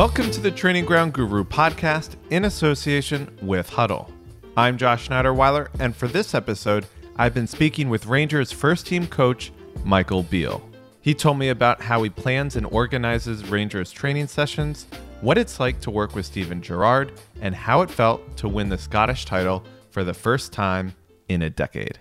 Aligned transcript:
Welcome 0.00 0.30
to 0.30 0.40
the 0.40 0.50
Training 0.50 0.86
Ground 0.86 1.12
Guru 1.12 1.44
podcast 1.44 2.16
in 2.30 2.46
association 2.46 3.36
with 3.42 3.68
Huddle. 3.68 4.10
I'm 4.56 4.78
Josh 4.78 5.06
Schneiderweiler, 5.06 5.68
and 5.78 5.94
for 5.94 6.08
this 6.08 6.34
episode, 6.34 6.86
I've 7.18 7.34
been 7.34 7.46
speaking 7.46 7.90
with 7.90 8.06
Rangers 8.06 8.50
first 8.50 8.86
team 8.86 9.06
coach 9.06 9.52
Michael 9.84 10.22
Beale. 10.22 10.66
He 11.02 11.12
told 11.12 11.38
me 11.38 11.50
about 11.50 11.82
how 11.82 12.02
he 12.02 12.08
plans 12.08 12.56
and 12.56 12.64
organizes 12.68 13.50
Rangers 13.50 13.92
training 13.92 14.28
sessions, 14.28 14.86
what 15.20 15.36
it's 15.36 15.60
like 15.60 15.82
to 15.82 15.90
work 15.90 16.14
with 16.14 16.24
Steven 16.24 16.62
Gerrard, 16.62 17.12
and 17.42 17.54
how 17.54 17.82
it 17.82 17.90
felt 17.90 18.38
to 18.38 18.48
win 18.48 18.70
the 18.70 18.78
Scottish 18.78 19.26
title 19.26 19.62
for 19.90 20.02
the 20.02 20.14
first 20.14 20.50
time 20.50 20.94
in 21.28 21.42
a 21.42 21.50
decade. 21.50 21.98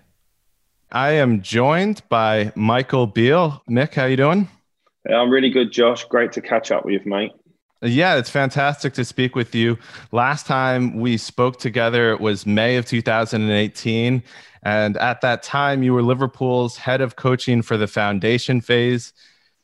I 0.90 1.10
am 1.12 1.42
joined 1.42 2.04
by 2.08 2.54
Michael 2.56 3.08
Beale. 3.08 3.62
Mick, 3.70 3.96
how 3.96 4.06
you 4.06 4.16
doing? 4.16 4.48
I'm 5.06 5.30
really 5.30 5.50
good, 5.50 5.74
Josh. 5.74 6.06
Great 6.06 6.32
to 6.34 6.42
catch 6.42 6.72
up 6.72 6.86
with 6.86 6.94
you, 6.94 7.02
mate. 7.10 7.32
Yeah, 7.82 8.16
it's 8.16 8.30
fantastic 8.30 8.94
to 8.96 9.06
speak 9.06 9.36
with 9.36 9.56
you. 9.56 9.78
Last 10.12 10.46
time 10.46 10.96
we 11.00 11.16
spoke 11.16 11.60
together 11.60 12.12
it 12.12 12.20
was 12.20 12.46
May 12.46 12.76
of 12.76 12.86
2018. 12.86 14.22
And 14.64 14.98
at 14.98 15.22
that 15.22 15.44
time, 15.44 15.84
you 15.84 15.94
were 15.94 16.04
Liverpool's 16.04 16.76
head 16.76 17.00
of 17.00 17.16
coaching 17.16 17.62
for 17.62 17.78
the 17.78 17.88
foundation 17.88 18.60
phase. 18.60 19.14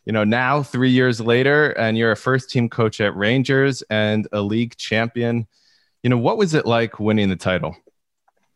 You 0.06 0.14
know, 0.14 0.24
now, 0.24 0.64
three 0.64 0.92
years 0.92 1.20
later, 1.20 1.72
and 1.72 1.98
you're 1.98 2.12
a 2.12 2.16
first 2.16 2.50
team 2.50 2.70
coach 2.70 3.02
at 3.02 3.16
Rangers 3.16 3.82
and 3.90 4.28
a 4.32 4.42
league 4.42 4.78
champion. 4.78 5.48
You 6.04 6.10
know, 6.10 6.18
what 6.18 6.38
was 6.38 6.54
it 6.54 6.66
like 6.66 7.00
winning 7.00 7.28
the 7.30 7.36
title? 7.36 7.76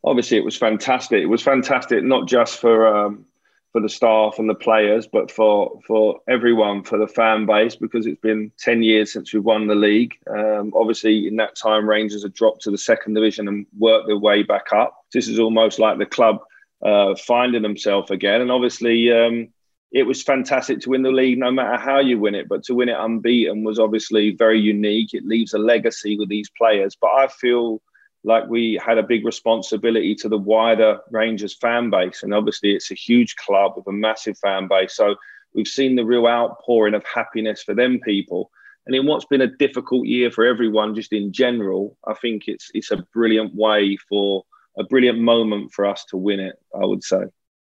Obviously, 0.04 0.38
it 0.38 0.46
was 0.46 0.56
fantastic. 0.56 1.22
It 1.22 1.26
was 1.26 1.42
fantastic, 1.42 2.04
not 2.04 2.28
just 2.28 2.60
for 2.60 2.88
um, 2.88 3.26
for 3.72 3.82
the 3.82 3.90
staff 3.90 4.40
and 4.40 4.50
the 4.50 4.56
players, 4.56 5.08
but 5.08 5.30
for 5.30 5.80
for 5.86 6.22
everyone, 6.28 6.84
for 6.84 6.98
the 6.98 7.08
fan 7.08 7.46
base, 7.46 7.76
because 7.76 8.08
it's 8.08 8.20
been 8.22 8.52
ten 8.58 8.82
years 8.82 9.14
since 9.14 9.34
we've 9.34 9.44
won 9.44 9.68
the 9.68 9.76
league. 9.76 10.16
Um, 10.30 10.74
obviously, 10.76 11.28
in 11.28 11.36
that 11.38 11.56
time, 11.56 11.88
Rangers 11.88 12.24
had 12.24 12.34
dropped 12.34 12.62
to 12.64 12.72
the 12.72 12.78
second 12.78 13.14
division 13.14 13.48
and 13.48 13.66
worked 13.78 14.08
their 14.08 14.18
way 14.18 14.44
back 14.44 14.74
up. 14.74 15.06
This 15.14 15.28
is 15.28 15.40
almost 15.40 15.80
like 15.80 15.98
the 15.98 16.06
club 16.06 16.40
uh, 16.84 17.16
finding 17.16 17.62
themselves 17.62 18.12
again, 18.12 18.42
and 18.42 18.52
obviously. 18.52 19.12
Um, 19.12 19.50
it 19.92 20.04
was 20.04 20.22
fantastic 20.22 20.82
to 20.82 20.92
win 20.92 21.02
the 21.02 21.10
league, 21.10 21.40
no 21.40 21.50
matter 21.50 21.76
how 21.76 22.00
you 22.00 22.20
win 22.20 22.36
it. 22.36 22.48
But 22.48 22.62
to 22.66 22.76
win 22.76 22.90
it 22.90 22.96
unbeaten 23.00 23.64
was 23.64 23.80
obviously 23.80 24.36
very 24.36 24.60
unique. 24.60 25.16
It 25.16 25.26
leaves 25.26 25.56
a 25.56 25.58
legacy 25.58 26.16
with 26.16 26.30
these 26.30 26.48
players. 26.56 26.96
But 26.96 27.08
I 27.08 27.28
feel 27.28 27.82
like 28.24 28.48
we 28.48 28.80
had 28.86 28.98
a 28.98 29.04
big 29.04 29.26
responsibility 29.26 30.14
to 30.16 30.30
the 30.30 30.38
wider 30.38 31.00
Rangers 31.12 31.56
fan 31.56 31.90
base. 31.90 32.24
And 32.24 32.34
obviously, 32.34 32.74
it's 32.74 32.92
a 32.92 32.96
huge 32.96 33.36
club 33.36 33.74
with 33.76 33.88
a 33.88 33.92
massive 33.92 34.38
fan 34.38 34.68
base. 34.68 34.96
So 34.96 35.16
we've 35.54 35.68
seen 35.68 35.96
the 35.96 36.06
real 36.06 36.28
outpouring 36.28 36.94
of 36.94 37.06
happiness 37.06 37.64
for 37.64 37.74
them 37.74 38.00
people. 38.04 38.52
And 38.86 38.96
in 38.96 39.06
what's 39.06 39.26
been 39.26 39.42
a 39.42 39.48
difficult 39.48 40.08
year 40.08 40.32
for 40.32 40.46
everyone, 40.46 40.96
just 40.96 41.14
in 41.14 41.32
general, 41.32 41.98
I 42.08 42.14
think 42.16 42.44
it's 42.48 42.72
it's 42.74 42.92
a 42.92 43.06
brilliant 43.14 43.56
way 43.56 43.98
for 44.10 44.44
a 44.78 44.84
brilliant 44.84 45.20
moment 45.20 45.72
for 45.74 45.86
us 45.86 46.06
to 46.06 46.18
win 46.18 46.40
it. 46.40 46.56
I 46.74 46.86
would 46.86 47.04
say. 47.04 47.24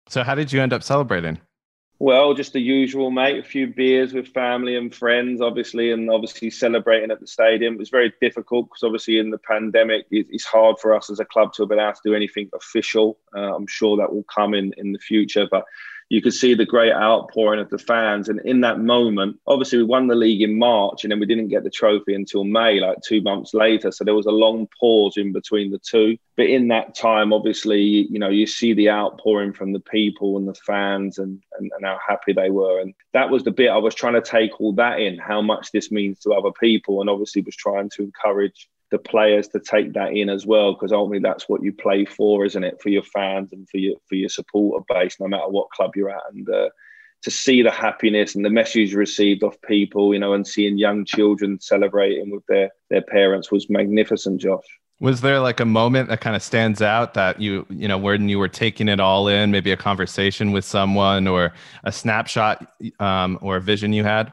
So, 0.08 0.22
how 0.22 0.34
did 0.34 0.52
you 0.52 0.60
end 0.60 0.72
up 0.72 0.82
celebrating? 0.82 1.40
Well, 2.04 2.34
just 2.34 2.52
the 2.52 2.60
usual, 2.60 3.10
mate. 3.10 3.38
A 3.38 3.42
few 3.42 3.66
beers 3.66 4.12
with 4.12 4.28
family 4.28 4.76
and 4.76 4.94
friends, 4.94 5.40
obviously, 5.40 5.90
and 5.90 6.10
obviously 6.10 6.50
celebrating 6.50 7.10
at 7.10 7.18
the 7.18 7.26
stadium. 7.26 7.72
It 7.72 7.78
was 7.78 7.88
very 7.88 8.12
difficult 8.20 8.68
because, 8.68 8.82
obviously, 8.82 9.18
in 9.18 9.30
the 9.30 9.38
pandemic, 9.38 10.04
it's 10.10 10.44
hard 10.44 10.78
for 10.78 10.94
us 10.94 11.08
as 11.08 11.18
a 11.18 11.24
club 11.24 11.54
to 11.54 11.62
have 11.62 11.70
been 11.70 11.78
able 11.78 11.94
to 11.94 12.00
do 12.04 12.12
anything 12.14 12.50
official. 12.54 13.16
Uh, 13.34 13.56
I'm 13.56 13.66
sure 13.66 13.96
that 13.96 14.12
will 14.12 14.24
come 14.24 14.52
in 14.52 14.74
in 14.76 14.92
the 14.92 14.98
future, 14.98 15.48
but 15.50 15.64
you 16.08 16.20
could 16.22 16.34
see 16.34 16.54
the 16.54 16.66
great 16.66 16.92
outpouring 16.92 17.60
of 17.60 17.70
the 17.70 17.78
fans. 17.78 18.28
And 18.28 18.40
in 18.40 18.60
that 18.60 18.80
moment, 18.80 19.38
obviously, 19.46 19.78
we 19.78 19.84
won 19.84 20.06
the 20.06 20.14
league 20.14 20.42
in 20.42 20.58
March 20.58 21.04
and 21.04 21.10
then 21.10 21.20
we 21.20 21.26
didn't 21.26 21.48
get 21.48 21.64
the 21.64 21.70
trophy 21.70 22.14
until 22.14 22.44
May, 22.44 22.80
like 22.80 22.98
two 23.02 23.22
months 23.22 23.54
later. 23.54 23.90
So 23.90 24.04
there 24.04 24.14
was 24.14 24.26
a 24.26 24.30
long 24.30 24.68
pause 24.78 25.16
in 25.16 25.32
between 25.32 25.70
the 25.70 25.78
two. 25.78 26.16
But 26.36 26.46
in 26.46 26.68
that 26.68 26.94
time, 26.94 27.32
obviously, 27.32 27.80
you 27.80 28.18
know, 28.18 28.28
you 28.28 28.46
see 28.46 28.74
the 28.74 28.90
outpouring 28.90 29.52
from 29.52 29.72
the 29.72 29.80
people 29.80 30.36
and 30.36 30.48
the 30.48 30.54
fans 30.54 31.18
and, 31.18 31.42
and, 31.58 31.70
and 31.74 31.84
how 31.84 31.98
happy 32.06 32.32
they 32.32 32.50
were. 32.50 32.80
And 32.80 32.94
that 33.12 33.30
was 33.30 33.44
the 33.44 33.52
bit 33.52 33.70
I 33.70 33.78
was 33.78 33.94
trying 33.94 34.14
to 34.14 34.22
take 34.22 34.60
all 34.60 34.72
that 34.74 35.00
in, 35.00 35.18
how 35.18 35.40
much 35.42 35.70
this 35.72 35.90
means 35.90 36.20
to 36.20 36.32
other 36.32 36.52
people. 36.58 37.00
And 37.00 37.08
obviously, 37.08 37.42
was 37.42 37.56
trying 37.56 37.90
to 37.90 38.02
encourage 38.02 38.68
the 38.94 38.98
players 39.00 39.48
to 39.48 39.58
take 39.58 39.92
that 39.92 40.12
in 40.12 40.28
as 40.28 40.46
well 40.46 40.72
because 40.72 40.92
ultimately 40.92 41.18
that's 41.18 41.48
what 41.48 41.64
you 41.64 41.72
play 41.72 42.04
for 42.04 42.44
isn't 42.44 42.62
it? 42.62 42.80
For 42.80 42.90
your 42.90 43.02
fans 43.02 43.52
and 43.52 43.68
for 43.68 43.78
your 43.78 43.96
for 44.08 44.14
your 44.14 44.28
supporter 44.28 44.84
base 44.88 45.16
no 45.18 45.26
matter 45.26 45.48
what 45.48 45.70
club 45.70 45.96
you're 45.96 46.10
at. 46.10 46.22
And 46.32 46.48
uh, 46.48 46.68
to 47.22 47.30
see 47.30 47.60
the 47.60 47.72
happiness 47.72 48.36
and 48.36 48.44
the 48.44 48.50
message 48.50 48.94
received 48.94 49.42
off 49.42 49.56
people 49.62 50.14
you 50.14 50.20
know 50.20 50.32
and 50.32 50.46
seeing 50.46 50.78
young 50.78 51.04
children 51.04 51.58
celebrating 51.60 52.30
with 52.30 52.44
their 52.48 52.70
their 52.88 53.02
parents 53.02 53.50
was 53.50 53.68
magnificent 53.68 54.40
josh. 54.40 54.62
Was 55.00 55.22
there 55.22 55.40
like 55.40 55.58
a 55.58 55.64
moment 55.64 56.08
that 56.10 56.20
kind 56.20 56.36
of 56.36 56.42
stands 56.42 56.80
out 56.80 57.14
that 57.14 57.40
you 57.40 57.66
you 57.70 57.88
know 57.88 57.98
when 57.98 58.28
you 58.28 58.38
were 58.38 58.52
taking 58.64 58.88
it 58.88 59.00
all 59.00 59.26
in 59.26 59.50
maybe 59.50 59.72
a 59.72 59.76
conversation 59.76 60.52
with 60.52 60.64
someone 60.64 61.26
or 61.26 61.52
a 61.82 61.90
snapshot 61.90 62.64
um, 63.00 63.40
or 63.42 63.56
a 63.56 63.60
vision 63.60 63.92
you 63.92 64.04
had 64.04 64.32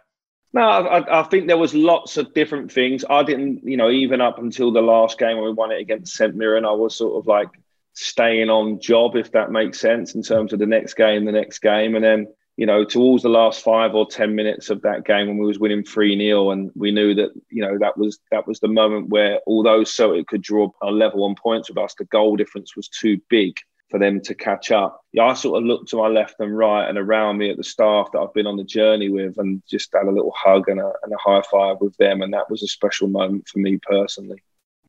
no, 0.54 0.62
I, 0.62 1.22
I, 1.22 1.24
think 1.24 1.48
there 1.48 1.58
was 1.58 1.74
lots 1.74 2.18
of 2.18 2.34
different 2.34 2.72
things. 2.72 3.06
I 3.10 3.24
didn't, 3.24 3.64
you 3.64 3.78
know, 3.78 3.90
even 3.90 4.20
up 4.20 4.38
until 4.38 4.72
the 4.72 4.82
last 4.82 5.18
game 5.18 5.38
when 5.38 5.46
we 5.46 5.54
won 5.54 5.72
it 5.72 5.80
against 5.80 6.14
St 6.14 6.36
Mirren, 6.36 6.66
I 6.66 6.72
was 6.72 6.96
sort 6.96 7.18
of 7.18 7.28
like 7.28 7.50
staying 7.94 8.50
on 8.50 8.82
job, 8.82 9.16
if 9.16 9.32
that 9.32 9.52
makes 9.52 9.80
sense, 9.80 10.14
in 10.14 10.24
terms 10.24 10.52
of 10.52 10.60
the 10.60 10.66
next 10.66 10.96
game, 10.96 11.26
the 11.26 11.32
next 11.32 11.60
game, 11.60 11.96
and 11.96 12.04
then 12.04 12.28
you 12.58 12.66
know 12.66 12.84
towards 12.84 13.24
the 13.24 13.30
last 13.30 13.64
five 13.64 13.96
or 13.96 14.06
ten 14.06 14.36
minutes 14.36 14.70
of 14.70 14.82
that 14.82 15.06
game 15.06 15.28
when 15.28 15.38
we 15.38 15.46
was 15.46 15.58
winning 15.58 15.84
three 15.84 16.18
0 16.18 16.52
and 16.52 16.70
we 16.76 16.92
knew 16.92 17.16
that 17.16 17.30
you 17.50 17.62
know 17.62 17.78
that 17.80 17.98
was 17.98 18.20
that 18.30 18.46
was 18.46 18.60
the 18.60 18.68
moment 18.68 19.08
where 19.08 19.40
although 19.48 19.86
so 19.86 20.14
it 20.14 20.28
could 20.28 20.42
draw 20.42 20.70
a 20.82 20.92
level 20.92 21.24
on 21.24 21.34
points 21.36 21.70
with 21.70 21.78
us, 21.78 21.96
the 21.96 22.06
goal 22.06 22.36
difference 22.36 22.76
was 22.76 22.90
too 22.90 23.20
big 23.30 23.56
for 23.92 24.00
them 24.00 24.22
to 24.22 24.34
catch 24.34 24.72
up. 24.72 25.02
Yeah, 25.12 25.26
I 25.26 25.34
sort 25.34 25.62
of 25.62 25.68
looked 25.68 25.90
to 25.90 25.98
my 25.98 26.08
left 26.08 26.36
and 26.40 26.58
right 26.58 26.88
and 26.88 26.98
around 26.98 27.38
me 27.38 27.52
at 27.52 27.58
the 27.58 27.64
staff 27.64 28.12
that 28.14 28.20
I've 28.20 28.34
been 28.34 28.48
on 28.48 28.56
the 28.56 28.64
journey 28.64 29.10
with 29.10 29.38
and 29.38 29.62
just 29.70 29.94
had 29.94 30.08
a 30.08 30.12
little 30.12 30.34
hug 30.36 30.70
and 30.70 30.80
a, 30.80 30.94
and 31.04 31.14
a 31.14 31.18
high 31.18 31.44
five 31.52 31.78
with 31.82 31.96
them. 31.98 32.22
And 32.22 32.34
that 32.34 32.50
was 32.50 32.64
a 32.64 32.68
special 32.68 33.10
moment 33.10 33.48
for 33.50 33.60
me 33.60 33.78
personally. 33.78 34.42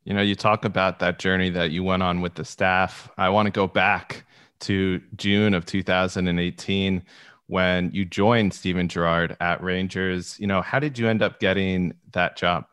You 0.04 0.14
know, 0.14 0.22
you 0.22 0.34
talk 0.34 0.64
about 0.64 1.00
that 1.00 1.18
journey 1.18 1.50
that 1.50 1.72
you 1.72 1.84
went 1.84 2.02
on 2.02 2.20
with 2.20 2.34
the 2.34 2.44
staff. 2.44 3.10
I 3.18 3.28
want 3.28 3.46
to 3.46 3.50
go 3.50 3.66
back 3.66 4.24
to 4.60 5.00
June 5.16 5.54
of 5.54 5.66
2018 5.66 7.02
when 7.48 7.90
you 7.92 8.04
joined 8.04 8.54
Steven 8.54 8.88
Gerrard 8.88 9.36
at 9.40 9.62
Rangers. 9.62 10.38
You 10.40 10.46
know, 10.46 10.62
how 10.62 10.78
did 10.78 10.98
you 10.98 11.08
end 11.08 11.22
up 11.22 11.40
getting 11.40 11.94
that 12.12 12.36
job? 12.36 12.64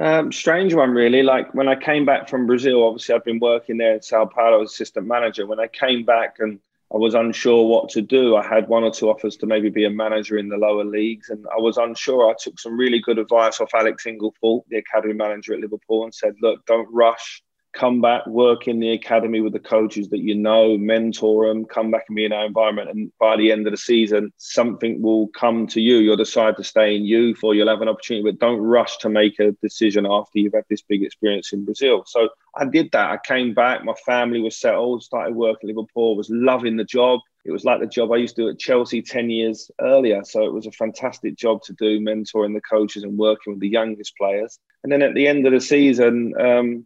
Um, 0.00 0.30
strange 0.30 0.74
one, 0.74 0.90
really. 0.90 1.22
Like 1.22 1.52
when 1.54 1.68
I 1.68 1.74
came 1.74 2.04
back 2.04 2.28
from 2.28 2.46
Brazil, 2.46 2.84
obviously 2.84 3.14
I've 3.14 3.24
been 3.24 3.40
working 3.40 3.78
there 3.78 3.94
in 3.94 4.02
Sao 4.02 4.26
Paulo 4.26 4.62
as 4.62 4.70
assistant 4.70 5.06
manager. 5.06 5.46
When 5.46 5.58
I 5.58 5.66
came 5.66 6.04
back 6.04 6.36
and 6.38 6.60
I 6.94 6.96
was 6.96 7.14
unsure 7.14 7.66
what 7.66 7.88
to 7.90 8.00
do, 8.00 8.36
I 8.36 8.46
had 8.46 8.68
one 8.68 8.84
or 8.84 8.92
two 8.92 9.10
offers 9.10 9.36
to 9.38 9.46
maybe 9.46 9.70
be 9.70 9.84
a 9.84 9.90
manager 9.90 10.38
in 10.38 10.48
the 10.48 10.56
lower 10.56 10.84
leagues, 10.84 11.30
and 11.30 11.44
I 11.52 11.60
was 11.60 11.76
unsure. 11.76 12.30
I 12.30 12.34
took 12.40 12.58
some 12.60 12.78
really 12.78 13.00
good 13.00 13.18
advice 13.18 13.60
off 13.60 13.74
Alex 13.74 14.04
Inglethorpe, 14.06 14.64
the 14.68 14.78
academy 14.78 15.14
manager 15.14 15.52
at 15.52 15.60
Liverpool, 15.60 16.04
and 16.04 16.14
said, 16.14 16.34
"Look, 16.40 16.64
don't 16.64 16.88
rush 16.92 17.42
come 17.72 18.00
back, 18.00 18.26
work 18.26 18.66
in 18.66 18.80
the 18.80 18.92
academy 18.92 19.40
with 19.40 19.52
the 19.52 19.58
coaches 19.58 20.08
that 20.08 20.20
you 20.20 20.34
know, 20.34 20.76
mentor 20.78 21.48
them, 21.48 21.64
come 21.64 21.90
back 21.90 22.04
and 22.08 22.16
be 22.16 22.24
in 22.24 22.32
our 22.32 22.46
environment. 22.46 22.90
And 22.90 23.12
by 23.18 23.36
the 23.36 23.52
end 23.52 23.66
of 23.66 23.72
the 23.72 23.78
season, 23.78 24.32
something 24.38 25.02
will 25.02 25.28
come 25.28 25.66
to 25.68 25.80
you. 25.80 25.96
You'll 25.98 26.16
decide 26.16 26.56
to 26.56 26.64
stay 26.64 26.96
in 26.96 27.04
youth 27.04 27.40
or 27.42 27.54
you'll 27.54 27.68
have 27.68 27.82
an 27.82 27.88
opportunity, 27.88 28.30
but 28.30 28.40
don't 28.40 28.60
rush 28.60 28.96
to 28.98 29.08
make 29.08 29.38
a 29.38 29.52
decision 29.62 30.06
after 30.06 30.38
you've 30.38 30.54
had 30.54 30.64
this 30.68 30.82
big 30.82 31.02
experience 31.02 31.52
in 31.52 31.64
Brazil. 31.64 32.04
So 32.06 32.28
I 32.56 32.64
did 32.64 32.90
that. 32.92 33.10
I 33.10 33.18
came 33.24 33.54
back, 33.54 33.84
my 33.84 33.94
family 34.06 34.40
was 34.40 34.58
settled, 34.58 35.02
started 35.02 35.36
working 35.36 35.68
Liverpool, 35.68 36.16
was 36.16 36.30
loving 36.30 36.76
the 36.76 36.84
job. 36.84 37.20
It 37.44 37.52
was 37.52 37.64
like 37.64 37.80
the 37.80 37.86
job 37.86 38.12
I 38.12 38.16
used 38.16 38.36
to 38.36 38.42
do 38.42 38.48
at 38.48 38.58
Chelsea 38.58 39.00
10 39.00 39.30
years 39.30 39.70
earlier. 39.80 40.22
So 40.24 40.44
it 40.44 40.52
was 40.52 40.66
a 40.66 40.72
fantastic 40.72 41.36
job 41.36 41.62
to 41.62 41.72
do, 41.74 42.00
mentoring 42.00 42.54
the 42.54 42.60
coaches 42.60 43.04
and 43.04 43.16
working 43.16 43.54
with 43.54 43.60
the 43.60 43.68
youngest 43.68 44.14
players. 44.16 44.58
And 44.82 44.92
then 44.92 45.02
at 45.02 45.14
the 45.14 45.26
end 45.26 45.46
of 45.46 45.52
the 45.52 45.60
season, 45.60 46.34
um, 46.38 46.84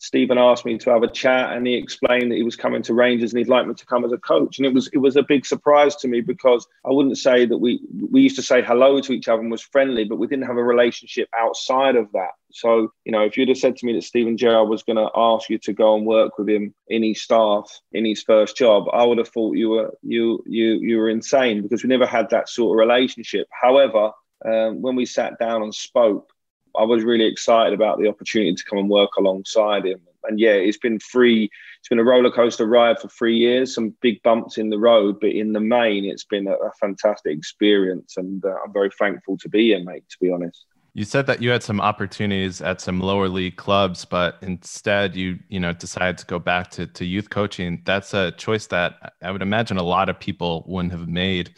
Steven 0.00 0.38
asked 0.38 0.64
me 0.64 0.78
to 0.78 0.90
have 0.90 1.02
a 1.02 1.10
chat 1.10 1.52
and 1.52 1.66
he 1.66 1.74
explained 1.74 2.32
that 2.32 2.36
he 2.36 2.42
was 2.42 2.56
coming 2.56 2.82
to 2.82 2.94
Rangers 2.94 3.32
and 3.32 3.38
he'd 3.38 3.48
like 3.48 3.66
me 3.66 3.74
to 3.74 3.84
come 3.84 4.02
as 4.02 4.12
a 4.12 4.16
coach. 4.16 4.56
And 4.56 4.66
it 4.66 4.72
was 4.72 4.88
it 4.94 4.98
was 4.98 5.16
a 5.16 5.22
big 5.22 5.44
surprise 5.44 5.94
to 5.96 6.08
me 6.08 6.22
because 6.22 6.66
I 6.86 6.90
wouldn't 6.90 7.18
say 7.18 7.44
that 7.44 7.58
we 7.58 7.80
we 8.10 8.22
used 8.22 8.36
to 8.36 8.42
say 8.42 8.62
hello 8.62 9.00
to 9.02 9.12
each 9.12 9.28
other 9.28 9.42
and 9.42 9.50
was 9.50 9.60
friendly, 9.60 10.04
but 10.04 10.16
we 10.16 10.26
didn't 10.26 10.46
have 10.46 10.56
a 10.56 10.64
relationship 10.64 11.28
outside 11.36 11.96
of 11.96 12.10
that. 12.12 12.30
So, 12.50 12.92
you 13.04 13.12
know, 13.12 13.22
if 13.24 13.36
you'd 13.36 13.50
have 13.50 13.58
said 13.58 13.76
to 13.76 13.86
me 13.86 13.92
that 13.92 14.02
Steven 14.02 14.38
Gerrard 14.38 14.70
was 14.70 14.82
going 14.82 14.96
to 14.96 15.10
ask 15.14 15.50
you 15.50 15.58
to 15.58 15.72
go 15.74 15.94
and 15.94 16.06
work 16.06 16.38
with 16.38 16.48
him 16.48 16.74
in 16.88 17.02
his 17.02 17.22
staff 17.22 17.70
in 17.92 18.06
his 18.06 18.22
first 18.22 18.56
job, 18.56 18.86
I 18.94 19.04
would 19.04 19.18
have 19.18 19.28
thought 19.28 19.58
you 19.58 19.68
were 19.68 19.94
you 20.02 20.42
you 20.46 20.78
you 20.80 20.96
were 20.96 21.10
insane 21.10 21.60
because 21.60 21.82
we 21.82 21.90
never 21.90 22.06
had 22.06 22.30
that 22.30 22.48
sort 22.48 22.74
of 22.74 22.88
relationship. 22.88 23.48
However, 23.50 24.12
um, 24.46 24.80
when 24.80 24.96
we 24.96 25.04
sat 25.04 25.38
down 25.38 25.62
and 25.62 25.74
spoke, 25.74 26.32
I 26.78 26.84
was 26.84 27.04
really 27.04 27.26
excited 27.26 27.72
about 27.72 27.98
the 27.98 28.08
opportunity 28.08 28.54
to 28.54 28.64
come 28.64 28.78
and 28.78 28.88
work 28.88 29.10
alongside 29.18 29.86
him. 29.86 30.00
And 30.24 30.38
yeah, 30.38 30.52
it's 30.52 30.78
been 30.78 30.98
free. 30.98 31.50
It's 31.78 31.88
been 31.88 31.98
a 31.98 32.04
roller 32.04 32.30
coaster 32.30 32.66
ride 32.66 32.98
for 32.98 33.08
three 33.08 33.36
years. 33.36 33.74
Some 33.74 33.94
big 34.02 34.22
bumps 34.22 34.58
in 34.58 34.68
the 34.68 34.78
road, 34.78 35.18
but 35.20 35.30
in 35.30 35.52
the 35.52 35.60
main, 35.60 36.04
it's 36.04 36.24
been 36.24 36.46
a, 36.46 36.52
a 36.52 36.70
fantastic 36.78 37.36
experience. 37.36 38.16
And 38.16 38.44
uh, 38.44 38.54
I'm 38.64 38.72
very 38.72 38.90
thankful 38.98 39.38
to 39.38 39.48
be 39.48 39.68
here, 39.68 39.82
mate. 39.82 40.04
To 40.10 40.16
be 40.20 40.30
honest. 40.30 40.66
You 40.92 41.04
said 41.04 41.26
that 41.26 41.40
you 41.40 41.50
had 41.50 41.62
some 41.62 41.80
opportunities 41.80 42.60
at 42.60 42.80
some 42.80 43.00
lower 43.00 43.28
league 43.28 43.56
clubs, 43.56 44.04
but 44.04 44.38
instead 44.42 45.14
you 45.14 45.38
you 45.48 45.60
know 45.60 45.72
decided 45.72 46.18
to 46.18 46.26
go 46.26 46.38
back 46.38 46.70
to, 46.72 46.86
to 46.86 47.04
youth 47.04 47.30
coaching. 47.30 47.82
That's 47.84 48.12
a 48.12 48.32
choice 48.32 48.66
that 48.66 49.14
I 49.22 49.30
would 49.30 49.42
imagine 49.42 49.76
a 49.76 49.82
lot 49.82 50.08
of 50.08 50.18
people 50.18 50.64
wouldn't 50.66 50.92
have 50.92 51.08
made. 51.08 51.54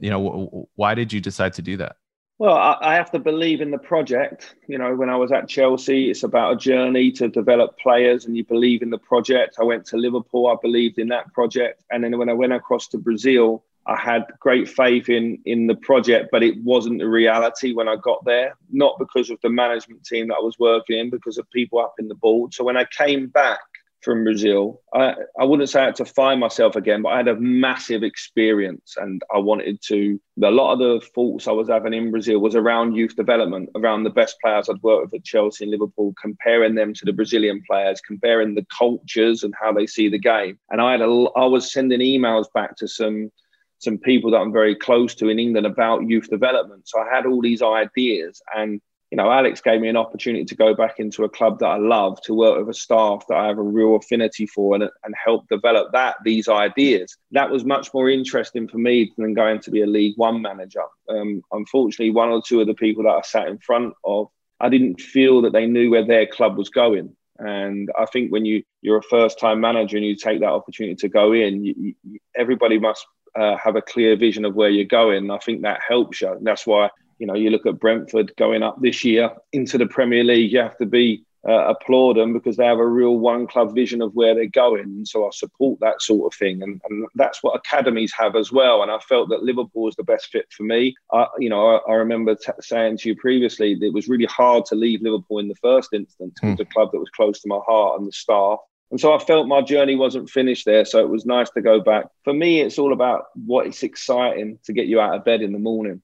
You 0.00 0.10
know, 0.10 0.68
why 0.74 0.94
did 0.94 1.12
you 1.12 1.20
decide 1.20 1.54
to 1.54 1.62
do 1.62 1.76
that? 1.76 1.96
Well, 2.38 2.56
I, 2.56 2.94
have 2.94 3.12
to 3.12 3.20
believe 3.20 3.60
in 3.60 3.70
the 3.70 3.78
project. 3.78 4.56
You 4.66 4.76
know, 4.76 4.96
when 4.96 5.08
I 5.08 5.14
was 5.14 5.30
at 5.30 5.48
Chelsea, 5.48 6.10
it's 6.10 6.24
about 6.24 6.54
a 6.54 6.56
journey 6.56 7.12
to 7.12 7.28
develop 7.28 7.78
players, 7.78 8.24
and 8.24 8.36
you 8.36 8.44
believe 8.44 8.82
in 8.82 8.90
the 8.90 8.98
project. 8.98 9.56
I 9.60 9.62
went 9.62 9.86
to 9.86 9.96
Liverpool, 9.96 10.48
I 10.48 10.56
believed 10.60 10.98
in 10.98 11.08
that 11.08 11.32
project, 11.32 11.84
and 11.92 12.02
then 12.02 12.18
when 12.18 12.28
I 12.28 12.32
went 12.32 12.52
across 12.52 12.88
to 12.88 12.98
Brazil, 12.98 13.62
I 13.86 13.96
had 13.96 14.24
great 14.40 14.68
faith 14.68 15.08
in 15.08 15.38
in 15.44 15.68
the 15.68 15.76
project, 15.76 16.30
but 16.32 16.42
it 16.42 16.60
wasn't 16.64 16.98
the 16.98 17.08
reality 17.08 17.72
when 17.72 17.88
I 17.88 17.96
got 17.96 18.24
there. 18.24 18.56
Not 18.68 18.98
because 18.98 19.30
of 19.30 19.38
the 19.42 19.50
management 19.50 20.04
team 20.04 20.28
that 20.28 20.38
I 20.40 20.42
was 20.42 20.58
working 20.58 20.98
in, 20.98 21.10
because 21.10 21.38
of 21.38 21.48
people 21.52 21.78
up 21.78 21.94
in 22.00 22.08
the 22.08 22.16
board. 22.16 22.52
So 22.52 22.64
when 22.64 22.76
I 22.76 22.84
came 22.86 23.28
back 23.28 23.60
from 24.04 24.24
Brazil, 24.24 24.82
I, 24.92 25.14
I 25.38 25.44
wouldn't 25.44 25.68
say 25.70 25.80
I 25.80 25.86
had 25.86 25.96
to 25.96 26.04
find 26.04 26.38
myself 26.38 26.76
again, 26.76 27.02
but 27.02 27.08
I 27.10 27.16
had 27.16 27.28
a 27.28 27.40
massive 27.40 28.02
experience, 28.02 28.94
and 28.96 29.22
I 29.34 29.38
wanted 29.38 29.80
to. 29.88 30.20
A 30.42 30.50
lot 30.50 30.74
of 30.74 30.78
the 30.78 31.06
thoughts 31.14 31.48
I 31.48 31.52
was 31.52 31.68
having 31.68 31.94
in 31.94 32.10
Brazil 32.10 32.38
was 32.40 32.54
around 32.54 32.94
youth 32.94 33.16
development, 33.16 33.70
around 33.74 34.04
the 34.04 34.10
best 34.10 34.36
players 34.42 34.68
I'd 34.68 34.82
worked 34.82 35.12
with 35.12 35.20
at 35.20 35.24
Chelsea 35.24 35.64
and 35.64 35.70
Liverpool, 35.70 36.14
comparing 36.20 36.74
them 36.74 36.92
to 36.94 37.04
the 37.04 37.12
Brazilian 37.12 37.62
players, 37.68 38.00
comparing 38.00 38.54
the 38.54 38.66
cultures 38.76 39.42
and 39.42 39.54
how 39.60 39.72
they 39.72 39.86
see 39.86 40.08
the 40.08 40.18
game. 40.18 40.58
And 40.70 40.80
I 40.80 40.92
had 40.92 41.00
a, 41.00 41.26
I 41.36 41.46
was 41.46 41.72
sending 41.72 42.00
emails 42.00 42.46
back 42.54 42.76
to 42.76 42.88
some 42.88 43.30
some 43.78 43.98
people 43.98 44.30
that 44.30 44.38
I'm 44.38 44.52
very 44.52 44.74
close 44.74 45.14
to 45.16 45.28
in 45.28 45.38
England 45.38 45.66
about 45.66 46.08
youth 46.08 46.30
development. 46.30 46.88
So 46.88 47.00
I 47.00 47.14
had 47.14 47.26
all 47.26 47.42
these 47.42 47.62
ideas 47.62 48.40
and 48.54 48.80
you 49.14 49.22
know, 49.22 49.30
Alex 49.30 49.60
gave 49.60 49.80
me 49.80 49.88
an 49.88 49.96
opportunity 49.96 50.44
to 50.44 50.56
go 50.56 50.74
back 50.74 50.98
into 50.98 51.22
a 51.22 51.28
club 51.28 51.60
that 51.60 51.68
I 51.68 51.76
love, 51.76 52.20
to 52.22 52.34
work 52.34 52.58
with 52.58 52.68
a 52.68 52.76
staff 52.76 53.24
that 53.28 53.36
I 53.36 53.46
have 53.46 53.58
a 53.58 53.62
real 53.62 53.94
affinity 53.94 54.44
for, 54.44 54.74
and, 54.74 54.90
and 55.04 55.14
help 55.14 55.46
develop 55.46 55.92
that 55.92 56.16
these 56.24 56.48
ideas. 56.48 57.16
That 57.30 57.48
was 57.48 57.64
much 57.64 57.94
more 57.94 58.10
interesting 58.10 58.66
for 58.66 58.78
me 58.78 59.12
than 59.16 59.32
going 59.32 59.60
to 59.60 59.70
be 59.70 59.82
a 59.82 59.86
League 59.86 60.14
One 60.16 60.42
manager. 60.42 60.82
Um, 61.08 61.42
unfortunately, 61.52 62.10
one 62.10 62.30
or 62.30 62.42
two 62.44 62.60
of 62.60 62.66
the 62.66 62.74
people 62.74 63.04
that 63.04 63.10
I 63.10 63.20
sat 63.20 63.46
in 63.46 63.58
front 63.58 63.94
of, 64.04 64.30
I 64.58 64.68
didn't 64.68 65.00
feel 65.00 65.42
that 65.42 65.52
they 65.52 65.68
knew 65.68 65.92
where 65.92 66.04
their 66.04 66.26
club 66.26 66.58
was 66.58 66.70
going. 66.70 67.14
And 67.38 67.92
I 67.96 68.06
think 68.06 68.32
when 68.32 68.44
you 68.44 68.64
you're 68.82 68.98
a 68.98 69.02
first 69.02 69.38
time 69.38 69.60
manager 69.60 69.96
and 69.96 70.04
you 70.04 70.16
take 70.16 70.40
that 70.40 70.50
opportunity 70.50 70.96
to 70.96 71.08
go 71.08 71.32
in, 71.32 71.62
you, 71.62 71.94
you, 72.02 72.18
everybody 72.34 72.80
must 72.80 73.06
uh, 73.38 73.56
have 73.58 73.76
a 73.76 73.82
clear 73.82 74.16
vision 74.16 74.44
of 74.44 74.56
where 74.56 74.70
you're 74.70 74.84
going. 74.84 75.30
I 75.30 75.38
think 75.38 75.62
that 75.62 75.82
helps 75.86 76.20
you. 76.20 76.32
And 76.32 76.44
that's 76.44 76.66
why, 76.66 76.90
you 77.24 77.28
know, 77.28 77.34
you 77.34 77.48
look 77.48 77.64
at 77.64 77.80
Brentford 77.80 78.36
going 78.36 78.62
up 78.62 78.82
this 78.82 79.02
year 79.02 79.30
into 79.54 79.78
the 79.78 79.86
Premier 79.86 80.22
League, 80.22 80.52
you 80.52 80.58
have 80.58 80.76
to 80.76 80.84
be 80.84 81.24
uh, 81.48 81.68
applaud 81.68 82.18
them 82.18 82.34
because 82.34 82.58
they 82.58 82.66
have 82.66 82.78
a 82.78 82.86
real 82.86 83.16
one 83.16 83.46
club 83.46 83.74
vision 83.74 84.02
of 84.02 84.12
where 84.12 84.34
they're 84.34 84.44
going. 84.44 85.06
So 85.06 85.26
I 85.26 85.30
support 85.32 85.80
that 85.80 86.02
sort 86.02 86.30
of 86.30 86.38
thing. 86.38 86.62
And, 86.62 86.82
and 86.86 87.06
that's 87.14 87.42
what 87.42 87.56
academies 87.56 88.12
have 88.18 88.36
as 88.36 88.52
well. 88.52 88.82
And 88.82 88.90
I 88.90 88.98
felt 88.98 89.30
that 89.30 89.42
Liverpool 89.42 89.84
was 89.84 89.96
the 89.96 90.04
best 90.04 90.26
fit 90.26 90.44
for 90.50 90.64
me. 90.64 90.94
I, 91.14 91.26
you 91.38 91.48
know, 91.48 91.76
I, 91.76 91.92
I 91.92 91.94
remember 91.94 92.34
t- 92.34 92.52
saying 92.60 92.98
to 92.98 93.08
you 93.08 93.16
previously 93.16 93.74
that 93.74 93.86
it 93.86 93.94
was 93.94 94.06
really 94.06 94.26
hard 94.26 94.66
to 94.66 94.74
leave 94.74 95.00
Liverpool 95.00 95.38
in 95.38 95.48
the 95.48 95.54
first 95.56 95.94
instance. 95.94 96.34
Mm. 96.42 96.48
It 96.48 96.50
was 96.50 96.60
a 96.60 96.74
club 96.74 96.90
that 96.92 97.00
was 97.00 97.10
close 97.16 97.40
to 97.40 97.48
my 97.48 97.60
heart 97.66 97.98
and 97.98 98.06
the 98.06 98.12
staff. 98.12 98.58
And 98.90 99.00
so 99.00 99.14
I 99.14 99.18
felt 99.18 99.48
my 99.48 99.62
journey 99.62 99.96
wasn't 99.96 100.28
finished 100.28 100.66
there. 100.66 100.84
So 100.84 100.98
it 101.00 101.08
was 101.08 101.24
nice 101.24 101.48
to 101.50 101.62
go 101.62 101.80
back. 101.80 102.04
For 102.22 102.34
me, 102.34 102.60
it's 102.60 102.78
all 102.78 102.92
about 102.92 103.24
what 103.34 103.66
is 103.66 103.82
exciting 103.82 104.58
to 104.64 104.74
get 104.74 104.88
you 104.88 105.00
out 105.00 105.14
of 105.14 105.24
bed 105.24 105.40
in 105.40 105.52
the 105.52 105.58
morning. 105.58 106.02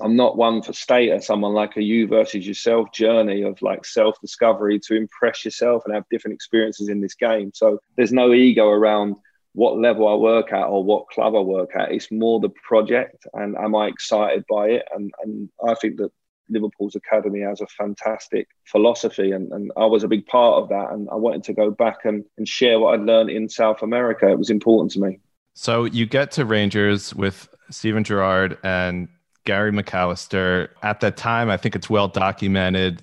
I'm 0.00 0.16
not 0.16 0.36
one 0.36 0.62
for 0.62 0.72
status. 0.72 1.30
I'm 1.30 1.44
on 1.44 1.54
like 1.54 1.76
a 1.76 1.82
you 1.82 2.08
versus 2.08 2.46
yourself 2.46 2.92
journey 2.92 3.42
of 3.42 3.60
like 3.62 3.84
self 3.84 4.20
discovery 4.20 4.80
to 4.80 4.96
impress 4.96 5.44
yourself 5.44 5.82
and 5.86 5.94
have 5.94 6.04
different 6.10 6.34
experiences 6.34 6.88
in 6.88 7.00
this 7.00 7.14
game. 7.14 7.52
So 7.54 7.78
there's 7.96 8.12
no 8.12 8.32
ego 8.32 8.68
around 8.68 9.16
what 9.52 9.78
level 9.78 10.08
I 10.08 10.14
work 10.14 10.52
at 10.52 10.64
or 10.64 10.82
what 10.82 11.08
club 11.08 11.36
I 11.36 11.40
work 11.40 11.76
at. 11.76 11.92
It's 11.92 12.10
more 12.10 12.40
the 12.40 12.52
project 12.66 13.24
and 13.34 13.56
am 13.56 13.76
I 13.76 13.86
excited 13.86 14.44
by 14.50 14.66
it? 14.70 14.84
And, 14.92 15.12
and 15.22 15.48
I 15.66 15.74
think 15.74 15.98
that 15.98 16.10
Liverpool's 16.48 16.96
academy 16.96 17.40
has 17.40 17.60
a 17.60 17.66
fantastic 17.66 18.48
philosophy, 18.66 19.32
and, 19.32 19.50
and 19.52 19.72
I 19.76 19.86
was 19.86 20.04
a 20.04 20.08
big 20.08 20.26
part 20.26 20.62
of 20.62 20.68
that. 20.68 20.92
And 20.92 21.08
I 21.10 21.14
wanted 21.14 21.44
to 21.44 21.54
go 21.54 21.70
back 21.70 22.04
and, 22.04 22.24
and 22.36 22.46
share 22.46 22.78
what 22.78 22.94
I'd 22.94 23.06
learned 23.06 23.30
in 23.30 23.48
South 23.48 23.82
America. 23.82 24.28
It 24.28 24.38
was 24.38 24.50
important 24.50 24.92
to 24.92 25.00
me. 25.00 25.20
So 25.54 25.84
you 25.84 26.04
get 26.04 26.32
to 26.32 26.44
Rangers 26.44 27.14
with 27.14 27.48
Steven 27.70 28.04
Gerrard 28.04 28.58
and 28.62 29.08
Gary 29.44 29.72
McAllister. 29.72 30.68
At 30.82 31.00
that 31.00 31.16
time, 31.16 31.50
I 31.50 31.56
think 31.56 31.76
it's 31.76 31.90
well 31.90 32.08
documented. 32.08 33.02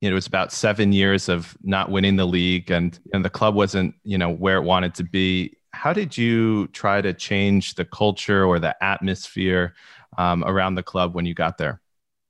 it 0.00 0.12
was 0.12 0.26
about 0.26 0.52
seven 0.52 0.92
years 0.92 1.28
of 1.28 1.56
not 1.62 1.90
winning 1.90 2.16
the 2.16 2.26
league, 2.26 2.70
and, 2.70 2.98
and 3.12 3.24
the 3.24 3.30
club 3.30 3.54
wasn't, 3.54 3.94
you 4.04 4.18
know, 4.18 4.30
where 4.30 4.56
it 4.56 4.62
wanted 4.62 4.94
to 4.96 5.04
be. 5.04 5.56
How 5.72 5.92
did 5.92 6.16
you 6.16 6.68
try 6.68 7.00
to 7.00 7.12
change 7.12 7.74
the 7.74 7.84
culture 7.84 8.44
or 8.44 8.58
the 8.58 8.76
atmosphere 8.82 9.74
um, 10.18 10.44
around 10.44 10.76
the 10.76 10.82
club 10.82 11.14
when 11.14 11.26
you 11.26 11.34
got 11.34 11.58
there? 11.58 11.80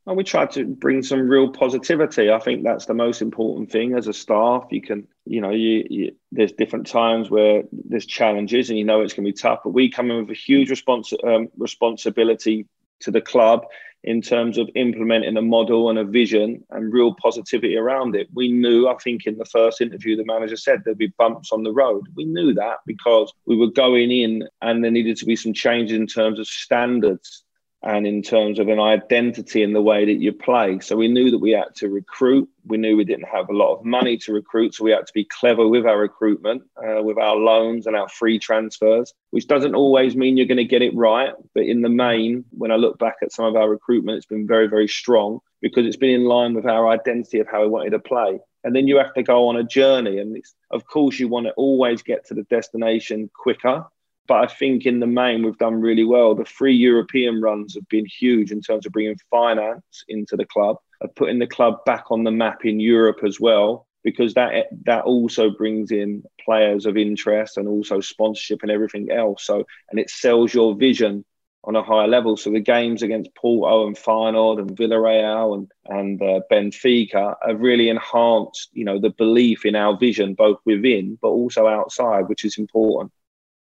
And 0.07 0.17
we 0.19 0.25
tried 0.25 0.51
to 0.53 0.67
bring 0.67 1.03
some 1.03 1.29
real 1.29 1.49
positivity. 1.49 2.31
I 2.31 2.39
think 2.39 2.63
that's 2.63 2.85
the 2.85 2.95
most 2.95 3.23
important 3.23 3.71
thing 3.71 3.95
as 3.95 4.07
a 4.07 4.13
staff. 4.13 4.67
You 4.71 4.83
can, 4.83 5.09
you 5.25 5.41
know, 5.41 5.51
you, 5.51 5.87
you, 5.89 6.13
there's 6.31 6.53
different 6.53 6.87
times 6.87 7.31
where 7.31 7.63
there's 7.73 8.05
challenges 8.05 8.69
and 8.69 8.79
you 8.79 8.85
know 8.85 9.01
it's 9.01 9.15
going 9.15 9.25
to 9.25 9.33
be 9.33 9.37
tough, 9.37 9.61
but 9.65 9.71
we 9.71 9.91
come 9.91 10.11
in 10.11 10.19
with 10.19 10.31
a 10.31 10.39
huge 10.39 10.69
respons- 10.69 11.25
um, 11.25 11.49
responsibility 11.57 12.67
to 13.01 13.11
the 13.11 13.21
club 13.21 13.67
in 14.05 14.21
terms 14.21 14.59
of 14.59 14.69
implementing 14.75 15.37
a 15.37 15.43
model 15.43 15.89
and 15.89 15.99
a 15.99 16.05
vision 16.05 16.63
and 16.71 16.93
real 16.93 17.15
positivity 17.15 17.77
around 17.77 18.15
it. 18.15 18.29
We 18.35 18.53
knew, 18.53 18.87
I 18.87 18.97
think, 18.97 19.27
in 19.27 19.39
the 19.39 19.47
first 19.47 19.81
interview, 19.81 20.15
the 20.15 20.27
manager 20.27 20.57
said 20.57 20.83
there'd 20.85 20.99
be 20.99 21.13
bumps 21.19 21.53
on 21.53 21.63
the 21.63 21.73
road. 21.73 22.07
We 22.15 22.27
knew 22.27 22.53
that 22.55 22.79
because 22.87 23.33
we 23.47 23.57
were 23.57 23.71
going 23.71 24.11
in 24.11 24.47
and 24.61 24.85
there 24.85 24.91
needed 24.91 25.17
to 25.19 25.25
be 25.25 25.37
some 25.37 25.55
changes 25.55 25.97
in 25.97 26.07
terms 26.07 26.39
of 26.39 26.47
standards 26.47 27.44
and 27.85 28.07
in 28.07 28.23
terms 28.23 28.59
of 28.59 28.69
an 28.69 28.81
identity 28.81 29.63
in 29.63 29.75
the 29.75 29.83
way 29.83 30.07
that 30.07 30.15
you 30.15 30.33
play. 30.33 30.81
So 30.81 30.97
we 30.97 31.07
knew 31.07 31.31
that 31.31 31.39
we 31.39 31.51
had 31.51 31.75
to 31.77 31.91
recruit. 31.91 32.49
We 32.67 32.79
knew 32.79 32.97
we 32.97 33.05
didn't 33.05 33.29
have 33.29 33.51
a 33.51 33.57
lot 33.57 33.75
of 33.75 33.85
money 33.85 34.17
to 34.19 34.33
recruit. 34.33 34.75
So 34.75 34.85
we 34.85 34.91
had 34.91 35.07
to 35.07 35.13
be 35.13 35.27
clever 35.27 35.69
with 35.69 35.85
our 35.85 35.99
recruitment, 35.99 36.63
uh, 36.79 37.03
with 37.03 37.19
our 37.19 37.37
loans 37.37 37.87
and 37.87 37.95
our 37.95 38.09
free 38.09 38.39
transfers, 38.39 39.13
which 39.33 39.47
doesn't 39.47 39.75
always 39.75 40.17
mean 40.17 40.39
you're 40.39 40.47
going 40.47 40.57
to 40.57 40.65
get 40.65 40.81
it 40.81 40.97
right. 40.97 41.35
But 41.55 41.65
in 41.65 41.83
the 41.83 41.91
main, 41.91 42.47
when 42.53 42.71
I 42.71 42.77
look 42.77 42.99
back 42.99 43.17
at 43.23 43.33
some 43.33 43.45
of 43.45 43.55
our 43.55 43.69
recruitment, 43.69 44.17
it's 44.17 44.27
been 44.27 44.47
very, 44.47 44.67
very 44.67 44.89
strong 44.89 45.41
because 45.61 45.87
it's 45.87 45.97
been 45.97 46.23
in 46.23 46.25
line 46.25 46.55
with 46.55 46.65
our 46.65 46.89
identity 46.89 47.39
of 47.41 47.49
how 47.49 47.61
we 47.61 47.69
wanted 47.69 47.91
to 47.91 47.99
play. 47.99 48.39
And 48.65 48.75
then 48.75 48.89
you 48.89 48.97
have 48.97 49.13
to 49.13 49.23
go 49.23 49.49
on 49.49 49.57
a 49.57 49.63
journey. 49.63 50.19
And 50.19 50.43
of 50.71 50.87
course, 50.87 51.19
you 51.19 51.29
want 51.29 51.47
to 51.47 51.53
always 51.53 52.03
get 52.03 52.27
to 52.29 52.35
the 52.35 52.45
destination 52.45 53.31
quicker 53.35 53.85
but 54.27 54.43
I 54.43 54.47
think 54.47 54.87
in 54.87 55.01
the 55.01 55.07
main, 55.07 55.43
we've 55.43 55.59
done 55.59 55.81
really 55.81 56.05
well. 56.05 56.35
The 56.35 56.45
three 56.45 56.75
European 56.75 57.41
runs 57.41 57.75
have 57.75 57.89
been 57.89 58.07
huge 58.07 58.53
in 58.53 58.61
terms 58.61 58.87
of 58.87 58.93
bringing 58.93 59.17
finance 59.31 60.05
into 60.09 60.37
the 60.37 60.47
club, 60.47 60.77
of 61.01 61.15
putting 61.15 61.39
the 61.39 61.47
club 61.47 61.85
back 61.85 62.11
on 62.11 62.25
the 62.25 62.31
map 62.31 62.65
in 62.65 62.81
Europe 62.81 63.21
as 63.25 63.39
well, 63.39 63.87
because 64.03 64.35
that 64.35 64.67
that 64.85 65.05
also 65.05 65.51
brings 65.51 65.91
in 65.91 66.23
players 66.45 66.87
of 66.87 66.97
interest 66.97 67.57
and 67.59 67.69
also 67.69 68.01
sponsorship 68.01 68.63
and 68.63 68.71
everything 68.71 69.11
else. 69.11 69.45
So, 69.45 69.65
and 69.91 70.01
it 70.01 70.11
sells 70.11 70.55
your 70.55 70.75
vision 70.75 71.25
on 71.65 71.77
a 71.77 71.83
higher 71.83 72.09
level. 72.09 72.37
So 72.37 72.51
the 72.51 72.61
games 72.61 73.03
against 73.03 73.35
Porto 73.35 73.87
and 73.87 73.97
Feyenoord 73.97 74.59
and 74.59 74.77
Villarreal 74.77 75.55
and 75.55 75.71
and 75.87 76.23
uh, 76.23 76.41
Benfica 76.51 77.35
have 77.47 77.61
really 77.61 77.89
enhanced, 77.89 78.71
you 78.73 78.85
know, 78.85 78.99
the 78.99 79.11
belief 79.11 79.65
in 79.67 79.75
our 79.75 79.97
vision 79.97 80.35
both 80.35 80.59
within 80.65 81.19
but 81.21 81.29
also 81.29 81.67
outside, 81.67 82.29
which 82.29 82.45
is 82.45 82.59
important. 82.59 83.13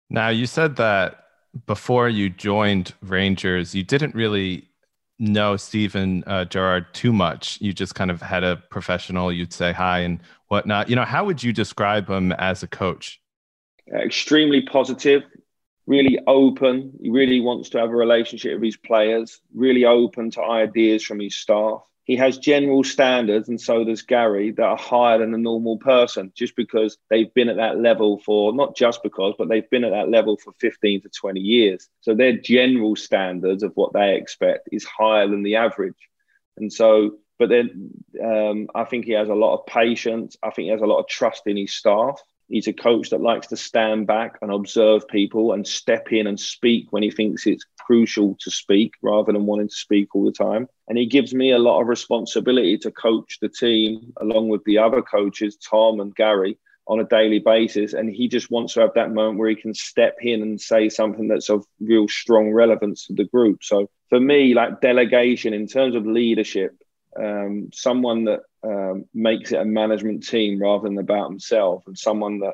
Now, 0.09 0.29
you 0.29 0.45
said 0.45 0.77
that 0.77 1.23
before 1.65 2.09
you 2.09 2.29
joined 2.29 2.93
Rangers, 3.01 3.75
you 3.75 3.83
didn't 3.83 4.15
really 4.15 4.67
know 5.19 5.57
Steven 5.57 6.23
uh, 6.27 6.45
Gerrard 6.45 6.93
too 6.93 7.11
much. 7.11 7.59
You 7.61 7.73
just 7.73 7.95
kind 7.95 8.11
of 8.11 8.21
had 8.21 8.43
a 8.43 8.57
professional, 8.57 9.31
you'd 9.31 9.53
say 9.53 9.73
hi 9.73 9.99
and 9.99 10.19
whatnot. 10.47 10.89
You 10.89 10.95
know, 10.95 11.05
how 11.05 11.25
would 11.25 11.43
you 11.43 11.51
describe 11.51 12.09
him 12.09 12.31
as 12.33 12.63
a 12.63 12.67
coach? 12.67 13.19
Extremely 13.91 14.61
positive, 14.61 15.23
really 15.87 16.19
open. 16.27 16.93
He 17.01 17.09
really 17.09 17.39
wants 17.39 17.69
to 17.69 17.79
have 17.79 17.89
a 17.89 17.95
relationship 17.95 18.53
with 18.53 18.63
his 18.63 18.77
players, 18.77 19.39
really 19.53 19.85
open 19.85 20.31
to 20.31 20.43
ideas 20.43 21.03
from 21.03 21.19
his 21.19 21.35
staff 21.35 21.81
he 22.07 22.15
has 22.15 22.37
general 22.37 22.85
standards, 22.85 23.49
and 23.49 23.59
so 23.59 23.83
does 23.83 24.01
Gary, 24.01 24.51
that 24.51 24.63
are 24.63 24.77
higher 24.77 25.17
than 25.19 25.33
a 25.33 25.37
normal 25.37 25.77
person 25.77 26.31
just 26.33 26.55
because 26.55 26.97
they've 27.09 27.33
been 27.33 27.49
at 27.49 27.57
that 27.57 27.79
level 27.79 28.21
for 28.25 28.53
not 28.53 28.77
just 28.77 29.03
because, 29.03 29.33
but 29.37 29.49
they've 29.49 29.69
been 29.69 29.83
at 29.83 29.91
that 29.91 30.09
level 30.09 30.37
for 30.37 30.53
15 30.61 31.01
to 31.01 31.09
20 31.09 31.41
years. 31.41 31.89
So 31.99 32.15
their 32.15 32.31
general 32.31 32.95
standards 32.95 33.61
of 33.61 33.73
what 33.75 33.91
they 33.91 34.15
expect 34.15 34.69
is 34.71 34.85
higher 34.85 35.27
than 35.27 35.43
the 35.43 35.57
average. 35.57 35.97
And 36.55 36.71
so, 36.71 37.17
but 37.37 37.49
then 37.49 37.91
um, 38.23 38.69
I 38.73 38.85
think 38.85 39.03
he 39.03 39.11
has 39.11 39.27
a 39.27 39.35
lot 39.35 39.55
of 39.57 39.65
patience. 39.65 40.37
I 40.41 40.51
think 40.51 40.67
he 40.67 40.71
has 40.71 40.81
a 40.81 40.87
lot 40.87 40.99
of 40.99 41.09
trust 41.09 41.41
in 41.45 41.57
his 41.57 41.73
staff. 41.73 42.21
He's 42.49 42.67
a 42.67 42.73
coach 42.73 43.09
that 43.09 43.21
likes 43.21 43.47
to 43.47 43.57
stand 43.57 44.07
back 44.07 44.37
and 44.41 44.51
observe 44.51 45.07
people 45.07 45.51
and 45.51 45.67
step 45.67 46.11
in 46.11 46.27
and 46.27 46.39
speak 46.39 46.87
when 46.91 47.03
he 47.03 47.11
thinks 47.11 47.45
it's 47.45 47.65
crucial 47.79 48.37
to 48.39 48.51
speak 48.51 48.93
rather 49.01 49.33
than 49.33 49.45
wanting 49.45 49.67
to 49.67 49.75
speak 49.75 50.15
all 50.15 50.25
the 50.25 50.31
time. 50.31 50.67
And 50.87 50.97
he 50.97 51.05
gives 51.05 51.33
me 51.33 51.51
a 51.51 51.59
lot 51.59 51.81
of 51.81 51.87
responsibility 51.87 52.77
to 52.79 52.91
coach 52.91 53.39
the 53.41 53.49
team 53.49 54.13
along 54.21 54.49
with 54.49 54.63
the 54.63 54.77
other 54.77 55.01
coaches, 55.01 55.57
Tom 55.57 55.99
and 55.99 56.15
Gary, 56.15 56.57
on 56.87 57.01
a 57.01 57.05
daily 57.05 57.39
basis. 57.39 57.93
And 57.93 58.09
he 58.09 58.29
just 58.29 58.49
wants 58.49 58.73
to 58.73 58.81
have 58.81 58.93
that 58.95 59.13
moment 59.13 59.39
where 59.39 59.49
he 59.49 59.55
can 59.55 59.73
step 59.73 60.15
in 60.21 60.41
and 60.41 60.59
say 60.59 60.87
something 60.87 61.27
that's 61.27 61.49
of 61.49 61.65
real 61.81 62.07
strong 62.07 62.51
relevance 62.51 63.07
to 63.07 63.13
the 63.13 63.25
group. 63.25 63.63
So 63.63 63.89
for 64.09 64.21
me, 64.21 64.53
like 64.53 64.79
delegation 64.79 65.53
in 65.53 65.67
terms 65.67 65.95
of 65.95 66.05
leadership, 66.05 66.71
um, 67.19 67.69
someone 67.73 68.25
that 68.25 68.41
um, 68.63 69.05
makes 69.13 69.51
it 69.51 69.61
a 69.61 69.65
management 69.65 70.25
team 70.27 70.61
rather 70.61 70.87
than 70.87 70.97
about 70.97 71.29
himself, 71.29 71.83
and 71.87 71.97
someone 71.97 72.39
that 72.39 72.53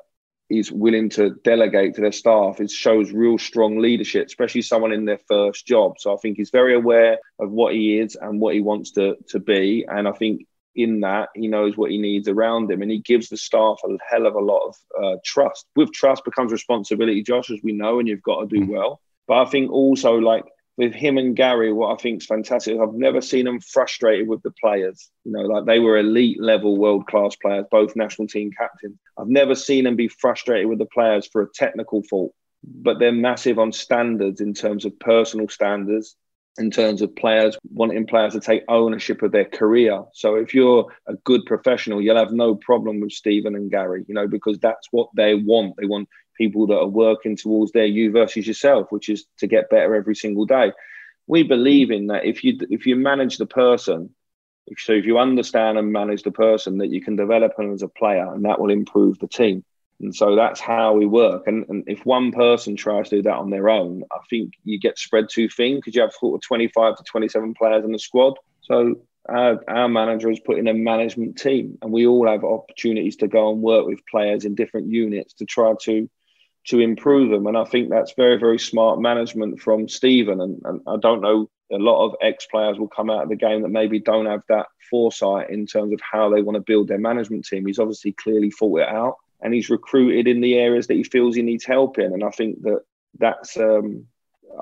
is 0.49 0.71
willing 0.71 1.09
to 1.09 1.31
delegate 1.43 1.95
to 1.95 2.01
their 2.01 2.11
staff. 2.11 2.59
It 2.59 2.69
shows 2.69 3.11
real 3.11 3.37
strong 3.37 3.79
leadership, 3.79 4.27
especially 4.27 4.61
someone 4.61 4.91
in 4.91 5.05
their 5.05 5.19
first 5.27 5.65
job. 5.65 5.95
So 5.99 6.13
I 6.13 6.17
think 6.17 6.37
he's 6.37 6.51
very 6.51 6.75
aware 6.75 7.17
of 7.39 7.49
what 7.49 7.73
he 7.73 7.97
is 7.97 8.15
and 8.15 8.39
what 8.39 8.53
he 8.53 8.61
wants 8.61 8.91
to 8.91 9.15
to 9.29 9.39
be, 9.39 9.85
and 9.87 10.07
I 10.07 10.11
think 10.11 10.45
in 10.75 11.01
that 11.01 11.29
he 11.35 11.47
knows 11.47 11.77
what 11.77 11.91
he 11.91 11.97
needs 11.97 12.27
around 12.27 12.71
him, 12.71 12.81
and 12.81 12.91
he 12.91 12.99
gives 12.99 13.29
the 13.29 13.37
staff 13.37 13.79
a 13.85 13.97
hell 14.09 14.25
of 14.25 14.35
a 14.35 14.39
lot 14.39 14.67
of 14.67 14.75
uh, 15.03 15.17
trust. 15.23 15.65
With 15.75 15.91
trust 15.91 16.25
becomes 16.25 16.51
responsibility, 16.51 17.21
Josh, 17.23 17.51
as 17.51 17.59
we 17.63 17.73
know, 17.73 17.99
and 17.99 18.07
you've 18.07 18.23
got 18.23 18.41
to 18.41 18.47
do 18.47 18.65
mm. 18.65 18.69
well. 18.69 18.99
But 19.27 19.47
I 19.47 19.49
think 19.49 19.71
also 19.71 20.15
like 20.15 20.45
with 20.77 20.93
him 20.93 21.17
and 21.17 21.35
Gary, 21.35 21.71
what 21.71 21.93
I 21.93 22.01
think 22.01 22.21
is 22.21 22.27
fantastic, 22.27 22.79
I've 22.79 22.93
never 22.93 23.21
seen 23.21 23.45
them 23.45 23.59
frustrated 23.59 24.27
with 24.27 24.41
the 24.41 24.51
players. 24.51 25.09
You 25.23 25.31
know, 25.31 25.41
like 25.41 25.65
they 25.65 25.79
were 25.79 25.97
elite 25.97 26.41
level, 26.41 26.77
world 26.77 27.05
class 27.07 27.35
players, 27.35 27.65
both 27.69 27.95
national 27.95 28.27
team 28.27 28.51
captains. 28.57 28.97
I've 29.17 29.27
never 29.27 29.55
seen 29.55 29.83
them 29.83 29.95
be 29.95 30.07
frustrated 30.07 30.67
with 30.67 30.79
the 30.79 30.85
players 30.85 31.27
for 31.27 31.43
a 31.43 31.49
technical 31.53 32.01
fault, 32.03 32.33
but 32.63 32.97
they're 32.97 33.11
massive 33.11 33.59
on 33.59 33.71
standards 33.71 34.41
in 34.41 34.53
terms 34.53 34.83
of 34.85 34.99
personal 34.99 35.47
standards, 35.47 36.15
in 36.57 36.71
terms 36.71 37.01
of 37.01 37.15
players 37.15 37.57
wanting 37.71 38.07
players 38.07 38.33
to 38.33 38.39
take 38.39 38.63
ownership 38.67 39.21
of 39.21 39.31
their 39.31 39.45
career. 39.45 40.03
So 40.13 40.35
if 40.35 40.55
you're 40.55 40.87
a 41.07 41.13
good 41.23 41.45
professional, 41.45 42.01
you'll 42.01 42.17
have 42.17 42.31
no 42.31 42.55
problem 42.55 42.99
with 42.99 43.11
Steven 43.11 43.55
and 43.55 43.69
Gary, 43.69 44.05
you 44.07 44.15
know, 44.15 44.27
because 44.27 44.57
that's 44.59 44.87
what 44.91 45.09
they 45.15 45.35
want. 45.35 45.75
They 45.77 45.85
want 45.85 46.09
people 46.37 46.67
that 46.67 46.77
are 46.77 46.87
working 46.87 47.35
towards 47.35 47.71
their 47.71 47.85
you 47.85 48.11
versus 48.11 48.47
yourself, 48.47 48.91
which 48.91 49.09
is 49.09 49.25
to 49.39 49.47
get 49.47 49.69
better 49.69 49.95
every 49.95 50.15
single 50.15 50.45
day. 50.45 50.71
We 51.27 51.43
believe 51.43 51.91
in 51.91 52.07
that 52.07 52.25
if 52.25 52.43
you 52.43 52.57
if 52.69 52.85
you 52.85 52.95
manage 52.95 53.37
the 53.37 53.45
person, 53.45 54.09
if, 54.67 54.79
so 54.79 54.93
if 54.93 55.05
you 55.05 55.17
understand 55.17 55.77
and 55.77 55.91
manage 55.91 56.23
the 56.23 56.31
person, 56.31 56.77
that 56.79 56.89
you 56.89 57.01
can 57.01 57.15
develop 57.15 57.55
them 57.55 57.73
as 57.73 57.81
a 57.81 57.87
player, 57.87 58.33
and 58.33 58.45
that 58.45 58.59
will 58.59 58.71
improve 58.71 59.19
the 59.19 59.27
team. 59.27 59.63
And 59.99 60.13
so 60.13 60.35
that's 60.35 60.59
how 60.59 60.93
we 60.93 61.05
work. 61.05 61.47
And, 61.47 61.65
and 61.69 61.83
if 61.87 62.05
one 62.05 62.31
person 62.31 62.75
tries 62.75 63.09
to 63.09 63.17
do 63.17 63.21
that 63.23 63.35
on 63.35 63.49
their 63.49 63.69
own, 63.69 64.03
I 64.11 64.17
think 64.29 64.53
you 64.63 64.79
get 64.79 64.99
spread 64.99 65.29
too 65.29 65.47
thin 65.47 65.75
because 65.75 65.95
you 65.95 66.01
have 66.01 66.13
sort 66.13 66.35
of 66.35 66.41
25 66.41 66.97
to 66.97 67.03
27 67.03 67.53
players 67.53 67.85
in 67.85 67.91
the 67.91 67.99
squad. 67.99 68.33
So 68.61 68.95
our, 69.29 69.63
our 69.67 69.87
manager 69.87 70.29
has 70.29 70.39
put 70.39 70.57
in 70.57 70.67
a 70.67 70.73
management 70.73 71.37
team, 71.37 71.77
and 71.81 71.91
we 71.91 72.05
all 72.05 72.27
have 72.27 72.43
opportunities 72.43 73.17
to 73.17 73.27
go 73.27 73.51
and 73.51 73.61
work 73.61 73.85
with 73.85 74.05
players 74.09 74.45
in 74.45 74.55
different 74.55 74.87
units 74.87 75.35
to 75.35 75.45
try 75.45 75.73
to 75.83 76.09
to 76.67 76.79
improve 76.79 77.29
them. 77.29 77.47
And 77.47 77.57
I 77.57 77.65
think 77.65 77.89
that's 77.89 78.13
very, 78.13 78.37
very 78.37 78.59
smart 78.59 78.99
management 78.99 79.59
from 79.59 79.87
Steven. 79.89 80.39
And, 80.39 80.61
and 80.63 80.81
I 80.87 80.97
don't 80.97 81.21
know, 81.21 81.49
a 81.71 81.77
lot 81.77 82.05
of 82.05 82.15
ex 82.21 82.45
players 82.45 82.77
will 82.77 82.87
come 82.87 83.09
out 83.09 83.23
of 83.23 83.29
the 83.29 83.35
game 83.35 83.63
that 83.63 83.69
maybe 83.69 83.99
don't 83.99 84.27
have 84.27 84.43
that 84.49 84.67
foresight 84.89 85.49
in 85.49 85.65
terms 85.65 85.93
of 85.93 85.99
how 86.01 86.29
they 86.29 86.41
want 86.41 86.55
to 86.55 86.61
build 86.61 86.87
their 86.87 86.99
management 86.99 87.45
team. 87.45 87.65
He's 87.65 87.79
obviously 87.79 88.13
clearly 88.13 88.51
thought 88.51 88.81
it 88.81 88.87
out 88.87 89.17
and 89.41 89.53
he's 89.53 89.69
recruited 89.69 90.27
in 90.27 90.39
the 90.39 90.55
areas 90.55 90.87
that 90.87 90.93
he 90.95 91.03
feels 91.03 91.35
he 91.35 91.41
needs 91.41 91.65
help 91.65 91.99
in. 91.99 92.13
And 92.13 92.23
I 92.23 92.29
think 92.29 92.61
that 92.61 92.81
that's, 93.19 93.57
um, 93.57 94.05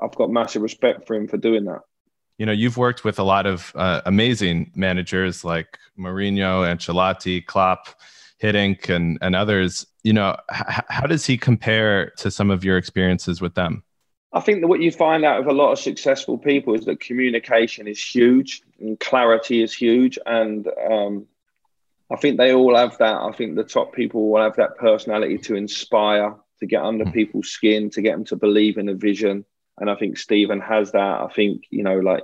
I've 0.00 0.14
got 0.16 0.30
massive 0.30 0.62
respect 0.62 1.06
for 1.06 1.14
him 1.14 1.28
for 1.28 1.36
doing 1.36 1.66
that. 1.66 1.80
You 2.38 2.46
know, 2.46 2.52
you've 2.52 2.78
worked 2.78 3.04
with 3.04 3.20
a 3.20 3.22
lot 3.22 3.46
of 3.46 3.72
uh, 3.76 4.00
amazing 4.06 4.72
managers 4.74 5.44
like 5.44 5.78
Mourinho, 5.96 6.66
Ancelotti, 6.66 7.44
Klopp, 7.44 7.88
Hiddink, 8.42 8.88
and, 8.88 9.18
and 9.22 9.36
others 9.36 9.86
you 10.02 10.12
know, 10.12 10.36
h- 10.52 10.84
how 10.88 11.06
does 11.06 11.26
he 11.26 11.36
compare 11.36 12.10
to 12.18 12.30
some 12.30 12.50
of 12.50 12.64
your 12.64 12.76
experiences 12.76 13.40
with 13.40 13.54
them? 13.54 13.82
I 14.32 14.40
think 14.40 14.60
that 14.60 14.68
what 14.68 14.80
you 14.80 14.90
find 14.90 15.24
out 15.24 15.40
of 15.40 15.46
a 15.46 15.52
lot 15.52 15.72
of 15.72 15.78
successful 15.78 16.38
people 16.38 16.74
is 16.74 16.86
that 16.86 17.00
communication 17.00 17.86
is 17.86 18.02
huge 18.02 18.62
and 18.80 18.98
clarity 18.98 19.62
is 19.62 19.74
huge. 19.74 20.18
And 20.24 20.66
um, 20.90 21.26
I 22.10 22.16
think 22.16 22.38
they 22.38 22.54
all 22.54 22.74
have 22.76 22.96
that. 22.98 23.16
I 23.16 23.32
think 23.32 23.56
the 23.56 23.64
top 23.64 23.92
people 23.92 24.30
will 24.30 24.42
have 24.42 24.56
that 24.56 24.78
personality 24.78 25.36
to 25.38 25.54
inspire, 25.54 26.34
to 26.60 26.66
get 26.66 26.82
under 26.82 27.04
mm. 27.04 27.12
people's 27.12 27.48
skin, 27.48 27.90
to 27.90 28.00
get 28.00 28.12
them 28.12 28.24
to 28.26 28.36
believe 28.36 28.78
in 28.78 28.88
a 28.88 28.94
vision. 28.94 29.44
And 29.82 29.90
I 29.90 29.96
think 29.96 30.16
Steven 30.16 30.60
has 30.60 30.92
that. 30.92 31.20
I 31.22 31.26
think, 31.34 31.64
you 31.70 31.82
know, 31.82 31.98
like 31.98 32.22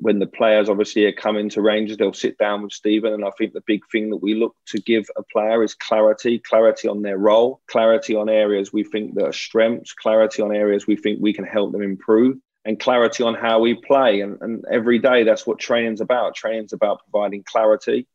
when 0.00 0.18
the 0.18 0.26
players 0.26 0.70
obviously 0.70 1.04
are 1.04 1.12
coming 1.12 1.50
to 1.50 1.60
Rangers, 1.60 1.98
they'll 1.98 2.14
sit 2.14 2.38
down 2.38 2.62
with 2.62 2.72
Steven. 2.72 3.12
And 3.12 3.22
I 3.22 3.28
think 3.36 3.52
the 3.52 3.62
big 3.66 3.82
thing 3.92 4.08
that 4.08 4.22
we 4.22 4.32
look 4.32 4.56
to 4.68 4.80
give 4.80 5.04
a 5.14 5.22
player 5.22 5.62
is 5.62 5.74
clarity, 5.74 6.38
clarity 6.38 6.88
on 6.88 7.02
their 7.02 7.18
role, 7.18 7.60
clarity 7.66 8.16
on 8.16 8.30
areas 8.30 8.72
we 8.72 8.82
think 8.82 9.14
that 9.14 9.26
are 9.26 9.32
strengths, 9.34 9.92
clarity 9.92 10.40
on 10.40 10.56
areas 10.56 10.86
we 10.86 10.96
think 10.96 11.18
we 11.20 11.34
can 11.34 11.44
help 11.44 11.72
them 11.72 11.82
improve, 11.82 12.38
and 12.64 12.80
clarity 12.80 13.22
on 13.22 13.34
how 13.34 13.58
we 13.58 13.74
play. 13.74 14.22
And, 14.22 14.38
and 14.40 14.64
every 14.72 14.98
day, 14.98 15.24
that's 15.24 15.46
what 15.46 15.58
training's 15.58 16.00
about. 16.00 16.34
Training's 16.34 16.72
about 16.72 17.02
providing 17.10 17.42
clarity 17.42 18.06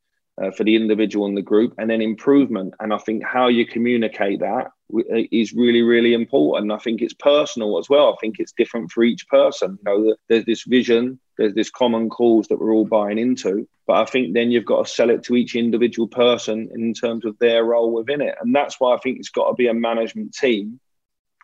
uh, 0.42 0.52
for 0.52 0.64
the 0.64 0.76
individual 0.76 1.26
and 1.26 1.38
the 1.38 1.42
group, 1.42 1.74
and 1.78 1.90
then 1.90 2.02
improvement. 2.02 2.74
And 2.80 2.94
I 2.94 2.98
think 2.98 3.24
how 3.24 3.48
you 3.48 3.66
communicate 3.66 4.40
that 4.40 4.72
uh, 4.94 5.22
really, 5.56 5.82
really 5.82 6.14
important. 6.14 6.72
I 6.72 6.78
think 6.78 7.02
it's 7.02 7.14
personal 7.14 7.78
as 7.78 7.90
well. 7.90 8.14
I 8.14 8.16
think 8.20 8.40
it's 8.40 8.52
different 8.52 8.92
for 8.92 9.04
each 9.04 9.28
person. 9.28 9.78
You 9.86 9.86
know, 9.86 10.16
there's 10.30 10.46
this 10.46 10.64
vision, 10.64 11.20
there's 11.38 11.54
this 11.54 11.70
common 11.70 12.10
cause 12.10 12.48
that 12.48 12.60
we're 12.60 12.74
all 12.74 12.86
buying 12.86 13.18
into, 13.18 13.68
but 13.88 13.98
I 13.98 14.06
think 14.06 14.34
then 14.34 14.52
you've 14.52 14.66
got 14.66 14.86
to 14.86 14.92
sell 14.92 15.10
it 15.10 15.24
to 15.24 15.36
each 15.36 15.56
individual 15.56 16.08
person 16.08 16.70
in 16.74 16.94
terms 16.94 17.26
of 17.26 17.38
their 17.40 17.64
role 17.64 17.94
within 17.94 18.22
it. 18.22 18.36
And 18.42 18.56
that's 18.56 18.80
why 18.80 18.96
I 18.96 19.00
think 19.00 19.20
it's 19.20 19.30
got 19.30 19.50
to 19.50 19.54
be 19.54 19.68
a 19.68 19.74
management 19.74 20.34
team 20.34 20.80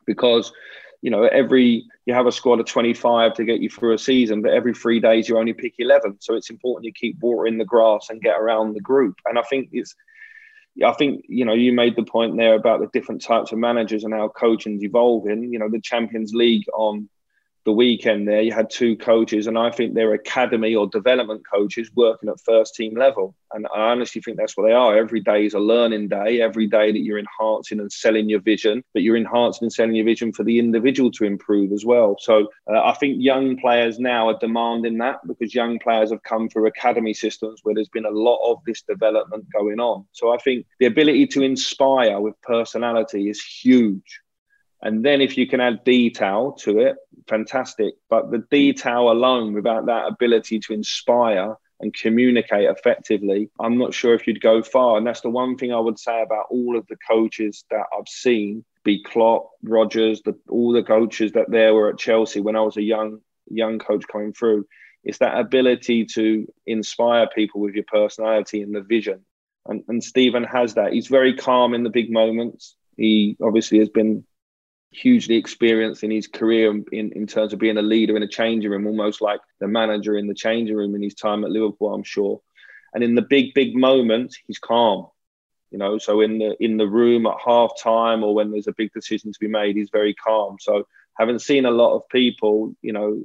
because 0.06 0.52
you 1.02 1.12
know, 1.12 1.24
every 1.26 1.86
you 2.06 2.14
have 2.14 2.28
a 2.28 2.32
squad 2.32 2.60
of 2.60 2.66
25 2.66 3.34
to 3.36 3.44
get 3.44 3.60
you 3.60 3.70
through 3.70 3.94
a 3.94 3.98
season, 3.98 4.42
but 4.42 4.54
every 4.54 4.74
three 4.74 5.00
days 5.00 5.28
you 5.28 5.38
only 5.38 5.54
pick 5.54 5.76
11. 5.78 6.18
So 6.20 6.36
it's 6.36 6.50
important 6.50 6.86
you 6.86 6.94
keep 6.94 7.20
watering 7.20 7.58
the 7.58 7.66
grass 7.66 8.08
and 8.10 8.22
get 8.22 8.40
around 8.40 8.74
the 8.74 8.82
group. 8.82 9.16
And 9.26 9.38
I 9.38 9.44
think 9.44 9.70
it's, 9.72 9.96
I 10.86 10.94
think 10.94 11.26
you 11.28 11.44
know 11.44 11.54
you 11.54 11.74
made 11.74 11.96
the 11.96 12.04
point 12.04 12.38
there 12.38 12.56
about 12.56 12.80
the 12.80 12.90
different 12.94 13.22
types 13.22 13.52
of 13.52 13.58
managers 13.58 14.04
and 14.04 14.14
how 14.14 14.30
coaching's 14.30 14.84
evolving. 14.84 15.52
You 15.52 15.60
know, 15.60 15.70
the 15.70 15.82
Champions 15.82 16.34
League 16.34 16.66
on 16.74 17.10
the 17.68 17.74
weekend 17.74 18.26
there, 18.30 18.42
you 18.42 18.54
had 18.54 18.70
two 18.70 18.96
coaches, 18.96 19.46
and 19.46 19.58
I 19.58 19.72
think 19.72 19.94
they're 19.94 20.14
academy 20.14 20.74
or 20.74 20.88
development 20.88 21.44
coaches 21.46 21.92
working 21.94 22.30
at 22.30 22.40
first 22.40 22.76
team 22.76 22.96
level. 22.96 23.36
And 23.52 23.68
I 23.76 23.92
honestly 23.92 24.22
think 24.22 24.38
that's 24.38 24.56
what 24.56 24.66
they 24.66 24.72
are. 24.72 24.98
Every 24.98 25.20
day 25.20 25.46
is 25.46 25.54
a 25.54 25.60
learning 25.60 26.08
day. 26.08 26.40
Every 26.40 26.66
day 26.66 26.94
that 26.94 27.00
you're 27.00 27.20
enhancing 27.20 27.82
and 27.82 27.92
selling 27.92 28.30
your 28.30 28.40
vision, 28.40 28.86
but 28.94 29.04
you're 29.04 29.18
enhancing 29.18 29.66
and 29.66 29.74
selling 29.74 29.96
your 29.96 30.06
vision 30.06 30.32
for 30.32 30.46
the 30.46 30.60
individual 30.60 31.12
to 31.12 31.26
improve 31.26 31.74
as 31.74 31.84
well. 31.84 32.16
So 32.22 32.48
uh, 32.74 32.86
I 32.86 32.94
think 32.94 33.18
young 33.20 33.58
players 33.58 34.00
now 34.00 34.30
are 34.30 34.40
demanding 34.40 34.98
that 35.00 35.18
because 35.28 35.54
young 35.54 35.78
players 35.78 36.10
have 36.12 36.24
come 36.24 36.48
through 36.48 36.68
academy 36.68 37.14
systems 37.14 37.60
where 37.64 37.76
there's 37.76 37.90
been 37.90 38.06
a 38.06 38.10
lot 38.10 38.50
of 38.50 38.60
this 38.66 38.82
development 38.82 39.46
going 39.52 39.82
on. 39.82 40.06
So 40.14 40.34
I 40.34 40.38
think 40.38 40.66
the 40.80 40.86
ability 40.86 41.28
to 41.28 41.42
inspire 41.42 42.22
with 42.22 42.42
personality 42.44 43.30
is 43.30 43.44
huge. 43.44 44.22
And 44.82 45.04
then 45.04 45.22
if 45.22 45.38
you 45.38 45.48
can 45.48 45.60
add 45.60 45.84
detail 45.84 46.54
to 46.60 46.80
it, 46.80 46.98
fantastic. 47.28 47.96
But 48.10 48.32
the 48.32 48.44
detail 48.52 49.12
alone, 49.12 49.54
without 49.54 49.88
that 49.88 50.08
ability 50.08 50.60
to 50.62 50.74
inspire 50.74 51.56
and 51.80 51.94
communicate 51.94 52.70
effectively, 52.70 53.50
I'm 53.60 53.78
not 53.78 53.94
sure 53.94 54.14
if 54.14 54.28
you'd 54.28 54.42
go 54.42 54.62
far. 54.62 54.98
And 54.98 55.06
that's 55.06 55.22
the 55.22 55.30
one 55.30 55.58
thing 55.58 55.74
I 55.74 55.80
would 55.80 56.00
say 56.00 56.22
about 56.22 56.46
all 56.50 56.78
of 56.78 56.86
the 56.88 56.98
coaches 57.10 57.64
that 57.72 57.86
I've 57.98 58.08
seen, 58.08 58.66
be 58.84 59.04
Klopp, 59.04 59.50
Rodgers, 59.64 60.22
the, 60.24 60.36
all 60.50 60.72
the 60.72 60.84
coaches 60.84 61.32
that 61.34 61.50
there 61.50 61.74
were 61.74 61.90
at 61.90 62.00
Chelsea 62.00 62.40
when 62.40 62.56
I 62.56 62.62
was 62.62 62.78
a 62.78 62.84
young 62.84 63.20
young 63.50 63.80
coach 63.80 64.06
coming 64.12 64.34
through. 64.34 64.66
It's 65.04 65.20
that 65.20 65.40
ability 65.40 66.06
to 66.16 66.48
inspire 66.66 67.28
people 67.34 67.62
with 67.62 67.76
your 67.76 67.86
personality 67.88 68.62
and 68.62 68.76
the 68.76 68.82
vision. 68.82 69.26
And, 69.66 69.84
and 69.88 70.04
Steven 70.04 70.44
has 70.44 70.74
that. 70.74 70.94
He's 70.94 71.08
very 71.08 71.36
calm 71.36 71.74
in 71.74 71.84
the 71.84 71.90
big 71.90 72.12
moments. 72.12 72.76
He 72.98 73.38
obviously 73.42 73.80
has 73.80 73.90
been 73.90 74.26
hugely 74.98 75.36
experienced 75.36 76.04
in 76.04 76.12
his 76.12 76.28
career 76.28 76.72
in, 76.92 77.12
in 77.12 77.28
terms 77.28 77.54
of 77.54 77.60
being 77.60 77.78
a 77.78 77.82
leader 77.82 78.18
in 78.18 78.24
a 78.24 78.28
changing 78.28 78.72
room, 78.72 78.88
almost 78.88 79.22
like 79.22 79.40
the 79.60 79.68
manager 79.68 80.18
in 80.18 80.28
the 80.28 80.34
changing 80.34 80.76
room 80.76 80.96
in 80.96 81.02
his 81.02 81.14
time 81.14 81.44
at 81.44 81.52
Liverpool, 81.52 81.94
I'm 81.94 82.04
sure. 82.04 82.42
And 82.94 83.04
in 83.04 83.16
the 83.16 83.22
big, 83.22 83.54
big 83.54 83.76
moments, 83.76 84.38
he's 84.48 84.60
calm. 84.60 85.08
You 85.72 85.78
know, 85.78 85.98
so 85.98 86.22
in 86.22 86.40
the 86.40 86.56
in 86.64 86.78
the 86.78 86.88
room 86.88 87.26
at 87.26 87.36
half 87.46 87.72
time 87.82 88.24
or 88.24 88.34
when 88.34 88.52
there's 88.52 88.68
a 88.68 88.74
big 88.78 88.94
decision 88.94 89.34
to 89.34 89.40
be 89.40 89.50
made, 89.50 89.76
he's 89.76 89.90
very 89.92 90.14
calm. 90.14 90.58
So 90.62 90.88
having 91.18 91.40
seen 91.40 91.66
a 91.66 91.72
lot 91.72 91.94
of 91.94 92.08
people, 92.08 92.74
you 92.82 92.94
know, 92.94 93.22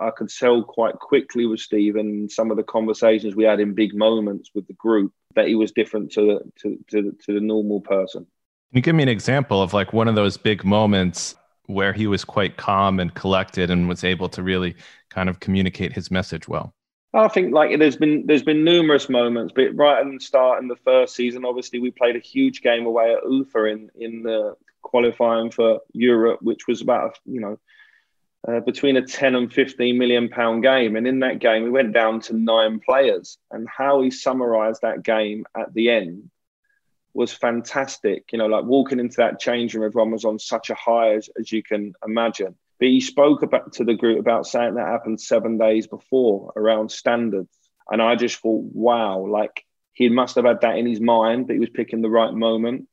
I 0.00 0.10
could 0.10 0.28
tell 0.28 0.62
quite 0.62 0.94
quickly 0.94 1.46
with 1.46 1.60
Steven 1.60 2.06
and 2.06 2.30
some 2.30 2.52
of 2.52 2.56
the 2.56 2.62
conversations 2.62 3.34
we 3.34 3.44
had 3.44 3.58
in 3.58 3.74
big 3.74 3.92
moments 3.92 4.50
with 4.54 4.68
the 4.68 4.74
group 4.74 5.12
that 5.34 5.48
he 5.48 5.56
was 5.56 5.72
different 5.72 6.12
to 6.12 6.20
the, 6.20 6.52
to 6.60 6.84
to, 6.90 7.16
to 7.24 7.34
the 7.34 7.40
normal 7.40 7.80
person. 7.80 8.26
You 8.74 8.82
give 8.82 8.94
me 8.94 9.02
an 9.02 9.08
example 9.08 9.62
of 9.62 9.72
like 9.72 9.92
one 9.92 10.08
of 10.08 10.14
those 10.14 10.36
big 10.36 10.64
moments 10.64 11.34
where 11.66 11.92
he 11.92 12.06
was 12.06 12.24
quite 12.24 12.56
calm 12.56 13.00
and 13.00 13.14
collected 13.14 13.70
and 13.70 13.88
was 13.88 14.04
able 14.04 14.28
to 14.28 14.42
really 14.42 14.74
kind 15.10 15.28
of 15.28 15.40
communicate 15.40 15.92
his 15.92 16.10
message 16.10 16.48
well? 16.48 16.74
I 17.14 17.28
think 17.28 17.54
like 17.54 17.78
there's 17.78 17.96
been 17.96 18.26
there's 18.26 18.42
been 18.42 18.64
numerous 18.64 19.08
moments, 19.08 19.52
but 19.54 19.74
right 19.76 20.04
at 20.04 20.10
the 20.10 20.18
start 20.18 20.60
in 20.60 20.68
the 20.68 20.76
first 20.76 21.14
season, 21.14 21.44
obviously 21.44 21.78
we 21.78 21.92
played 21.92 22.16
a 22.16 22.20
huge 22.20 22.60
game 22.60 22.86
away 22.86 23.14
at 23.14 23.22
Ufa 23.22 23.66
in 23.66 23.90
in 23.94 24.22
the 24.24 24.56
qualifying 24.82 25.50
for 25.50 25.80
Europe, 25.92 26.40
which 26.42 26.66
was 26.66 26.80
about 26.80 27.18
you 27.24 27.40
know 27.40 27.58
uh, 28.48 28.60
between 28.60 28.96
a 28.96 29.06
10 29.06 29.36
and 29.36 29.52
15 29.52 29.96
million 29.96 30.28
pound 30.28 30.64
game, 30.64 30.96
and 30.96 31.06
in 31.06 31.20
that 31.20 31.38
game 31.38 31.62
we 31.62 31.70
went 31.70 31.92
down 31.92 32.20
to 32.22 32.36
nine 32.36 32.80
players, 32.80 33.38
and 33.52 33.68
how 33.68 34.02
he 34.02 34.10
summarised 34.10 34.82
that 34.82 35.04
game 35.04 35.46
at 35.56 35.72
the 35.72 35.90
end 35.90 36.30
was 37.14 37.32
fantastic. 37.32 38.24
You 38.32 38.38
know, 38.38 38.46
like 38.46 38.64
walking 38.64 38.98
into 38.98 39.16
that 39.18 39.40
change 39.40 39.74
room, 39.74 39.84
everyone 39.84 40.10
was 40.10 40.24
on 40.24 40.38
such 40.38 40.70
a 40.70 40.74
high 40.74 41.14
as, 41.14 41.30
as 41.38 41.50
you 41.50 41.62
can 41.62 41.94
imagine. 42.04 42.56
But 42.78 42.88
he 42.88 43.00
spoke 43.00 43.42
about 43.42 43.74
to 43.74 43.84
the 43.84 43.94
group 43.94 44.18
about 44.18 44.46
something 44.46 44.74
that 44.74 44.88
happened 44.88 45.20
seven 45.20 45.56
days 45.56 45.86
before 45.86 46.52
around 46.56 46.90
standards. 46.90 47.48
And 47.88 48.02
I 48.02 48.16
just 48.16 48.40
thought, 48.40 48.64
wow, 48.72 49.26
like 49.26 49.64
he 49.92 50.08
must 50.08 50.34
have 50.34 50.44
had 50.44 50.62
that 50.62 50.76
in 50.76 50.86
his 50.86 51.00
mind 51.00 51.46
that 51.46 51.54
he 51.54 51.60
was 51.60 51.70
picking 51.70 52.02
the 52.02 52.10
right 52.10 52.34
moment. 52.34 52.88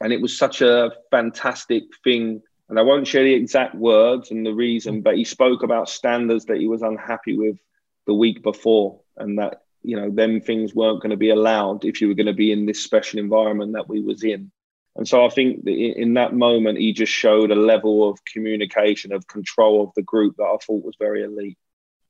And 0.00 0.12
it 0.12 0.20
was 0.20 0.36
such 0.36 0.60
a 0.60 0.92
fantastic 1.10 1.84
thing. 2.04 2.42
And 2.68 2.78
I 2.78 2.82
won't 2.82 3.06
share 3.06 3.24
the 3.24 3.34
exact 3.34 3.74
words 3.74 4.30
and 4.30 4.44
the 4.44 4.52
reason, 4.54 5.00
but 5.00 5.16
he 5.16 5.24
spoke 5.24 5.62
about 5.62 5.88
standards 5.88 6.46
that 6.46 6.58
he 6.58 6.66
was 6.66 6.82
unhappy 6.82 7.36
with 7.36 7.58
the 8.06 8.14
week 8.14 8.42
before 8.42 9.00
and 9.16 9.38
that 9.38 9.62
you 9.82 9.96
know 9.96 10.10
them 10.10 10.40
things 10.40 10.74
weren't 10.74 11.02
going 11.02 11.10
to 11.10 11.16
be 11.16 11.30
allowed 11.30 11.84
if 11.84 12.00
you 12.00 12.08
were 12.08 12.14
going 12.14 12.26
to 12.26 12.32
be 12.32 12.52
in 12.52 12.66
this 12.66 12.82
special 12.82 13.18
environment 13.18 13.72
that 13.72 13.88
we 13.88 14.00
was 14.00 14.22
in. 14.22 14.50
And 14.96 15.08
so 15.08 15.24
i 15.24 15.28
think 15.30 15.64
that 15.64 15.72
in 15.72 16.14
that 16.14 16.34
moment 16.34 16.78
he 16.78 16.92
just 16.92 17.12
showed 17.12 17.50
a 17.50 17.56
level 17.56 18.08
of 18.08 18.24
communication 18.24 19.12
of 19.12 19.26
control 19.26 19.82
of 19.82 19.90
the 19.96 20.02
group 20.02 20.36
that 20.36 20.44
i 20.44 20.56
thought 20.64 20.84
was 20.84 20.96
very 20.98 21.22
elite. 21.22 21.58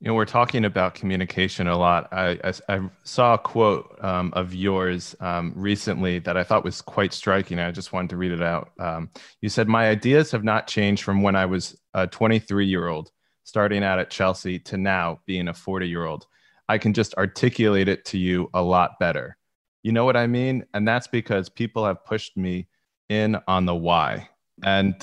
You 0.01 0.09
know 0.09 0.15
we're 0.15 0.25
talking 0.25 0.65
about 0.65 0.95
communication 0.95 1.69
a 1.69 1.79
lot. 1.79 2.13
I, 2.13 2.37
I, 2.43 2.53
I 2.69 2.91
saw 3.05 3.35
a 3.35 3.39
quote 3.39 3.97
um, 4.03 4.33
of 4.35 4.53
yours 4.53 5.15
um, 5.21 5.53
recently 5.55 6.19
that 6.21 6.37
i 6.37 6.43
thought 6.43 6.65
was 6.65 6.83
quite 6.83 7.13
striking. 7.13 7.59
I 7.59 7.71
just 7.71 7.93
wanted 7.93 8.11
to 8.11 8.17
read 8.17 8.33
it 8.33 8.43
out. 8.43 8.73
Um, 8.81 9.11
you 9.41 9.49
said 9.49 9.69
my 9.69 9.89
ideas 9.89 10.33
have 10.33 10.45
not 10.45 10.67
changed 10.67 11.05
from 11.05 11.23
when 11.23 11.37
i 11.37 11.47
was 11.47 11.79
a 11.95 12.07
23 12.07 12.67
year 12.67 12.89
old 12.89 13.11
starting 13.45 13.85
out 13.85 13.99
at 13.99 14.11
chelsea 14.11 14.59
to 14.59 14.77
now 14.77 15.21
being 15.27 15.49
a 15.49 15.55
40 15.55 15.89
year 15.89 16.05
old 16.05 16.27
I 16.73 16.79
can 16.79 16.95
just 16.95 17.13
articulate 17.17 17.87
it 17.87 18.07
to 18.07 18.19
you 18.19 18.49
a 18.55 18.63
lot 18.63 18.99
better. 18.99 19.37
You 19.83 19.93
know 19.93 20.07
what 20.07 20.17
I 20.17 20.27
mean? 20.27 20.65
And 20.73 20.89
that's 20.89 21.07
because 21.07 21.51
people 21.51 21.85
have 21.85 22.03
pushed 22.07 22.35
me 22.35 22.67
in 23.11 23.37
on 23.47 23.67
the 23.67 23.75
why. 23.75 24.31
And, 24.63 24.95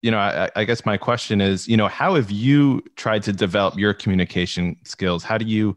you 0.00 0.10
know, 0.10 0.18
I, 0.18 0.50
I, 0.56 0.64
guess 0.64 0.84
my 0.84 0.96
question 0.96 1.40
is, 1.40 1.68
you 1.68 1.76
know, 1.76 1.86
how 1.86 2.16
have 2.16 2.32
you 2.32 2.82
tried 2.96 3.22
to 3.22 3.32
develop 3.32 3.78
your 3.78 3.94
communication 3.94 4.74
skills? 4.82 5.22
How 5.22 5.38
do 5.38 5.44
you 5.44 5.76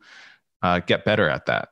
uh, 0.64 0.80
get 0.80 1.06
better 1.06 1.30
at 1.30 1.46
that? 1.46 1.70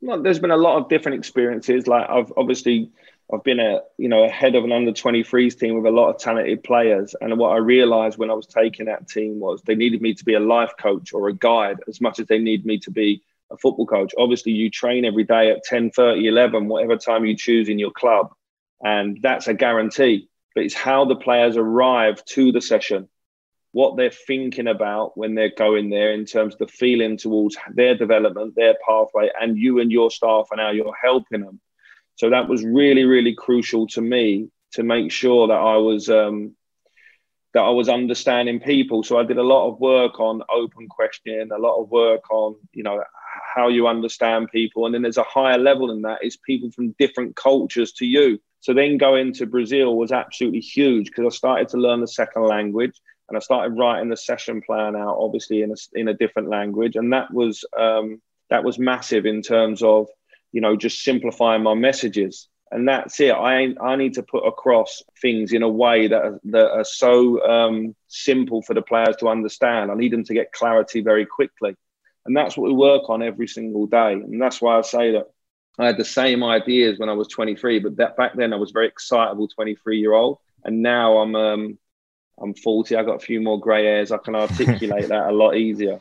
Well, 0.00 0.22
there's 0.22 0.38
been 0.38 0.52
a 0.52 0.56
lot 0.56 0.80
of 0.80 0.88
different 0.88 1.18
experiences. 1.18 1.88
Like 1.88 2.08
I've 2.08 2.32
obviously 2.36 2.92
I've 3.32 3.42
been 3.42 3.58
a 3.58 3.80
you 3.98 4.08
know 4.08 4.24
a 4.24 4.28
head 4.28 4.54
of 4.54 4.64
an 4.64 4.72
under 4.72 4.92
23s 4.92 5.58
team 5.58 5.74
with 5.74 5.86
a 5.86 5.96
lot 5.96 6.10
of 6.10 6.18
talented 6.20 6.62
players, 6.62 7.14
and 7.20 7.36
what 7.38 7.50
I 7.50 7.56
realised 7.56 8.18
when 8.18 8.30
I 8.30 8.34
was 8.34 8.46
taking 8.46 8.86
that 8.86 9.08
team 9.08 9.40
was 9.40 9.62
they 9.62 9.74
needed 9.74 10.00
me 10.00 10.14
to 10.14 10.24
be 10.24 10.34
a 10.34 10.40
life 10.40 10.72
coach 10.78 11.12
or 11.12 11.28
a 11.28 11.34
guide 11.34 11.80
as 11.88 12.00
much 12.00 12.20
as 12.20 12.26
they 12.28 12.38
need 12.38 12.64
me 12.64 12.78
to 12.78 12.90
be 12.90 13.22
a 13.50 13.56
football 13.56 13.86
coach. 13.86 14.12
Obviously, 14.16 14.52
you 14.52 14.70
train 14.70 15.04
every 15.04 15.24
day 15.24 15.50
at 15.50 15.64
10, 15.64 15.90
30, 15.90 16.26
11, 16.26 16.68
whatever 16.68 16.96
time 16.96 17.24
you 17.24 17.36
choose 17.36 17.68
in 17.68 17.80
your 17.80 17.90
club, 17.90 18.32
and 18.82 19.18
that's 19.22 19.48
a 19.48 19.54
guarantee. 19.54 20.28
But 20.54 20.64
it's 20.64 20.74
how 20.74 21.04
the 21.04 21.16
players 21.16 21.56
arrive 21.56 22.24
to 22.26 22.52
the 22.52 22.60
session, 22.60 23.08
what 23.72 23.96
they're 23.96 24.10
thinking 24.10 24.68
about 24.68 25.18
when 25.18 25.34
they're 25.34 25.50
going 25.50 25.90
there 25.90 26.12
in 26.12 26.26
terms 26.26 26.54
of 26.54 26.60
the 26.60 26.68
feeling 26.68 27.16
towards 27.16 27.56
their 27.74 27.96
development, 27.96 28.54
their 28.54 28.76
pathway, 28.86 29.30
and 29.40 29.58
you 29.58 29.80
and 29.80 29.90
your 29.90 30.12
staff 30.12 30.48
and 30.52 30.60
how 30.60 30.70
you're 30.70 30.94
helping 31.02 31.40
them 31.40 31.60
so 32.16 32.30
that 32.30 32.48
was 32.48 32.64
really, 32.64 33.04
really 33.04 33.34
crucial 33.34 33.86
to 33.88 34.00
me 34.00 34.48
to 34.72 34.82
make 34.82 35.12
sure 35.12 35.48
that 35.48 35.54
I 35.54 35.76
was 35.76 36.08
um, 36.08 36.56
that 37.54 37.62
I 37.62 37.70
was 37.70 37.88
understanding 37.88 38.60
people. 38.60 39.02
So 39.02 39.18
I 39.18 39.24
did 39.24 39.38
a 39.38 39.42
lot 39.42 39.68
of 39.68 39.80
work 39.80 40.18
on 40.18 40.42
open 40.52 40.88
questioning, 40.88 41.50
a 41.52 41.58
lot 41.58 41.80
of 41.80 41.90
work 41.90 42.30
on 42.30 42.56
you 42.72 42.82
know 42.82 43.02
how 43.54 43.68
you 43.68 43.86
understand 43.86 44.48
people, 44.50 44.86
and 44.86 44.94
then 44.94 45.02
there's 45.02 45.18
a 45.18 45.22
higher 45.22 45.58
level 45.58 45.90
in 45.90 46.02
that 46.02 46.24
is 46.24 46.36
people 46.38 46.70
from 46.70 46.94
different 46.98 47.36
cultures 47.36 47.92
to 47.92 48.06
you. 48.06 48.40
So 48.60 48.72
then 48.74 48.96
going 48.96 49.32
to 49.34 49.46
Brazil 49.46 49.96
was 49.96 50.10
absolutely 50.10 50.60
huge 50.60 51.06
because 51.06 51.32
I 51.32 51.36
started 51.36 51.68
to 51.68 51.76
learn 51.76 52.00
the 52.00 52.08
second 52.08 52.42
language 52.42 53.00
and 53.28 53.36
I 53.36 53.40
started 53.40 53.78
writing 53.78 54.08
the 54.08 54.16
session 54.16 54.62
plan 54.62 54.96
out, 54.96 55.18
obviously 55.18 55.62
in 55.62 55.70
a, 55.70 55.76
in 55.94 56.08
a 56.08 56.14
different 56.14 56.48
language, 56.48 56.96
and 56.96 57.12
that 57.12 57.32
was 57.32 57.64
um, 57.78 58.22
that 58.50 58.64
was 58.64 58.78
massive 58.78 59.26
in 59.26 59.42
terms 59.42 59.82
of 59.82 60.08
you 60.56 60.62
know, 60.62 60.74
just 60.74 61.02
simplifying 61.02 61.62
my 61.62 61.74
messages. 61.74 62.48
And 62.70 62.88
that's 62.88 63.20
it. 63.20 63.32
I 63.32 63.74
I 63.78 63.94
need 63.96 64.14
to 64.14 64.22
put 64.22 64.46
across 64.46 65.02
things 65.20 65.52
in 65.52 65.62
a 65.62 65.68
way 65.68 66.08
that 66.08 66.22
are, 66.22 66.40
that 66.44 66.70
are 66.70 66.84
so 66.84 67.46
um, 67.46 67.94
simple 68.08 68.62
for 68.62 68.72
the 68.72 68.80
players 68.80 69.16
to 69.16 69.28
understand. 69.28 69.90
I 69.90 69.94
need 69.96 70.14
them 70.14 70.24
to 70.24 70.32
get 70.32 70.52
clarity 70.52 71.02
very 71.02 71.26
quickly, 71.26 71.76
and 72.24 72.34
that's 72.34 72.56
what 72.56 72.68
we 72.68 72.74
work 72.74 73.10
on 73.10 73.22
every 73.22 73.48
single 73.48 73.86
day. 73.86 74.14
And 74.14 74.40
that's 74.40 74.62
why 74.62 74.78
I 74.78 74.80
say 74.80 75.12
that 75.12 75.26
I 75.78 75.84
had 75.88 75.98
the 75.98 76.06
same 76.06 76.42
ideas 76.42 76.98
when 76.98 77.10
I 77.10 77.12
was 77.12 77.28
23, 77.28 77.80
but 77.80 77.96
that 77.98 78.16
back 78.16 78.34
then 78.34 78.54
I 78.54 78.56
was 78.56 78.70
very 78.70 78.88
excitable 78.88 79.48
23 79.48 80.00
year 80.00 80.14
old, 80.14 80.38
and 80.64 80.80
now 80.80 81.18
I'm 81.18 81.36
um, 81.36 81.78
I'm 82.40 82.54
40. 82.54 82.96
I've 82.96 83.04
got 83.04 83.22
a 83.22 83.26
few 83.26 83.42
more 83.42 83.60
grey 83.60 83.84
hairs. 83.84 84.10
I 84.10 84.16
can 84.16 84.34
articulate 84.34 85.08
that 85.08 85.28
a 85.28 85.32
lot 85.32 85.56
easier. 85.56 86.00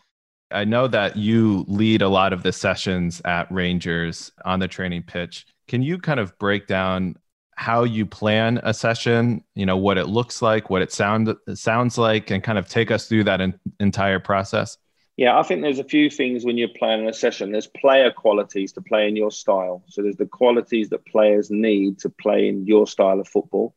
I 0.56 0.63
know 0.63 0.88
that 0.88 1.18
you 1.18 1.65
lead 1.68 2.02
a 2.02 2.08
lot 2.08 2.34
of 2.34 2.44
the 2.44 2.54
sessions 2.54 3.22
at 3.26 3.52
Rangers 3.52 4.32
on 4.46 4.60
the 4.60 4.68
training 4.68 5.04
pitch. 5.04 5.46
Can 5.68 5.82
you 5.82 5.98
kind 5.98 6.20
of 6.20 6.38
break 6.39 6.65
down 6.65 7.18
how 7.58 7.84
you 7.84 8.06
plan 8.06 8.60
a 8.63 8.74
session, 8.74 9.44
you 9.54 9.65
know, 9.65 9.78
what 9.78 9.98
it 9.98 10.08
looks 10.08 10.41
like, 10.41 10.70
what 10.70 10.82
it 10.82 10.91
sound 10.91 11.34
sounds 11.54 11.98
like 11.98 12.32
and 12.32 12.44
kind 12.44 12.58
of 12.58 12.68
take 12.68 12.91
us 12.91 13.08
through 13.08 13.26
that 13.26 13.41
in, 13.41 13.60
entire 13.80 14.20
process? 14.20 14.78
Yeah, 15.18 15.38
I 15.38 15.44
think 15.44 15.62
there's 15.62 15.80
a 15.80 15.86
few 15.86 16.10
things 16.10 16.44
when 16.44 16.58
you're 16.58 16.68
planning 16.68 17.08
a 17.08 17.13
session. 17.13 17.52
There's 17.52 17.68
player 17.68 18.12
qualities 18.12 18.74
to 18.74 18.82
play 18.82 19.08
in 19.08 19.15
your 19.15 19.32
style. 19.32 19.84
So 19.88 20.02
there's 20.02 20.18
the 20.18 20.26
qualities 20.26 20.89
that 20.89 21.06
players 21.06 21.50
need 21.50 22.00
to 22.00 22.10
play 22.10 22.50
in 22.50 22.65
your 22.65 22.88
style 22.88 23.20
of 23.20 23.28
football 23.28 23.76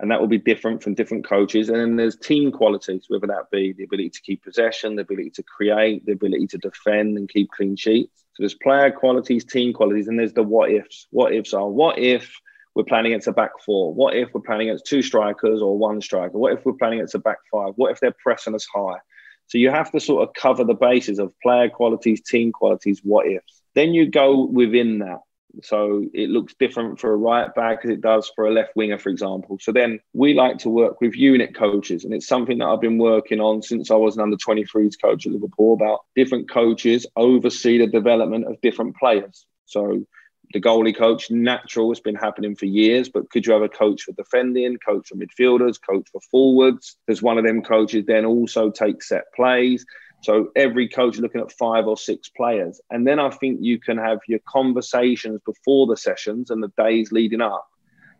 and 0.00 0.10
that 0.10 0.20
will 0.20 0.28
be 0.28 0.38
different 0.38 0.82
from 0.82 0.94
different 0.94 1.26
coaches. 1.26 1.68
And 1.68 1.78
then 1.78 1.96
there's 1.96 2.16
team 2.16 2.50
qualities, 2.50 3.04
whether 3.08 3.28
that 3.28 3.50
be 3.52 3.72
the 3.72 3.84
ability 3.84 4.10
to 4.10 4.20
keep 4.20 4.42
possession, 4.42 4.96
the 4.96 5.02
ability 5.02 5.30
to 5.30 5.42
create, 5.42 6.04
the 6.04 6.12
ability 6.12 6.48
to 6.48 6.58
defend 6.58 7.16
and 7.16 7.28
keep 7.28 7.50
clean 7.50 7.76
sheets. 7.76 8.24
So 8.34 8.42
there's 8.42 8.54
player 8.54 8.90
qualities, 8.90 9.44
team 9.44 9.72
qualities, 9.72 10.08
and 10.08 10.18
there's 10.18 10.32
the 10.32 10.42
what 10.42 10.70
ifs. 10.70 11.06
What 11.10 11.32
ifs 11.32 11.54
are 11.54 11.68
what 11.68 11.98
if 11.98 12.34
we're 12.74 12.84
playing 12.84 13.06
against 13.06 13.28
a 13.28 13.32
back 13.32 13.52
four? 13.64 13.94
What 13.94 14.16
if 14.16 14.34
we're 14.34 14.40
playing 14.40 14.62
against 14.62 14.86
two 14.86 15.02
strikers 15.02 15.62
or 15.62 15.78
one 15.78 16.00
striker? 16.00 16.36
What 16.36 16.52
if 16.52 16.64
we're 16.64 16.72
playing 16.72 16.94
against 16.94 17.14
a 17.14 17.20
back 17.20 17.38
five? 17.52 17.74
What 17.76 17.92
if 17.92 18.00
they're 18.00 18.16
pressing 18.20 18.54
us 18.56 18.66
high? 18.74 18.98
So 19.46 19.58
you 19.58 19.70
have 19.70 19.92
to 19.92 20.00
sort 20.00 20.26
of 20.26 20.34
cover 20.34 20.64
the 20.64 20.74
bases 20.74 21.18
of 21.20 21.32
player 21.40 21.68
qualities, 21.68 22.22
team 22.22 22.50
qualities, 22.50 23.00
what 23.04 23.26
ifs. 23.26 23.62
Then 23.74 23.94
you 23.94 24.10
go 24.10 24.44
within 24.44 24.98
that. 25.00 25.20
So 25.62 26.04
it 26.12 26.30
looks 26.30 26.54
different 26.58 27.00
for 27.00 27.12
a 27.12 27.16
right 27.16 27.54
back 27.54 27.80
as 27.84 27.90
it 27.90 28.00
does 28.00 28.30
for 28.34 28.46
a 28.46 28.52
left 28.52 28.74
winger, 28.76 28.98
for 28.98 29.08
example. 29.08 29.58
So 29.60 29.72
then 29.72 30.00
we 30.12 30.34
like 30.34 30.58
to 30.58 30.70
work 30.70 31.00
with 31.00 31.14
unit 31.14 31.54
coaches, 31.54 32.04
and 32.04 32.12
it's 32.12 32.26
something 32.26 32.58
that 32.58 32.66
I've 32.66 32.80
been 32.80 32.98
working 32.98 33.40
on 33.40 33.62
since 33.62 33.90
I 33.90 33.96
was 33.96 34.16
an 34.16 34.22
under 34.22 34.36
23s 34.36 35.00
coach 35.00 35.26
at 35.26 35.32
Liverpool 35.32 35.74
about 35.74 36.00
different 36.16 36.50
coaches 36.50 37.06
oversee 37.16 37.78
the 37.78 37.86
development 37.86 38.46
of 38.46 38.60
different 38.60 38.96
players. 38.96 39.46
So 39.66 40.04
the 40.52 40.60
goalie 40.60 40.96
coach, 40.96 41.30
natural, 41.30 41.90
it's 41.90 42.00
been 42.00 42.14
happening 42.14 42.54
for 42.54 42.66
years, 42.66 43.08
but 43.08 43.30
could 43.30 43.46
you 43.46 43.52
have 43.52 43.62
a 43.62 43.68
coach 43.68 44.02
for 44.02 44.12
defending, 44.12 44.76
coach 44.78 45.08
for 45.08 45.16
midfielders, 45.16 45.78
coach 45.84 46.06
for 46.12 46.20
forwards? 46.30 46.96
Does 47.08 47.22
one 47.22 47.38
of 47.38 47.44
them 47.44 47.62
coaches 47.62 48.04
then 48.06 48.24
also 48.24 48.70
take 48.70 49.02
set 49.02 49.24
plays? 49.34 49.84
So 50.24 50.50
every 50.56 50.88
coach 50.88 51.18
looking 51.18 51.42
at 51.42 51.52
five 51.52 51.86
or 51.86 51.98
six 51.98 52.30
players. 52.30 52.80
And 52.90 53.06
then 53.06 53.20
I 53.20 53.28
think 53.28 53.58
you 53.60 53.78
can 53.78 53.98
have 53.98 54.20
your 54.26 54.40
conversations 54.48 55.40
before 55.44 55.86
the 55.86 55.98
sessions 55.98 56.50
and 56.50 56.62
the 56.62 56.72
days 56.78 57.12
leading 57.12 57.42
up 57.42 57.66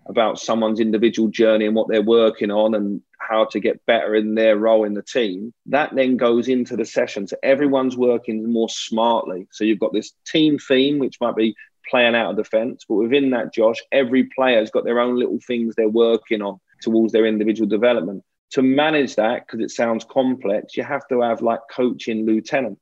about 0.06 0.38
someone's 0.38 0.80
individual 0.80 1.28
journey 1.28 1.64
and 1.64 1.74
what 1.74 1.88
they're 1.88 2.02
working 2.02 2.50
on 2.50 2.74
and 2.74 3.00
how 3.18 3.46
to 3.46 3.58
get 3.58 3.86
better 3.86 4.14
in 4.14 4.34
their 4.34 4.58
role 4.58 4.84
in 4.84 4.92
the 4.92 5.02
team. 5.02 5.54
That 5.64 5.94
then 5.94 6.18
goes 6.18 6.46
into 6.46 6.76
the 6.76 6.84
session. 6.84 7.26
So 7.26 7.36
everyone's 7.42 7.96
working 7.96 8.52
more 8.52 8.68
smartly. 8.68 9.48
So 9.50 9.64
you've 9.64 9.80
got 9.80 9.94
this 9.94 10.12
team 10.26 10.58
theme, 10.58 10.98
which 10.98 11.16
might 11.22 11.36
be 11.36 11.54
playing 11.90 12.14
out 12.14 12.32
of 12.32 12.36
defense. 12.36 12.84
But 12.86 12.96
within 12.96 13.30
that, 13.30 13.54
Josh, 13.54 13.78
every 13.92 14.24
player's 14.24 14.70
got 14.70 14.84
their 14.84 15.00
own 15.00 15.18
little 15.18 15.38
things 15.46 15.74
they're 15.74 15.88
working 15.88 16.42
on 16.42 16.60
towards 16.82 17.14
their 17.14 17.24
individual 17.24 17.66
development 17.66 18.22
to 18.54 18.62
manage 18.62 19.16
that, 19.16 19.46
because 19.46 19.60
it 19.60 19.70
sounds 19.70 20.04
complex, 20.04 20.76
you 20.76 20.84
have 20.84 21.06
to 21.08 21.20
have 21.20 21.42
like 21.42 21.60
coaching 21.70 22.24
lieutenants. 22.24 22.80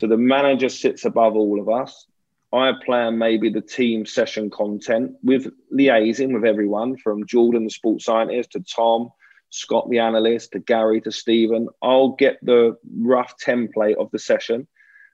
So 0.00 0.06
the 0.06 0.16
manager 0.16 0.68
sits 0.68 1.04
above 1.04 1.34
all 1.34 1.60
of 1.60 1.68
us. 1.68 2.06
I 2.52 2.72
plan 2.84 3.18
maybe 3.18 3.48
the 3.48 3.60
team 3.60 4.06
session 4.06 4.50
content 4.50 5.12
with 5.22 5.50
liaising 5.72 6.34
with 6.34 6.44
everyone 6.44 6.96
from 6.98 7.26
Jordan, 7.26 7.64
the 7.64 7.70
sports 7.70 8.04
scientist, 8.04 8.52
to 8.52 8.60
Tom, 8.60 9.10
Scott, 9.50 9.88
the 9.88 10.00
analyst, 10.00 10.52
to 10.52 10.58
Gary, 10.58 11.00
to 11.00 11.10
Stephen. 11.10 11.68
I'll 11.82 12.10
get 12.10 12.38
the 12.42 12.76
rough 12.98 13.34
template 13.38 13.96
of 13.96 14.10
the 14.10 14.18
session 14.18 14.68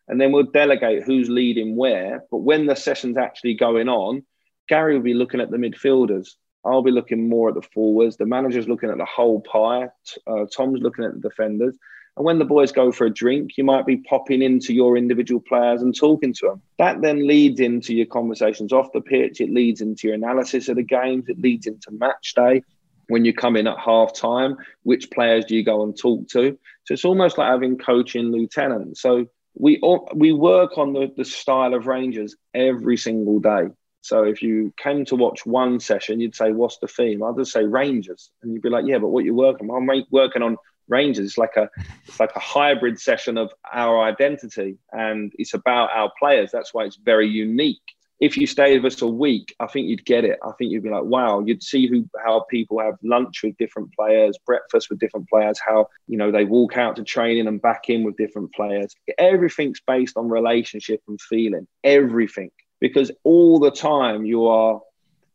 and 0.09 0.21
then 0.21 0.33
we'll 0.33 0.43
delegate 0.43 1.05
who's 1.05 1.31
leading 1.31 1.77
where. 1.77 2.25
But 2.33 2.39
when 2.39 2.67
the 2.67 2.75
session's 2.75 3.17
actually 3.17 3.55
going 3.55 3.89
on, 3.89 4.25
Gary 4.69 4.97
will 4.97 5.05
be 5.05 5.15
looking 5.15 5.41
at 5.41 5.53
the 5.53 5.57
midfielders. 5.57 6.31
I'll 6.65 6.83
be 6.83 6.91
looking 6.91 7.29
more 7.29 7.49
at 7.49 7.55
the 7.55 7.63
forwards. 7.63 8.17
The 8.17 8.27
manager's 8.27 8.69
looking 8.69 8.91
at 8.91 8.99
the 8.99 9.05
whole 9.07 9.41
pie. 9.41 9.89
Uh, 10.27 10.45
Tom's 10.55 10.81
looking 10.81 11.05
at 11.05 11.15
the 11.15 11.29
defenders. 11.29 11.75
And 12.17 12.27
when 12.27 12.39
the 12.39 12.45
boys 12.45 12.73
go 12.73 12.93
for 12.93 13.07
a 13.07 13.11
drink, 13.11 13.57
you 13.57 13.65
might 13.65 13.87
be 13.87 13.97
popping 13.97 14.43
into 14.43 14.75
your 14.75 14.97
individual 14.97 15.41
players 15.41 15.81
and 15.81 15.97
talking 15.97 16.35
to 16.35 16.49
them. 16.49 16.63
That 16.79 17.01
then 17.01 17.27
leads 17.27 17.61
into 17.61 17.95
your 17.95 18.07
conversations 18.07 18.73
off 18.73 18.93
the 18.93 19.01
pitch. 19.01 19.41
It 19.41 19.51
leads 19.51 19.81
into 19.81 20.09
your 20.09 20.17
analysis 20.17 20.69
of 20.69 20.77
the 20.77 20.83
games. 20.83 21.29
It 21.29 21.41
leads 21.41 21.67
into 21.67 21.91
match 21.93 22.35
day. 22.35 22.63
When 23.09 23.25
you 23.25 23.33
come 23.33 23.57
in 23.57 23.67
at 23.67 23.79
half 23.79 24.13
time, 24.13 24.57
which 24.83 25.11
players 25.11 25.45
do 25.47 25.57
you 25.57 25.65
go 25.65 25.83
and 25.83 25.97
talk 25.97 26.29
to? 26.29 26.59
So 26.85 26.95
it's 26.95 27.05
almost 27.05 27.39
like 27.39 27.49
having 27.49 27.79
coaching 27.79 28.31
lieutenants. 28.31 29.01
So 29.01 29.27
we 29.55 29.79
all, 29.81 30.09
we 30.15 30.33
work 30.33 30.79
on 30.79 30.93
the, 30.93 31.13
the 31.17 31.25
style 31.25 31.75
of 31.75 31.87
Rangers 31.87 32.37
every 32.55 32.97
single 32.97 33.41
day. 33.41 33.69
So 34.03 34.25
if 34.25 34.43
you 34.43 34.73
came 34.77 35.05
to 35.07 35.17
watch 35.17 35.45
one 35.45 35.81
session, 35.81 36.21
you'd 36.21 36.35
say, 36.35 36.53
"What's 36.53 36.79
the 36.79 36.89
theme?" 36.89 37.23
I'd 37.23 37.37
just 37.37 37.53
say 37.53 37.65
Rangers, 37.65 38.31
and 38.43 38.53
you'd 38.53 38.63
be 38.63 38.71
like, 38.71 38.87
"Yeah, 38.87 38.99
but 38.99 39.09
what 39.09 39.25
you're 39.25 39.35
working 39.35 39.71
on?" 39.71 39.89
I'm 39.89 40.05
working 40.11 40.43
on 40.43 40.57
Rangers. 40.89 41.27
It's 41.27 41.39
like 41.39 41.57
a 41.57 41.69
it's 42.07 42.21
like 42.21 42.35
a 42.35 42.41
hybrid 42.41 43.01
session 43.01 43.39
of 43.39 43.53
our 43.73 44.03
identity, 44.03 44.79
and 44.93 45.33
it's 45.39 45.55
about 45.55 45.91
our 45.93 46.11
players. 46.19 46.51
That's 46.51 46.73
why 46.73 46.85
it's 46.85 46.97
very 46.97 47.29
unique 47.29 47.83
if 48.21 48.37
you 48.37 48.47
stayed 48.47 48.83
with 48.83 48.93
us 48.93 49.03
a 49.03 49.07
week, 49.07 49.55
I 49.61 49.67
think 49.67 49.89
you'd 49.89 50.05
get 50.05 50.25
it. 50.25 50.39
I 50.45 50.53
think 50.53 50.71
you'd 50.71 50.83
be 50.83 50.91
like, 50.91 51.05
wow, 51.05 51.41
you'd 51.41 51.63
see 51.63 51.87
who 51.87 52.09
how 52.23 52.45
people 52.51 52.79
have 52.79 52.97
lunch 53.03 53.43
with 53.43 53.57
different 53.57 53.95
players, 53.95 54.39
breakfast 54.45 54.91
with 54.91 55.01
different 55.01 55.29
players, 55.29 55.59
how 55.59 55.89
you 56.07 56.19
know 56.19 56.31
they 56.31 56.45
walk 56.45 56.77
out 56.77 56.97
to 56.97 57.05
training 57.05 57.49
and 57.49 57.63
back 57.63 57.89
in 57.89 58.05
with 58.05 58.19
different 58.19 58.53
players. 58.53 58.95
Everything's 59.19 59.81
based 59.87 60.19
on 60.19 60.29
relationship 60.29 61.01
and 61.09 61.21
feeling. 61.21 61.67
Everything. 61.83 62.51
Because 62.81 63.11
all 63.25 63.61
the 63.61 63.71
time 63.71 64.25
you 64.25 64.47
are 64.47 64.81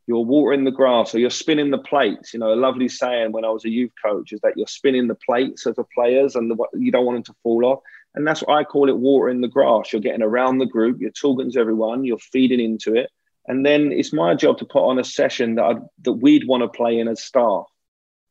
you're 0.08 0.24
watering 0.24 0.64
the 0.64 0.72
grass 0.72 1.16
or 1.16 1.20
you're 1.20 1.30
spinning 1.30 1.72
the 1.72 1.80
plates. 1.80 2.34
You 2.34 2.40
know, 2.40 2.54
a 2.54 2.56
lovely 2.56 2.88
saying 2.88 3.32
when 3.32 3.46
I 3.46 3.50
was 3.50 3.66
a 3.66 3.70
youth 3.70 3.92
coach 4.04 4.32
is 4.32 4.40
that 4.42 4.54
you're 4.56 4.68
spinning 4.68 5.08
the 5.08 5.16
plates 5.16 5.66
of 5.66 5.76
the 5.76 5.84
players 5.96 6.36
and 6.36 6.52
the, 6.52 6.58
you 6.74 6.92
don't 6.92 7.06
want 7.06 7.16
them 7.16 7.24
to 7.24 7.40
fall 7.42 7.66
off. 7.66 7.80
And 8.14 8.26
that's 8.26 8.42
what 8.42 8.56
I 8.56 8.64
call 8.64 8.88
it 8.88 8.98
watering 8.98 9.42
the 9.42 9.48
grass. 9.48 9.92
You're 9.92 10.02
getting 10.02 10.22
around 10.22 10.60
the 10.60 10.66
group, 10.66 11.02
you're 11.02 11.10
talking 11.10 11.52
to 11.52 11.60
everyone, 11.60 12.06
you're 12.06 12.20
feeding 12.20 12.60
into 12.60 12.96
it. 12.96 13.10
And 13.48 13.66
then 13.66 13.92
it's 13.92 14.14
my 14.14 14.36
job 14.36 14.58
to 14.60 14.66
put 14.66 14.88
on 14.88 15.00
a 15.00 15.04
session 15.04 15.56
that, 15.56 15.64
I, 15.64 15.74
that 16.04 16.14
we'd 16.14 16.48
want 16.48 16.64
to 16.64 16.70
play 16.70 17.00
in 17.00 17.08
as 17.08 17.24
staff. 17.24 17.66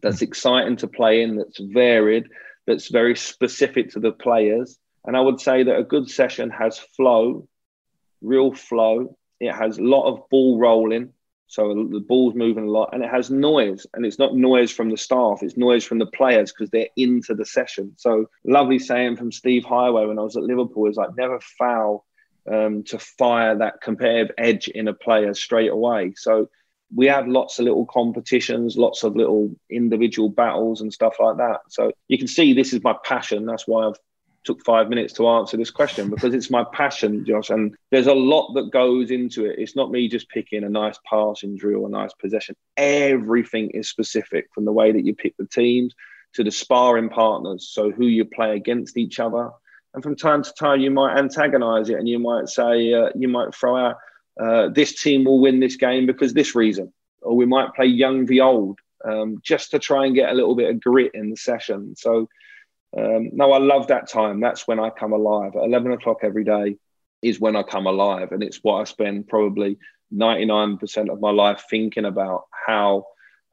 That's 0.00 0.16
mm-hmm. 0.16 0.24
exciting 0.24 0.76
to 0.78 0.88
play 0.88 1.22
in, 1.22 1.36
that's 1.36 1.60
varied, 1.60 2.28
that's 2.66 2.88
very 2.88 3.16
specific 3.16 3.90
to 3.90 4.00
the 4.00 4.12
players. 4.12 4.78
And 5.04 5.16
I 5.16 5.20
would 5.20 5.40
say 5.40 5.64
that 5.64 5.78
a 5.78 5.84
good 5.84 6.08
session 6.08 6.50
has 6.50 6.78
flow, 6.78 7.46
real 8.24 8.52
flow. 8.52 9.16
It 9.40 9.52
has 9.52 9.78
a 9.78 9.82
lot 9.82 10.08
of 10.08 10.28
ball 10.30 10.58
rolling. 10.58 11.12
So 11.46 11.68
the 11.68 12.00
ball's 12.00 12.34
moving 12.34 12.64
a 12.64 12.70
lot 12.70 12.90
and 12.92 13.04
it 13.04 13.10
has 13.10 13.30
noise. 13.30 13.86
And 13.94 14.04
it's 14.04 14.18
not 14.18 14.34
noise 14.34 14.72
from 14.72 14.90
the 14.90 14.96
staff, 14.96 15.42
it's 15.42 15.56
noise 15.56 15.84
from 15.84 15.98
the 15.98 16.06
players 16.06 16.52
because 16.52 16.70
they're 16.70 16.88
into 16.96 17.34
the 17.34 17.44
session. 17.44 17.92
So 17.96 18.26
lovely 18.44 18.78
saying 18.78 19.16
from 19.16 19.30
Steve 19.30 19.64
Heighway 19.64 20.08
when 20.08 20.18
I 20.18 20.22
was 20.22 20.36
at 20.36 20.42
Liverpool 20.42 20.88
is 20.88 20.96
like 20.96 21.16
never 21.16 21.38
foul 21.58 22.06
um, 22.50 22.82
to 22.84 22.98
fire 22.98 23.56
that 23.58 23.80
competitive 23.80 24.34
edge 24.38 24.68
in 24.68 24.88
a 24.88 24.94
player 24.94 25.34
straight 25.34 25.70
away. 25.70 26.14
So 26.16 26.48
we 26.94 27.06
had 27.06 27.28
lots 27.28 27.58
of 27.58 27.64
little 27.64 27.86
competitions, 27.86 28.76
lots 28.76 29.02
of 29.02 29.16
little 29.16 29.54
individual 29.70 30.28
battles 30.28 30.80
and 30.80 30.92
stuff 30.92 31.16
like 31.20 31.36
that. 31.38 31.60
So 31.68 31.92
you 32.08 32.18
can 32.18 32.28
see 32.28 32.52
this 32.52 32.72
is 32.72 32.82
my 32.82 32.94
passion. 33.04 33.46
That's 33.46 33.66
why 33.66 33.86
I've 33.86 33.98
took 34.44 34.64
five 34.64 34.88
minutes 34.88 35.12
to 35.14 35.28
answer 35.28 35.56
this 35.56 35.70
question 35.70 36.10
because 36.10 36.34
it's 36.34 36.50
my 36.50 36.64
passion, 36.72 37.24
Josh. 37.24 37.50
And 37.50 37.74
there's 37.90 38.06
a 38.06 38.14
lot 38.14 38.52
that 38.54 38.70
goes 38.70 39.10
into 39.10 39.46
it. 39.46 39.58
It's 39.58 39.76
not 39.76 39.90
me 39.90 40.08
just 40.08 40.28
picking 40.28 40.64
a 40.64 40.68
nice 40.68 40.98
passing 41.08 41.56
drill, 41.56 41.86
a 41.86 41.88
nice 41.88 42.12
possession. 42.14 42.54
Everything 42.76 43.70
is 43.70 43.88
specific 43.88 44.48
from 44.54 44.64
the 44.64 44.72
way 44.72 44.92
that 44.92 45.04
you 45.04 45.14
pick 45.14 45.36
the 45.36 45.46
teams 45.46 45.94
to 46.34 46.44
the 46.44 46.50
sparring 46.50 47.08
partners. 47.08 47.68
So 47.70 47.90
who 47.90 48.06
you 48.06 48.24
play 48.24 48.56
against 48.56 48.96
each 48.96 49.18
other. 49.18 49.50
And 49.94 50.02
from 50.02 50.16
time 50.16 50.42
to 50.42 50.52
time, 50.52 50.80
you 50.80 50.90
might 50.90 51.16
antagonize 51.16 51.88
it 51.88 51.98
and 51.98 52.08
you 52.08 52.18
might 52.18 52.48
say, 52.48 52.92
uh, 52.92 53.10
you 53.14 53.28
might 53.28 53.54
throw 53.54 53.76
out, 53.76 53.96
uh, 54.40 54.68
this 54.68 55.00
team 55.00 55.24
will 55.24 55.40
win 55.40 55.60
this 55.60 55.76
game 55.76 56.06
because 56.06 56.34
this 56.34 56.54
reason. 56.54 56.92
Or 57.22 57.36
we 57.36 57.46
might 57.46 57.72
play 57.74 57.86
young 57.86 58.26
v 58.26 58.40
old 58.40 58.80
um, 59.04 59.40
just 59.42 59.70
to 59.70 59.78
try 59.78 60.06
and 60.06 60.14
get 60.14 60.30
a 60.30 60.34
little 60.34 60.56
bit 60.56 60.70
of 60.70 60.80
grit 60.80 61.12
in 61.14 61.30
the 61.30 61.36
session. 61.36 61.94
So 61.96 62.28
um, 62.96 63.30
no, 63.32 63.52
I 63.52 63.58
love 63.58 63.88
that 63.88 64.08
time. 64.08 64.40
That's 64.40 64.66
when 64.68 64.78
I 64.78 64.90
come 64.90 65.12
alive. 65.12 65.52
At 65.56 65.64
11 65.64 65.92
o'clock 65.92 66.18
every 66.22 66.44
day 66.44 66.76
is 67.22 67.40
when 67.40 67.56
I 67.56 67.62
come 67.62 67.86
alive. 67.86 68.32
And 68.32 68.42
it's 68.42 68.58
what 68.62 68.80
I 68.80 68.84
spend 68.84 69.28
probably 69.28 69.78
99% 70.12 71.10
of 71.10 71.20
my 71.20 71.30
life 71.30 71.64
thinking 71.68 72.04
about 72.04 72.44
how 72.66 73.06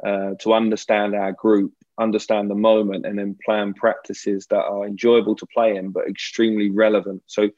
uh, 0.06 0.32
to 0.42 0.54
understand 0.54 1.16
our 1.16 1.32
group, 1.32 1.74
understand 2.00 2.50
the 2.50 2.56
moment, 2.56 3.06
and 3.06 3.18
then 3.18 3.38
plan 3.44 3.74
practices 3.74 4.48
that 4.48 4.64
are 4.64 4.86
enjoyable 4.86 5.36
to 5.36 5.46
play 5.48 5.76
in, 5.76 5.92
but 5.92 6.08
extremely 6.08 6.70
relevant. 6.70 7.24
So, 7.28 7.50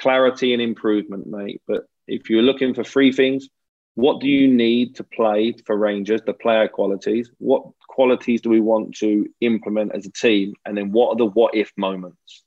clarity 0.00 0.52
and 0.52 0.62
improvement, 0.62 1.26
mate. 1.26 1.60
But 1.66 1.86
if 2.06 2.30
you're 2.30 2.42
looking 2.42 2.72
for 2.72 2.84
three 2.84 3.10
things, 3.12 3.48
what 3.96 4.20
do 4.20 4.28
you 4.28 4.46
need 4.46 4.94
to 4.96 5.04
play 5.04 5.54
for 5.66 5.76
Rangers, 5.76 6.22
the 6.24 6.32
player 6.32 6.68
qualities? 6.68 7.32
What 7.38 7.64
qualities 7.98 8.40
do 8.40 8.48
we 8.48 8.60
want 8.60 8.94
to 8.94 9.26
implement 9.40 9.92
as 9.92 10.06
a 10.06 10.12
team? 10.12 10.54
And 10.64 10.78
then 10.78 10.92
what 10.92 11.08
are 11.08 11.16
the 11.16 11.26
what 11.26 11.52
if 11.52 11.72
moments? 11.76 12.44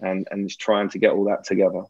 And, 0.00 0.26
and 0.32 0.48
just 0.48 0.58
trying 0.58 0.88
to 0.88 0.98
get 0.98 1.12
all 1.12 1.26
that 1.26 1.44
together. 1.44 1.82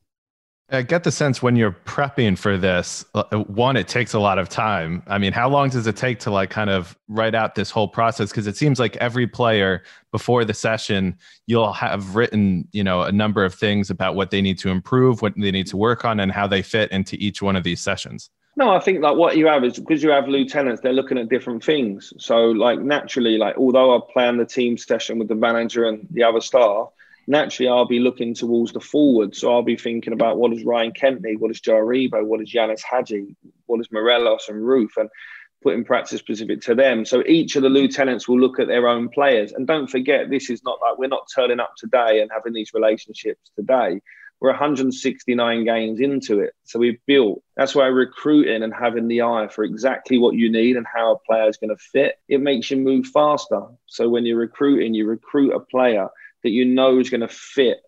I 0.68 0.82
get 0.82 1.02
the 1.04 1.10
sense 1.10 1.42
when 1.42 1.56
you're 1.56 1.72
prepping 1.72 2.36
for 2.36 2.58
this, 2.58 3.06
uh, 3.14 3.24
one, 3.38 3.76
it 3.78 3.88
takes 3.88 4.12
a 4.12 4.20
lot 4.20 4.38
of 4.38 4.50
time. 4.50 5.02
I 5.06 5.16
mean, 5.16 5.32
how 5.32 5.48
long 5.48 5.70
does 5.70 5.86
it 5.86 5.96
take 5.96 6.18
to 6.20 6.30
like 6.30 6.50
kind 6.50 6.68
of 6.68 6.94
write 7.08 7.34
out 7.34 7.54
this 7.54 7.70
whole 7.70 7.88
process? 7.88 8.28
Because 8.30 8.46
it 8.46 8.58
seems 8.58 8.78
like 8.78 8.96
every 8.98 9.26
player 9.26 9.82
before 10.12 10.44
the 10.44 10.52
session, 10.52 11.16
you'll 11.46 11.72
have 11.72 12.14
written, 12.14 12.68
you 12.70 12.84
know, 12.84 13.02
a 13.02 13.12
number 13.12 13.46
of 13.46 13.54
things 13.54 13.88
about 13.88 14.14
what 14.14 14.30
they 14.30 14.42
need 14.42 14.58
to 14.58 14.68
improve, 14.68 15.22
what 15.22 15.32
they 15.38 15.50
need 15.50 15.68
to 15.68 15.78
work 15.78 16.04
on, 16.04 16.20
and 16.20 16.30
how 16.30 16.46
they 16.46 16.60
fit 16.60 16.92
into 16.92 17.16
each 17.16 17.40
one 17.40 17.56
of 17.56 17.64
these 17.64 17.80
sessions. 17.80 18.28
No, 18.60 18.68
I 18.68 18.78
think 18.78 19.00
like 19.00 19.16
what 19.16 19.38
you 19.38 19.46
have 19.46 19.64
is 19.64 19.78
because 19.78 20.02
you 20.02 20.10
have 20.10 20.28
lieutenants, 20.28 20.82
they're 20.82 20.92
looking 20.92 21.16
at 21.16 21.30
different 21.30 21.64
things. 21.64 22.12
So 22.18 22.50
like 22.50 22.78
naturally, 22.78 23.38
like 23.38 23.56
although 23.56 23.96
I 23.96 24.00
plan 24.12 24.36
the 24.36 24.44
team 24.44 24.76
session 24.76 25.18
with 25.18 25.28
the 25.28 25.34
manager 25.34 25.88
and 25.88 26.06
the 26.10 26.24
other 26.24 26.42
staff, 26.42 26.88
naturally 27.26 27.70
I'll 27.70 27.86
be 27.86 28.00
looking 28.00 28.34
towards 28.34 28.74
the 28.74 28.80
forward. 28.80 29.34
So 29.34 29.50
I'll 29.50 29.62
be 29.62 29.76
thinking 29.76 30.12
about 30.12 30.36
what 30.36 30.52
is 30.52 30.62
Ryan 30.62 30.92
Kent 30.92 31.22
need, 31.22 31.40
what 31.40 31.48
what 31.48 32.42
is 32.42 32.52
Ianis 32.52 32.82
Hagi, 32.82 33.34
what 33.64 33.80
is 33.80 33.90
Morelos 33.90 34.50
and 34.50 34.62
Roofe, 34.62 34.98
and 34.98 35.08
putting 35.62 35.82
practice 35.82 36.18
specific 36.18 36.60
to 36.62 36.74
them. 36.74 37.06
So 37.06 37.22
each 37.26 37.56
of 37.56 37.62
the 37.62 37.70
lieutenants 37.70 38.28
will 38.28 38.40
look 38.40 38.60
at 38.60 38.66
their 38.66 38.88
own 38.88 39.08
players. 39.08 39.52
And 39.52 39.66
don't 39.66 39.88
forget, 39.88 40.28
this 40.28 40.50
is 40.50 40.62
not 40.64 40.80
like 40.82 40.98
we're 40.98 41.08
not 41.08 41.28
turning 41.34 41.60
up 41.60 41.72
today 41.78 42.20
and 42.20 42.30
having 42.30 42.52
these 42.52 42.74
relationships 42.74 43.50
today 43.56 44.02
we're 44.40 44.50
169 44.50 45.64
games 45.64 46.00
into 46.00 46.40
it. 46.40 46.54
So 46.64 46.78
we've 46.78 46.98
built. 47.06 47.42
That's 47.56 47.74
why 47.74 47.86
recruiting 47.86 48.62
and 48.62 48.72
having 48.72 49.06
the 49.06 49.22
eye 49.22 49.48
for 49.48 49.64
exactly 49.64 50.16
what 50.18 50.34
you 50.34 50.50
need 50.50 50.76
and 50.76 50.86
how 50.86 51.12
a 51.12 51.18
player 51.18 51.48
is 51.48 51.58
going 51.58 51.70
to 51.70 51.76
fit, 51.76 52.16
it 52.28 52.40
makes 52.40 52.70
you 52.70 52.78
move 52.78 53.06
faster. 53.06 53.62
So 53.86 54.08
when 54.08 54.24
you're 54.24 54.38
recruiting, 54.38 54.94
you 54.94 55.06
recruit 55.06 55.52
a 55.52 55.60
player 55.60 56.08
that 56.42 56.50
you 56.50 56.64
know 56.64 56.98
is 56.98 57.10
going 57.10 57.20
to 57.20 57.28
fit 57.28 57.82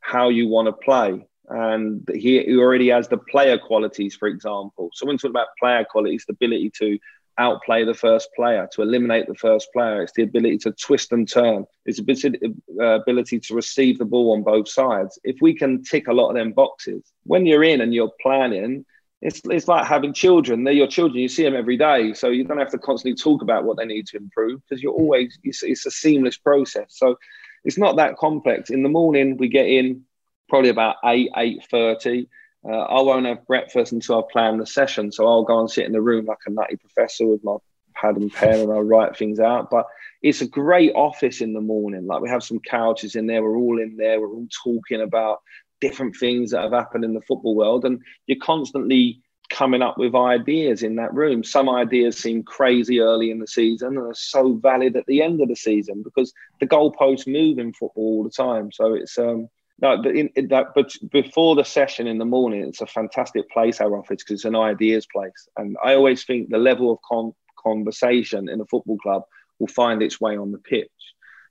how 0.00 0.30
you 0.30 0.48
want 0.48 0.66
to 0.66 0.72
play. 0.72 1.26
And 1.50 2.08
he, 2.14 2.56
already 2.56 2.88
has 2.88 3.08
the 3.08 3.18
player 3.18 3.58
qualities, 3.58 4.14
for 4.14 4.28
example. 4.28 4.90
So 4.94 5.06
when 5.06 5.18
about 5.24 5.48
player 5.58 5.84
qualities, 5.84 6.24
the 6.26 6.34
ability 6.34 6.70
to 6.78 6.98
outplay 7.38 7.84
the 7.84 7.94
first 7.94 8.28
player, 8.34 8.68
to 8.72 8.82
eliminate 8.82 9.26
the 9.26 9.34
first 9.34 9.68
player. 9.72 10.02
It's 10.02 10.12
the 10.12 10.22
ability 10.22 10.58
to 10.58 10.72
twist 10.72 11.12
and 11.12 11.30
turn. 11.30 11.64
It's 11.86 12.00
the 12.00 12.54
uh, 12.80 13.00
ability 13.00 13.40
to 13.40 13.54
receive 13.54 13.98
the 13.98 14.04
ball 14.04 14.32
on 14.32 14.42
both 14.42 14.68
sides. 14.68 15.18
If 15.24 15.36
we 15.40 15.54
can 15.54 15.82
tick 15.82 16.08
a 16.08 16.12
lot 16.12 16.30
of 16.30 16.36
them 16.36 16.52
boxes, 16.52 17.02
when 17.24 17.46
you're 17.46 17.64
in 17.64 17.80
and 17.80 17.94
you're 17.94 18.12
planning, 18.20 18.84
it's, 19.20 19.40
it's 19.44 19.68
like 19.68 19.86
having 19.86 20.12
children. 20.12 20.64
They're 20.64 20.72
your 20.72 20.86
children. 20.86 21.20
You 21.20 21.28
see 21.28 21.42
them 21.42 21.56
every 21.56 21.76
day. 21.76 22.12
So 22.12 22.28
you 22.28 22.44
don't 22.44 22.58
have 22.58 22.70
to 22.70 22.78
constantly 22.78 23.20
talk 23.20 23.42
about 23.42 23.64
what 23.64 23.76
they 23.76 23.84
need 23.84 24.06
to 24.08 24.16
improve 24.16 24.60
because 24.68 24.82
you're 24.82 24.92
always, 24.92 25.38
it's, 25.42 25.62
it's 25.62 25.86
a 25.86 25.90
seamless 25.90 26.36
process. 26.36 26.86
So 26.90 27.16
it's 27.64 27.78
not 27.78 27.96
that 27.96 28.16
complex. 28.16 28.70
In 28.70 28.82
the 28.82 28.88
morning, 28.88 29.36
we 29.36 29.48
get 29.48 29.66
in 29.66 30.04
probably 30.48 30.70
about 30.70 30.96
8, 31.04 31.30
8.30 31.36 32.28
uh, 32.64 32.70
I 32.70 33.00
won't 33.02 33.26
have 33.26 33.46
breakfast 33.46 33.92
until 33.92 34.18
I've 34.18 34.30
planned 34.30 34.60
the 34.60 34.66
session. 34.66 35.12
So 35.12 35.26
I'll 35.26 35.44
go 35.44 35.60
and 35.60 35.70
sit 35.70 35.86
in 35.86 35.92
the 35.92 36.00
room 36.00 36.26
like 36.26 36.38
a 36.46 36.50
nutty 36.50 36.76
professor 36.76 37.26
with 37.26 37.44
my 37.44 37.56
pad 37.94 38.16
and 38.16 38.32
pen 38.32 38.60
and 38.60 38.72
I'll 38.72 38.82
write 38.82 39.16
things 39.16 39.40
out. 39.40 39.70
But 39.70 39.86
it's 40.22 40.40
a 40.40 40.48
great 40.48 40.92
office 40.94 41.40
in 41.40 41.52
the 41.52 41.60
morning. 41.60 42.06
Like 42.06 42.20
we 42.20 42.28
have 42.28 42.42
some 42.42 42.60
couches 42.60 43.14
in 43.14 43.26
there. 43.26 43.42
We're 43.42 43.56
all 43.56 43.80
in 43.80 43.96
there. 43.96 44.20
We're 44.20 44.32
all 44.32 44.48
talking 44.64 45.00
about 45.00 45.38
different 45.80 46.16
things 46.16 46.50
that 46.50 46.62
have 46.62 46.72
happened 46.72 47.04
in 47.04 47.14
the 47.14 47.20
football 47.22 47.54
world. 47.54 47.84
And 47.84 48.00
you're 48.26 48.38
constantly 48.42 49.22
coming 49.50 49.80
up 49.80 49.96
with 49.96 50.14
ideas 50.14 50.82
in 50.82 50.96
that 50.96 51.14
room. 51.14 51.42
Some 51.42 51.68
ideas 51.68 52.18
seem 52.18 52.42
crazy 52.42 53.00
early 53.00 53.30
in 53.30 53.38
the 53.38 53.46
season 53.46 53.96
and 53.96 53.98
are 53.98 54.14
so 54.14 54.54
valid 54.54 54.96
at 54.96 55.06
the 55.06 55.22
end 55.22 55.40
of 55.40 55.48
the 55.48 55.56
season 55.56 56.02
because 56.02 56.32
the 56.60 56.66
goalposts 56.66 57.26
move 57.26 57.58
in 57.58 57.72
football 57.72 58.18
all 58.18 58.24
the 58.24 58.30
time. 58.30 58.70
So 58.72 58.94
it's 58.94 59.16
um 59.16 59.48
no, 59.80 60.02
but 60.02 60.16
in, 60.16 60.30
in 60.34 60.48
that, 60.48 60.68
but 60.74 60.92
before 61.10 61.54
the 61.54 61.64
session 61.64 62.06
in 62.06 62.18
the 62.18 62.24
morning, 62.24 62.62
it's 62.62 62.80
a 62.80 62.86
fantastic 62.86 63.48
place 63.50 63.80
our 63.80 63.96
office 63.96 64.22
because 64.22 64.32
it's 64.32 64.44
an 64.44 64.56
ideas 64.56 65.06
place, 65.12 65.48
and 65.56 65.76
I 65.84 65.94
always 65.94 66.24
think 66.24 66.50
the 66.50 66.58
level 66.58 66.92
of 66.92 66.98
con- 67.08 67.34
conversation 67.58 68.48
in 68.48 68.60
a 68.60 68.66
football 68.66 68.98
club 68.98 69.22
will 69.58 69.68
find 69.68 70.02
its 70.02 70.20
way 70.20 70.36
on 70.36 70.52
the 70.52 70.58
pitch. 70.58 70.90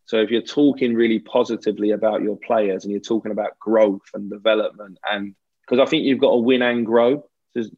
So 0.05 0.17
if 0.17 0.29
you're 0.29 0.41
talking 0.41 0.93
really 0.93 1.19
positively 1.19 1.91
about 1.91 2.21
your 2.21 2.37
players 2.37 2.85
and 2.85 2.91
you're 2.91 3.01
talking 3.01 3.31
about 3.31 3.59
growth 3.59 4.09
and 4.13 4.29
development, 4.29 4.97
and 5.09 5.35
because 5.61 5.85
I 5.85 5.89
think 5.89 6.05
you've 6.05 6.19
got 6.19 6.31
to 6.31 6.37
win 6.37 6.61
and 6.61 6.85
grow, 6.85 7.25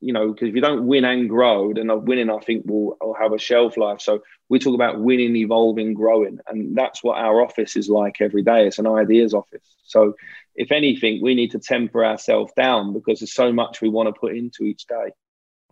you 0.02 0.14
know, 0.14 0.32
because 0.32 0.50
if 0.50 0.56
you 0.56 0.62
don't 0.62 0.88
win 0.88 1.06
and 1.06 1.30
grow, 1.30 1.74
then 1.74 1.90
winning, 2.06 2.30
I 2.30 2.40
think, 2.40 2.66
will, 2.66 2.98
will 3.02 3.16
have 3.20 3.34
a 3.34 3.40
shelf 3.40 3.78
life. 3.78 4.02
So 4.02 4.22
we 4.50 4.60
talk 4.60 4.76
about 4.76 5.00
winning, 5.00 5.36
evolving, 5.36 5.94
growing, 5.94 6.40
and 6.48 6.76
that's 6.76 7.04
what 7.04 7.18
our 7.18 7.42
office 7.42 7.76
is 7.76 7.90
like 7.90 8.22
every 8.22 8.44
day. 8.44 8.68
It's 8.68 8.80
an 8.80 8.88
ideas 8.88 9.34
office. 9.34 9.76
So 9.84 10.14
if 10.56 10.72
anything, 10.72 11.22
we 11.22 11.36
need 11.36 11.52
to 11.52 11.60
temper 11.60 12.06
ourselves 12.06 12.52
down 12.56 12.94
because 12.94 13.20
there's 13.20 13.34
so 13.34 13.52
much 13.52 13.82
we 13.82 13.90
want 13.90 14.08
to 14.14 14.20
put 14.20 14.36
into 14.36 14.64
each 14.64 14.86
day. 14.88 15.12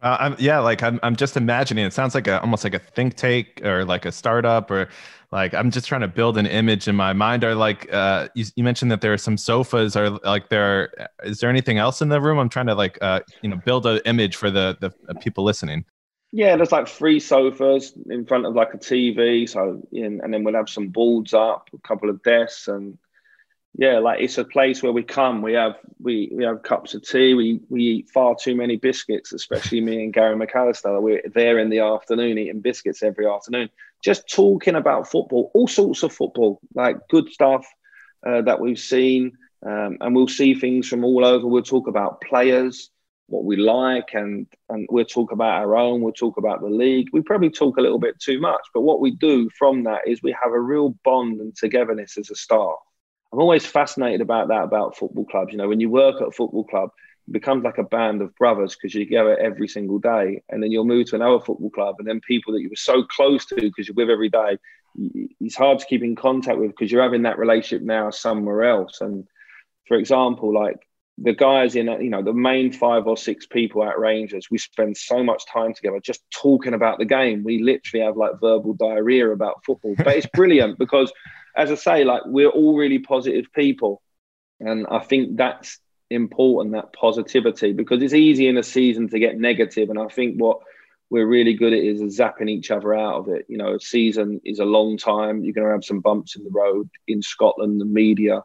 Uh, 0.02 0.18
I'm, 0.20 0.36
yeah, 0.38 0.60
like 0.60 0.84
I'm, 0.84 1.00
I'm 1.02 1.16
just 1.16 1.38
imagining. 1.38 1.86
It 1.86 1.94
sounds 1.94 2.14
like 2.14 2.28
a 2.28 2.40
almost 2.42 2.64
like 2.64 2.76
a 2.76 2.80
think 2.80 3.16
tank 3.16 3.62
or 3.64 3.84
like 3.84 4.06
a 4.06 4.12
startup 4.12 4.70
or 4.70 4.90
like 5.32 5.54
I'm 5.54 5.72
just 5.72 5.88
trying 5.88 6.02
to 6.02 6.08
build 6.08 6.38
an 6.38 6.46
image 6.46 6.88
in 6.88 6.96
my 6.96 7.14
mind. 7.14 7.44
Or 7.44 7.56
like 7.56 7.92
uh, 7.92 8.28
you, 8.36 8.46
you 8.56 8.64
mentioned 8.64 8.92
that 8.92 9.02
there 9.02 9.12
are 9.12 9.18
some 9.18 9.38
sofas. 9.38 9.96
Or 9.96 10.12
like 10.12 10.50
there, 10.50 11.10
is 11.24 11.40
there 11.40 11.50
anything 11.50 11.80
else 11.80 12.02
in 12.02 12.10
the 12.10 12.22
room? 12.22 12.38
I'm 12.38 12.50
trying 12.50 12.68
to 12.68 12.76
like 12.76 12.98
uh, 13.02 13.22
you 13.42 13.50
know 13.50 13.58
build 13.58 13.86
an 13.88 14.00
image 14.06 14.36
for 14.36 14.52
the 14.52 14.78
the 14.80 14.94
uh, 15.10 15.14
people 15.20 15.44
listening. 15.44 15.84
Yeah, 16.32 16.56
there's 16.58 16.72
like 16.72 16.88
three 16.88 17.20
sofas 17.20 17.94
in 18.10 18.26
front 18.26 18.46
of 18.46 18.54
like 18.54 18.74
a 18.74 18.78
TV. 18.78 19.50
So 19.50 19.82
and 19.92 20.34
then 20.34 20.44
we'll 20.44 20.54
have 20.54 20.70
some 20.70 20.90
boards 20.90 21.34
up, 21.34 21.70
a 21.74 21.88
couple 21.88 22.10
of 22.10 22.22
desks, 22.22 22.68
and 22.68 22.98
yeah, 23.78 24.00
like 24.00 24.22
it's 24.22 24.40
a 24.40 24.44
place 24.44 24.82
where 24.82 24.92
we 24.92 25.04
come. 25.04 25.42
We 25.44 25.54
have 25.54 25.76
we 26.00 26.32
we 26.34 26.44
have 26.44 26.64
cups 26.64 26.96
of 26.96 27.04
tea. 27.04 27.36
We 27.36 27.60
we 27.70 27.82
eat 27.84 28.10
far 28.10 28.36
too 28.36 28.56
many 28.56 28.76
biscuits, 28.76 29.34
especially 29.34 29.82
me 29.82 30.04
and 30.04 30.14
Gary 30.14 30.36
McAllister. 30.36 31.00
We're 31.00 31.22
there 31.34 31.60
in 31.60 31.70
the 31.70 31.80
afternoon 31.80 32.40
eating 32.40 32.62
biscuits 32.62 33.04
every 33.04 33.28
afternoon, 33.28 33.70
just 34.04 34.30
talking 34.30 34.76
about 34.76 35.08
football, 35.08 35.52
all 35.54 35.68
sorts 35.68 36.02
of 36.02 36.12
football, 36.12 36.60
like 36.74 37.08
good 37.08 37.30
stuff 37.30 37.68
uh, 38.26 38.42
that 38.42 38.60
we've 38.60 38.80
seen, 38.80 39.34
um, 39.64 39.98
and 40.02 40.16
we'll 40.16 40.28
see 40.28 40.56
things 40.56 40.88
from 40.88 41.06
all 41.06 41.24
over. 41.24 41.46
We'll 41.46 41.62
talk 41.62 41.88
about 41.88 42.22
players, 42.22 42.90
what 43.28 43.44
we 43.44 43.58
like, 43.58 44.16
and 44.16 44.48
and 44.70 44.88
we'll 44.90 45.06
talk 45.06 45.32
about 45.32 45.62
our 45.62 45.78
own. 45.78 46.02
We'll 46.02 46.14
talk 46.14 46.38
about 46.38 46.62
the 46.62 46.70
league. 46.70 47.10
We 47.14 47.22
probably 47.22 47.52
talk 47.52 47.78
a 47.78 47.82
little 47.82 48.00
bit 48.00 48.20
too 48.20 48.42
much, 48.42 48.62
but 48.74 48.82
what 48.82 49.02
we 49.02 49.12
do 49.12 49.52
from 49.52 49.84
that 49.84 50.08
is 50.08 50.24
we 50.24 50.36
have 50.42 50.52
a 50.52 50.60
real 50.60 50.96
bond 51.04 51.42
and 51.42 51.56
togetherness 51.56 52.18
as 52.18 52.32
a 52.32 52.36
staff 52.36 52.78
I'm 53.32 53.40
always 53.40 53.66
fascinated 53.66 54.22
about 54.22 54.48
that 54.50 54.64
about 54.64 54.98
football 54.98 55.26
clubs. 55.26 55.52
You 55.52 55.58
know, 55.58 55.68
when 55.68 55.80
you 55.80 55.90
work 55.90 56.22
at 56.22 56.30
a 56.30 56.32
football 56.32 56.64
club, 56.64 56.92
it 57.28 57.34
becomes 57.34 57.64
like 57.64 57.78
a 57.78 57.84
band 57.84 58.22
of 58.22 58.36
brothers 58.36 58.76
because 58.76 58.96
you 58.96 59.10
go 59.10 59.28
every 59.34 59.68
single 59.68 60.00
day, 60.00 60.42
and 60.50 60.64
then 60.64 60.72
you'll 60.72 60.86
move 60.86 61.08
to 61.08 61.16
another 61.16 61.40
football 61.40 61.70
club, 61.70 61.96
and 62.00 62.08
then 62.08 62.22
people 62.22 62.54
that 62.54 62.62
you 62.62 62.70
were 62.70 62.76
so 62.76 63.04
close 63.04 63.46
to 63.48 63.56
because 63.56 63.88
you're 63.88 63.96
with 63.96 64.10
every 64.10 64.30
day, 64.30 64.58
it's 65.40 65.56
hard 65.56 65.80
to 65.80 65.86
keep 65.86 66.04
in 66.04 66.16
contact 66.16 66.58
with 66.58 66.72
because 66.72 66.92
you're 66.92 67.04
having 67.04 67.24
that 67.24 67.38
relationship 67.38 67.86
now 67.86 68.10
somewhere 68.10 68.64
else. 68.64 69.02
And 69.02 69.28
for 69.88 69.98
example, 69.98 70.54
like 70.54 70.78
the 71.20 71.34
guys 71.34 71.76
in 71.76 71.88
you 71.88 72.10
know 72.10 72.22
the 72.22 72.34
main 72.34 72.72
five 72.72 73.08
or 73.08 73.18
six 73.18 73.46
people 73.46 73.84
at 73.84 74.00
Rangers, 74.00 74.48
we 74.52 74.58
spend 74.58 74.96
so 74.98 75.24
much 75.24 75.46
time 75.52 75.74
together 75.74 76.00
just 76.00 76.22
talking 76.32 76.74
about 76.74 77.00
the 77.00 77.06
game. 77.06 77.44
We 77.44 77.64
literally 77.64 78.06
have 78.06 78.18
like 78.18 78.40
verbal 78.40 78.74
diarrhea 78.74 79.30
about 79.32 79.64
football, 79.66 79.96
but 79.98 80.16
it's 80.16 80.28
brilliant 80.34 80.78
because 80.78 81.12
as 81.58 81.72
I 81.72 81.76
say, 81.76 82.04
like 82.04 82.22
we're 82.26 82.50
all 82.50 82.78
really 82.78 83.00
positive 83.00 83.52
people. 83.54 84.02
And 84.60 84.88
I 84.90 85.00
think 85.00 85.38
that's 85.38 85.80
important, 86.10 86.74
that 86.74 86.94
positivity, 86.94 87.74
because 87.74 88.02
it's 88.02 88.14
easy 88.14 88.48
in 88.48 88.58
a 88.58 88.64
season 88.64 89.10
to 89.10 89.20
get 89.20 89.38
negative. 89.38 89.90
And 89.90 90.00
I 90.00 90.08
think 90.08 90.38
what 90.38 90.60
we're 91.10 91.28
really 91.28 91.54
good 91.54 91.74
at 91.74 91.80
is 91.80 92.02
zapping 92.18 92.50
each 92.50 92.72
other 92.72 92.94
out 92.94 93.16
of 93.16 93.28
it. 93.30 93.46
You 93.50 93.58
know, 93.58 93.76
a 93.76 93.80
season 93.80 94.42
is 94.44 94.60
a 94.60 94.66
long 94.66 94.98
time. 94.98 95.44
You're 95.44 95.54
going 95.54 95.68
to 95.68 95.74
have 95.74 95.86
some 95.86 96.00
bumps 96.00 96.36
in 96.36 96.44
the 96.44 96.50
road 96.52 96.90
in 97.08 97.22
Scotland, 97.22 97.82
the 97.82 97.86
media. 97.86 98.44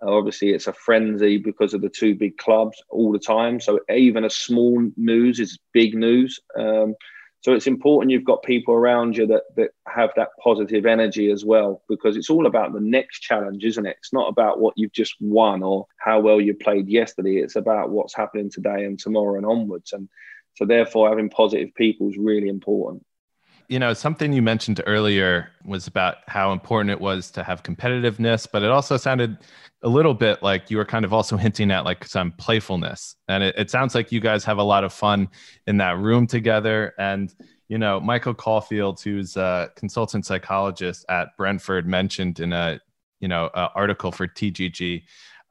Uh, 0.00 0.10
obviously, 0.10 0.50
it's 0.50 0.68
a 0.68 0.72
frenzy 0.72 1.38
because 1.38 1.74
of 1.74 1.80
the 1.80 1.88
two 1.88 2.14
big 2.14 2.36
clubs 2.38 2.82
all 2.88 3.12
the 3.12 3.18
time. 3.18 3.60
So 3.60 3.80
even 3.88 4.24
a 4.24 4.30
small 4.30 4.88
news 4.96 5.40
is 5.40 5.58
big 5.72 5.94
news. 5.94 6.40
Um, 6.56 6.94
so 7.40 7.52
it's 7.54 7.68
important 7.68 8.10
you've 8.10 8.24
got 8.24 8.42
people 8.42 8.74
around 8.74 9.16
you 9.16 9.26
that 9.28 9.44
that 9.56 9.70
have 9.86 10.10
that 10.16 10.30
positive 10.42 10.86
energy 10.86 11.30
as 11.30 11.44
well, 11.44 11.82
because 11.88 12.16
it's 12.16 12.30
all 12.30 12.46
about 12.46 12.72
the 12.72 12.80
next 12.80 13.20
challenge, 13.20 13.64
isn't 13.64 13.86
it? 13.86 13.96
It's 13.98 14.12
not 14.12 14.28
about 14.28 14.60
what 14.60 14.74
you've 14.76 14.92
just 14.92 15.14
won 15.20 15.62
or 15.62 15.86
how 15.98 16.20
well 16.20 16.40
you 16.40 16.54
played 16.54 16.88
yesterday. 16.88 17.36
It's 17.36 17.56
about 17.56 17.90
what's 17.90 18.14
happening 18.14 18.50
today 18.50 18.84
and 18.84 18.98
tomorrow 18.98 19.36
and 19.36 19.46
onwards. 19.46 19.92
And 19.92 20.08
so 20.56 20.64
therefore 20.64 21.08
having 21.08 21.30
positive 21.30 21.72
people 21.76 22.08
is 22.10 22.18
really 22.18 22.48
important. 22.48 23.04
You 23.68 23.78
know, 23.78 23.92
something 23.92 24.32
you 24.32 24.40
mentioned 24.40 24.80
earlier 24.86 25.50
was 25.64 25.86
about 25.86 26.16
how 26.26 26.52
important 26.52 26.90
it 26.90 27.00
was 27.00 27.30
to 27.32 27.44
have 27.44 27.62
competitiveness, 27.62 28.46
but 28.50 28.62
it 28.62 28.70
also 28.70 28.96
sounded 28.96 29.36
a 29.82 29.88
little 29.88 30.14
bit 30.14 30.42
like 30.42 30.70
you 30.70 30.78
were 30.78 30.86
kind 30.86 31.04
of 31.04 31.12
also 31.12 31.36
hinting 31.36 31.70
at 31.70 31.84
like 31.84 32.04
some 32.06 32.32
playfulness. 32.32 33.14
And 33.28 33.44
it, 33.44 33.54
it, 33.58 33.70
sounds 33.70 33.94
like 33.94 34.10
you 34.10 34.20
guys 34.20 34.42
have 34.44 34.58
a 34.58 34.62
lot 34.62 34.84
of 34.84 34.92
fun 34.92 35.28
in 35.66 35.76
that 35.76 35.98
room 35.98 36.26
together. 36.26 36.94
And 36.98 37.32
you 37.68 37.78
know 37.78 38.00
michael 38.00 38.34
caulfield 38.34 39.00
who's 39.00 39.36
a 39.36 39.70
consultant 39.76 40.26
psychologist 40.26 41.04
at 41.08 41.36
brentford 41.36 41.86
mentioned 41.86 42.40
in 42.40 42.52
a 42.52 42.80
you 43.20 43.28
know 43.28 43.50
a 43.54 43.70
article 43.74 44.10
for 44.10 44.26
tgg 44.26 45.02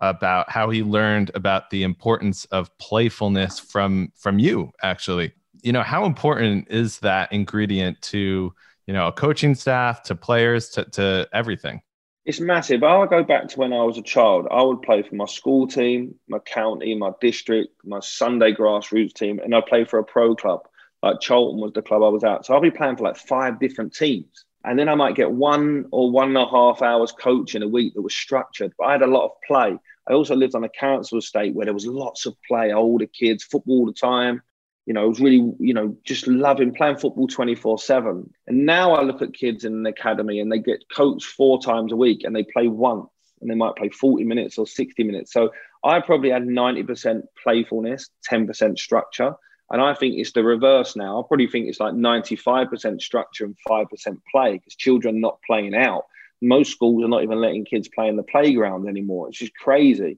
about 0.01 0.49
how 0.49 0.69
he 0.69 0.83
learned 0.83 1.31
about 1.33 1.69
the 1.69 1.83
importance 1.83 2.45
of 2.45 2.75
playfulness 2.77 3.59
from 3.59 4.11
from 4.15 4.37
you 4.39 4.71
actually 4.83 5.31
you 5.61 5.71
know 5.71 5.83
how 5.83 6.05
important 6.05 6.67
is 6.69 6.99
that 6.99 7.31
ingredient 7.31 8.01
to 8.01 8.53
you 8.85 8.93
know 8.93 9.07
a 9.07 9.11
coaching 9.11 9.55
staff 9.55 10.03
to 10.03 10.15
players 10.15 10.69
to, 10.69 10.85
to 10.85 11.27
everything 11.33 11.81
it's 12.27 12.41
massive. 12.41 12.83
I'll 12.83 13.07
go 13.07 13.23
back 13.23 13.47
to 13.47 13.57
when 13.57 13.71
I 13.71 13.83
was 13.83 13.97
a 13.97 14.01
child. 14.01 14.47
I 14.51 14.61
would 14.61 14.81
play 14.81 15.01
for 15.01 15.15
my 15.15 15.27
school 15.27 15.65
team, 15.65 16.15
my 16.27 16.39
county, 16.39 16.93
my 16.93 17.11
district, 17.21 17.69
my 17.85 18.01
Sunday 18.01 18.51
grassroots 18.51 19.13
team, 19.13 19.39
and 19.39 19.55
I'd 19.55 19.65
play 19.65 19.85
for 19.85 19.97
a 19.97 20.03
pro 20.03 20.35
club. 20.35 20.67
Like 21.01 21.21
Charlton 21.21 21.61
was 21.61 21.71
the 21.71 21.81
club 21.81 22.03
I 22.03 22.09
was 22.09 22.25
at. 22.25 22.45
So 22.45 22.53
I'll 22.53 22.59
be 22.59 22.69
playing 22.69 22.97
for 22.97 23.05
like 23.05 23.15
five 23.15 23.61
different 23.61 23.95
teams. 23.95 24.43
And 24.65 24.77
then 24.77 24.89
I 24.89 24.95
might 24.95 25.15
get 25.15 25.31
one 25.31 25.85
or 25.91 26.11
one 26.11 26.27
and 26.27 26.37
a 26.37 26.45
half 26.45 26.81
hours 26.81 27.13
coaching 27.13 27.63
a 27.63 27.67
week 27.67 27.93
that 27.93 28.01
was 28.01 28.13
structured. 28.13 28.73
But 28.77 28.87
I 28.87 28.91
had 28.91 29.03
a 29.03 29.07
lot 29.07 29.27
of 29.27 29.31
play. 29.47 29.77
I 30.09 30.11
also 30.11 30.35
lived 30.35 30.53
on 30.53 30.65
a 30.65 30.69
council 30.69 31.19
estate 31.19 31.55
where 31.55 31.63
there 31.63 31.73
was 31.73 31.87
lots 31.87 32.25
of 32.25 32.35
play, 32.45 32.73
older 32.73 33.07
kids, 33.07 33.45
football 33.45 33.79
all 33.79 33.85
the 33.85 33.93
time 33.93 34.41
you 34.87 34.93
know, 34.93 35.03
I 35.03 35.05
was 35.05 35.19
really, 35.19 35.53
you 35.59 35.73
know, 35.73 35.97
just 36.05 36.27
loving 36.27 36.73
playing 36.73 36.97
football 36.97 37.27
24 37.27 37.77
7. 37.77 38.33
And 38.47 38.65
now 38.65 38.93
I 38.93 39.03
look 39.03 39.21
at 39.21 39.33
kids 39.33 39.65
in 39.65 39.73
an 39.73 39.85
academy 39.85 40.39
and 40.39 40.49
they 40.49 40.59
get 40.59 40.85
coached 40.95 41.25
four 41.25 41.61
times 41.61 41.91
a 41.91 41.97
week 41.97 42.23
and 42.23 42.33
they 42.33 42.43
play 42.43 42.69
once 42.69 43.09
and 43.41 43.49
they 43.49 43.55
might 43.55 43.75
play 43.75 43.89
40 43.89 44.23
minutes 44.23 44.57
or 44.57 44.65
60 44.65 45.03
minutes. 45.03 45.33
So 45.33 45.51
I 45.83 45.99
probably 45.99 46.29
had 46.29 46.43
90% 46.43 47.23
playfulness, 47.43 48.09
10% 48.31 48.79
structure. 48.79 49.35
And 49.69 49.81
I 49.81 49.93
think 49.93 50.15
it's 50.17 50.31
the 50.31 50.43
reverse 50.43 50.95
now. 50.95 51.19
I 51.19 51.27
probably 51.27 51.47
think 51.47 51.67
it's 51.67 51.81
like 51.81 51.93
95% 51.93 53.01
structure 53.01 53.43
and 53.43 53.57
5% 53.67 53.87
play 54.31 54.53
because 54.53 54.75
children 54.75 55.19
not 55.19 55.39
playing 55.45 55.75
out. 55.75 56.05
Most 56.41 56.71
schools 56.71 57.03
are 57.03 57.09
not 57.09 57.23
even 57.23 57.41
letting 57.41 57.65
kids 57.65 57.89
play 57.93 58.07
in 58.07 58.15
the 58.15 58.23
playground 58.23 58.87
anymore. 58.87 59.27
It's 59.27 59.39
just 59.39 59.55
crazy. 59.55 60.17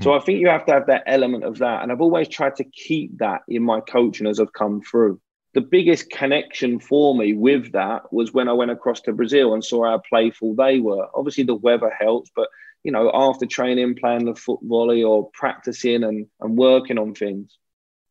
So 0.00 0.12
I 0.12 0.20
think 0.20 0.40
you 0.40 0.48
have 0.48 0.66
to 0.66 0.72
have 0.72 0.86
that 0.88 1.04
element 1.06 1.44
of 1.44 1.58
that. 1.58 1.82
And 1.82 1.90
I've 1.90 2.00
always 2.00 2.28
tried 2.28 2.56
to 2.56 2.64
keep 2.64 3.18
that 3.18 3.42
in 3.48 3.62
my 3.62 3.80
coaching 3.80 4.26
as 4.26 4.38
I've 4.38 4.52
come 4.52 4.82
through. 4.82 5.20
The 5.54 5.60
biggest 5.60 6.10
connection 6.10 6.80
for 6.80 7.16
me 7.16 7.32
with 7.32 7.72
that 7.72 8.12
was 8.12 8.34
when 8.34 8.48
I 8.48 8.52
went 8.52 8.72
across 8.72 9.00
to 9.02 9.12
Brazil 9.12 9.54
and 9.54 9.64
saw 9.64 9.84
how 9.84 10.02
playful 10.08 10.54
they 10.56 10.80
were. 10.80 11.06
Obviously, 11.14 11.44
the 11.44 11.54
weather 11.54 11.92
helps, 11.98 12.30
but 12.34 12.48
you 12.82 12.92
know, 12.92 13.10
after 13.14 13.46
training, 13.46 13.94
playing 13.94 14.26
the 14.26 14.34
foot 14.34 14.60
volley 14.62 15.02
or 15.02 15.30
practicing 15.32 16.04
and, 16.04 16.26
and 16.40 16.56
working 16.56 16.98
on 16.98 17.14
things. 17.14 17.56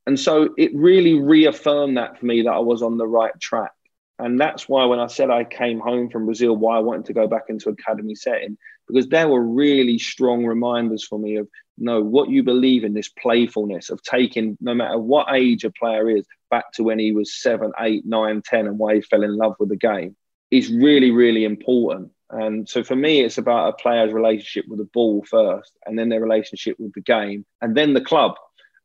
And 0.08 0.20
so 0.20 0.50
it 0.58 0.72
really 0.74 1.20
reaffirmed 1.20 1.98
that 1.98 2.20
for 2.20 2.26
me 2.26 2.42
that 2.42 2.52
I 2.52 2.60
was 2.60 2.82
on 2.82 2.98
the 2.98 3.08
right 3.08 3.38
track. 3.40 3.72
And 4.20 4.40
that's 4.40 4.68
why 4.68 4.86
when 4.86 5.00
I 5.00 5.08
said 5.08 5.30
I 5.30 5.44
came 5.44 5.80
home 5.80 6.10
from 6.10 6.26
Brazil, 6.26 6.56
why 6.56 6.78
I 6.78 6.82
wanted 6.82 7.06
to 7.06 7.14
go 7.14 7.28
back 7.28 7.44
into 7.50 7.70
academy 7.70 8.16
setting, 8.16 8.58
because 8.88 9.08
there 9.08 9.28
were 9.28 9.44
really 9.44 10.00
strong 10.00 10.46
reminders 10.46 11.06
for 11.06 11.20
me 11.20 11.38
of 11.38 11.48
no, 11.78 12.02
what 12.02 12.30
you 12.30 12.44
believe 12.44 12.84
in 12.84 12.94
this 12.94 13.10
playfulness 13.10 13.90
of 13.90 14.02
taking 14.04 14.58
no 14.62 14.74
matter 14.74 14.98
what 14.98 15.34
age 15.34 15.64
a 15.64 15.72
player 15.72 16.10
is 16.10 16.26
back 16.50 16.72
to 16.74 16.84
when 16.84 17.00
he 17.00 17.12
was 17.12 17.34
seven, 17.34 17.72
eight, 17.80 18.06
nine, 18.06 18.42
ten, 18.44 18.68
and 18.68 18.78
why 18.78 18.96
he 18.96 19.02
fell 19.02 19.24
in 19.24 19.36
love 19.36 19.56
with 19.60 19.70
the 19.70 19.76
game 19.76 20.16
is 20.52 20.72
really, 20.72 21.12
really 21.12 21.46
important. 21.46 22.12
And 22.30 22.68
so 22.68 22.84
for 22.84 22.96
me, 22.96 23.22
it's 23.22 23.38
about 23.38 23.70
a 23.70 23.82
player's 23.82 24.14
relationship 24.14 24.66
with 24.68 24.80
the 24.80 24.90
ball 24.94 25.24
first, 25.28 25.72
and 25.86 25.98
then 25.98 26.10
their 26.10 26.22
relationship 26.22 26.80
with 26.80 26.94
the 26.94 27.02
game, 27.02 27.46
and 27.62 27.76
then 27.76 27.94
the 27.94 28.02
club. 28.02 28.36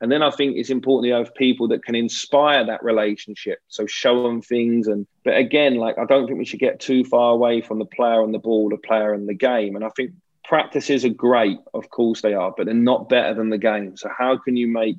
And 0.00 0.12
then 0.12 0.22
I 0.22 0.30
think 0.30 0.56
it's 0.56 0.70
important 0.70 1.10
to 1.10 1.16
have 1.16 1.34
people 1.34 1.68
that 1.68 1.84
can 1.84 1.94
inspire 1.94 2.64
that 2.64 2.84
relationship. 2.84 3.58
So 3.68 3.86
show 3.86 4.22
them 4.22 4.40
things. 4.42 4.86
And 4.86 5.06
but 5.24 5.36
again, 5.36 5.74
like 5.74 5.98
I 5.98 6.04
don't 6.04 6.26
think 6.26 6.38
we 6.38 6.44
should 6.44 6.60
get 6.60 6.78
too 6.78 7.04
far 7.04 7.32
away 7.32 7.60
from 7.62 7.80
the 7.80 7.84
player 7.84 8.22
and 8.22 8.32
the 8.32 8.38
ball, 8.38 8.68
the 8.68 8.76
player 8.76 9.12
and 9.12 9.28
the 9.28 9.34
game. 9.34 9.74
And 9.74 9.84
I 9.84 9.88
think 9.96 10.12
practices 10.48 11.04
are 11.04 11.10
great, 11.10 11.58
of 11.74 11.90
course 11.90 12.22
they 12.22 12.32
are, 12.32 12.52
but 12.56 12.64
they're 12.64 12.74
not 12.74 13.08
better 13.08 13.34
than 13.34 13.50
the 13.50 13.58
game. 13.58 13.96
So 13.96 14.08
how 14.16 14.38
can 14.38 14.56
you 14.56 14.66
make 14.66 14.96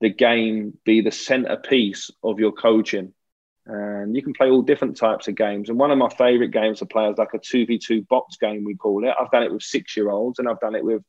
the 0.00 0.10
game 0.10 0.78
be 0.84 1.00
the 1.00 1.10
centerpiece 1.10 2.10
of 2.22 2.38
your 2.38 2.52
coaching? 2.52 3.14
And 3.66 4.14
you 4.14 4.22
can 4.22 4.34
play 4.34 4.50
all 4.50 4.62
different 4.62 4.98
types 4.98 5.26
of 5.26 5.36
games. 5.36 5.70
And 5.70 5.78
one 5.78 5.90
of 5.90 5.98
my 5.98 6.10
favorite 6.10 6.50
games 6.50 6.80
to 6.80 6.86
play 6.86 7.08
is 7.08 7.18
like 7.18 7.34
a 7.34 7.38
2v2 7.38 8.08
box 8.08 8.36
game, 8.36 8.64
we 8.64 8.74
call 8.74 9.04
it. 9.04 9.14
I've 9.18 9.30
done 9.30 9.42
it 9.42 9.52
with 9.52 9.62
six 9.62 9.96
year 9.96 10.10
olds 10.10 10.38
and 10.38 10.48
I've 10.48 10.60
done 10.60 10.74
it 10.74 10.84
with 10.84 11.02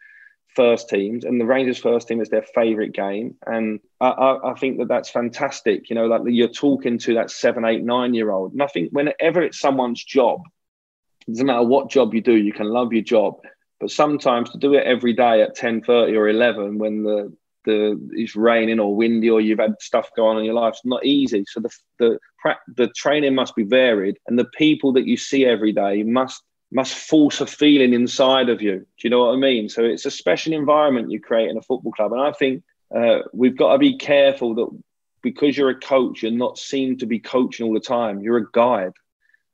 first 0.56 0.90
teams, 0.90 1.24
and 1.24 1.40
the 1.40 1.46
Rangers 1.46 1.78
first 1.78 2.08
team 2.08 2.20
is 2.20 2.28
their 2.30 2.42
favourite 2.42 2.92
game, 2.92 3.36
and 3.46 3.80
I, 4.02 4.10
I, 4.10 4.52
I, 4.52 4.54
think 4.56 4.80
that 4.80 4.90
that's 4.90 5.10
fantastic. 5.10 5.90
You 5.90 5.96
know, 5.96 6.08
like 6.08 6.24
you're 6.26 6.50
talking 6.50 6.98
to 7.00 7.14
that 7.14 7.32
seven, 7.32 7.64
eight, 7.64 7.82
nine 7.84 8.14
year 8.14 8.32
old, 8.32 8.52
and 8.52 8.62
I 8.62 8.68
think 8.68 8.92
whenever 8.92 9.42
it's 9.42 9.60
someone's 9.60 10.04
job, 10.04 10.42
it 11.26 11.32
doesn't 11.32 11.46
matter 11.46 11.64
what 11.64 11.90
job 11.90 12.14
you 12.14 12.20
do, 12.20 12.36
you 12.36 12.52
can 12.52 12.68
love 12.68 12.92
your 12.92 13.02
job, 13.02 13.40
but 13.82 13.92
sometimes 13.92 14.52
to 14.52 14.58
do 14.58 14.76
it 14.76 14.86
every 14.86 15.12
day 15.12 15.42
at 15.42 15.56
ten 15.56 15.82
thirty 15.82 16.16
or 16.16 16.30
eleven 16.30 16.78
when 16.78 17.04
the 17.04 17.36
the 17.66 18.00
it's 18.14 18.36
raining 18.36 18.80
or 18.80 18.96
windy 18.96 19.30
or 19.30 19.42
you've 19.42 19.60
had 19.60 19.76
stuff 19.80 20.10
go 20.16 20.26
on 20.28 20.38
in 20.38 20.46
your 20.46 20.54
life, 20.54 20.74
it's 20.74 20.86
not 20.86 21.06
easy. 21.06 21.44
So 21.48 21.60
the 21.60 21.70
the 22.00 22.20
the 22.78 22.88
training 22.96 23.36
must 23.36 23.56
be 23.56 23.64
varied, 23.64 24.18
and 24.28 24.40
the 24.40 24.50
people 24.58 24.94
that 24.94 25.06
you 25.06 25.18
see 25.18 25.46
every 25.46 25.74
day 25.74 26.04
must 26.04 26.44
must 26.72 26.94
force 26.94 27.42
a 27.42 27.46
feeling 27.46 27.94
inside 27.94 28.50
of 28.50 28.62
you. 28.62 28.80
Do 28.80 28.86
you 29.04 29.10
know 29.10 29.26
what 29.26 29.34
I 29.34 29.38
mean? 29.38 29.68
So 29.68 29.84
it's 29.84 30.06
a 30.06 30.12
special 30.12 30.54
environment 30.54 31.12
you 31.12 31.20
create 31.20 31.50
in 31.50 31.58
a 31.58 31.62
football 31.62 31.92
club. 31.92 32.14
And 32.14 32.22
I 32.22 32.32
think 32.32 32.64
uh, 32.96 33.20
we've 33.34 33.58
got 33.58 33.74
to 33.74 33.78
be 33.78 33.98
careful 33.98 34.56
that 34.56 34.82
because 35.22 35.58
you're 35.58 35.70
a 35.70 35.80
coach, 35.80 36.24
you're 36.24 36.32
not 36.32 36.58
seen 36.58 36.98
to 37.00 37.06
be 37.06 37.20
coaching 37.20 37.68
all 37.68 37.74
the 37.74 37.80
time. 37.80 38.22
You're 38.22 38.38
a 38.38 38.52
guide. 38.52 38.94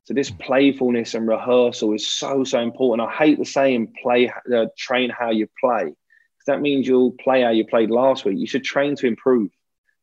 So 0.07 0.13
this 0.13 0.31
playfulness 0.31 1.13
and 1.13 1.27
rehearsal 1.27 1.93
is 1.93 2.07
so, 2.07 2.43
so 2.43 2.59
important. 2.59 3.07
I 3.07 3.13
hate 3.13 3.39
the 3.39 3.45
saying 3.45 3.93
play, 4.01 4.31
uh, 4.53 4.65
train 4.77 5.09
how 5.09 5.31
you 5.31 5.47
play. 5.59 5.83
Because 5.83 6.45
that 6.47 6.61
means 6.61 6.87
you'll 6.87 7.11
play 7.11 7.41
how 7.41 7.49
you 7.49 7.65
played 7.67 7.91
last 7.91 8.23
week. 8.23 8.37
You 8.37 8.47
should 8.47 8.63
train 8.63 8.95
to 8.97 9.07
improve. 9.07 9.51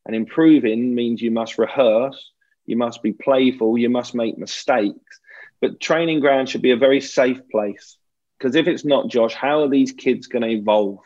And 0.05 0.15
improving 0.15 0.93
means 0.93 1.21
you 1.21 1.31
must 1.31 1.57
rehearse, 1.57 2.31
you 2.65 2.77
must 2.77 3.01
be 3.01 3.13
playful, 3.13 3.77
you 3.77 3.89
must 3.89 4.13
make 4.13 4.37
mistakes 4.37 5.19
but 5.61 5.79
training 5.79 6.19
ground 6.19 6.49
should 6.49 6.61
be 6.61 6.71
a 6.71 6.77
very 6.77 7.01
safe 7.01 7.41
place. 7.49 7.97
Because 8.37 8.55
if 8.55 8.67
it's 8.67 8.85
not, 8.85 9.07
Josh, 9.07 9.33
how 9.33 9.61
are 9.61 9.69
these 9.69 9.93
kids 9.93 10.27
going 10.27 10.43
to 10.43 10.49
evolve? 10.49 10.99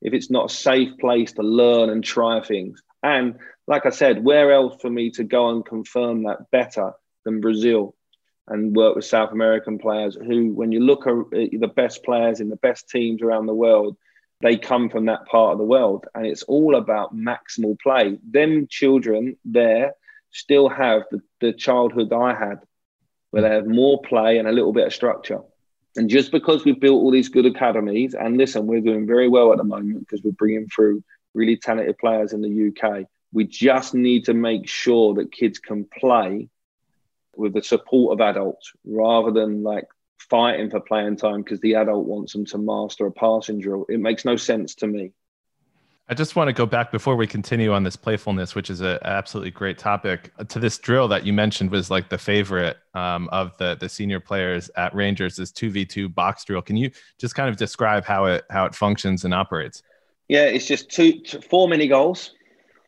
If 0.00 0.14
it's 0.14 0.30
not 0.30 0.50
a 0.50 0.54
safe 0.54 0.96
place 0.98 1.32
to 1.32 1.42
learn 1.42 1.90
and 1.90 2.02
try 2.02 2.40
things. 2.40 2.82
And 3.02 3.38
like 3.66 3.86
I 3.86 3.90
said, 3.90 4.24
where 4.24 4.52
else 4.52 4.80
for 4.80 4.90
me 4.90 5.10
to 5.12 5.24
go 5.24 5.50
and 5.50 5.64
confirm 5.64 6.24
that 6.24 6.50
better 6.50 6.92
than 7.24 7.40
Brazil 7.40 7.94
and 8.48 8.74
work 8.74 8.96
with 8.96 9.04
South 9.04 9.32
American 9.32 9.78
players 9.78 10.16
who, 10.16 10.52
when 10.52 10.72
you 10.72 10.80
look 10.80 11.06
at 11.06 11.30
the 11.32 11.72
best 11.74 12.04
players 12.04 12.40
in 12.40 12.48
the 12.48 12.56
best 12.56 12.88
teams 12.88 13.22
around 13.22 13.46
the 13.46 13.54
world, 13.54 13.96
they 14.40 14.56
come 14.56 14.90
from 14.90 15.06
that 15.06 15.26
part 15.26 15.52
of 15.52 15.58
the 15.58 15.64
world. 15.64 16.06
And 16.14 16.26
it's 16.26 16.42
all 16.44 16.74
about 16.74 17.16
maximal 17.16 17.78
play. 17.80 18.18
Them 18.28 18.66
children 18.68 19.36
there 19.44 19.94
still 20.30 20.68
have 20.68 21.02
the, 21.10 21.20
the 21.40 21.52
childhood 21.52 22.12
I 22.12 22.34
had 22.34 22.58
where 23.30 23.42
they 23.42 23.50
have 23.50 23.66
more 23.66 24.00
play 24.02 24.38
and 24.38 24.48
a 24.48 24.52
little 24.52 24.72
bit 24.72 24.86
of 24.86 24.92
structure. 24.92 25.40
And 25.96 26.08
just 26.08 26.32
because 26.32 26.64
we've 26.64 26.80
built 26.80 27.02
all 27.02 27.10
these 27.10 27.28
good 27.28 27.46
academies, 27.46 28.14
and 28.14 28.36
listen, 28.36 28.66
we're 28.66 28.80
doing 28.80 29.06
very 29.06 29.28
well 29.28 29.52
at 29.52 29.58
the 29.58 29.64
moment 29.64 30.00
because 30.00 30.22
we're 30.22 30.32
bringing 30.32 30.66
through 30.66 31.02
really 31.34 31.56
talented 31.56 31.98
players 31.98 32.32
in 32.32 32.42
the 32.42 32.68
UK. 32.68 33.06
We 33.32 33.44
just 33.44 33.94
need 33.94 34.24
to 34.26 34.34
make 34.34 34.68
sure 34.68 35.14
that 35.14 35.32
kids 35.32 35.58
can 35.58 35.86
play 35.98 36.48
with 37.36 37.54
the 37.54 37.62
support 37.62 38.12
of 38.12 38.20
adults 38.20 38.72
rather 38.84 39.30
than 39.30 39.62
like 39.62 39.86
fighting 40.18 40.70
for 40.70 40.80
playing 40.80 41.16
time 41.16 41.42
because 41.42 41.60
the 41.60 41.74
adult 41.74 42.06
wants 42.06 42.32
them 42.32 42.44
to 42.46 42.58
master 42.58 43.06
a 43.06 43.12
passing 43.12 43.60
drill. 43.60 43.84
It 43.88 44.00
makes 44.00 44.24
no 44.24 44.36
sense 44.36 44.74
to 44.76 44.86
me. 44.86 45.12
I 46.08 46.14
just 46.14 46.36
want 46.36 46.48
to 46.48 46.52
go 46.52 46.66
back 46.66 46.90
before 46.90 47.16
we 47.16 47.26
continue 47.26 47.72
on 47.72 47.84
this 47.84 47.96
playfulness, 47.96 48.54
which 48.54 48.70
is 48.70 48.80
an 48.80 48.98
absolutely 49.02 49.52
great 49.52 49.78
topic. 49.78 50.30
To 50.48 50.58
this 50.58 50.76
drill 50.76 51.08
that 51.08 51.24
you 51.24 51.32
mentioned 51.32 51.70
was 51.70 51.90
like 51.90 52.10
the 52.10 52.18
favorite 52.18 52.76
um, 52.92 53.28
of 53.30 53.56
the 53.56 53.76
the 53.76 53.88
senior 53.88 54.20
players 54.20 54.70
at 54.76 54.94
Rangers, 54.94 55.36
this 55.36 55.52
two 55.52 55.70
v 55.70 55.86
two 55.86 56.08
box 56.08 56.44
drill. 56.44 56.60
Can 56.60 56.76
you 56.76 56.90
just 57.18 57.34
kind 57.34 57.48
of 57.48 57.56
describe 57.56 58.04
how 58.04 58.26
it 58.26 58.44
how 58.50 58.66
it 58.66 58.74
functions 58.74 59.24
and 59.24 59.32
operates? 59.32 59.82
Yeah, 60.28 60.44
it's 60.44 60.66
just 60.66 60.90
two, 60.90 61.20
two 61.20 61.40
four 61.40 61.68
mini 61.68 61.86
goals, 61.88 62.32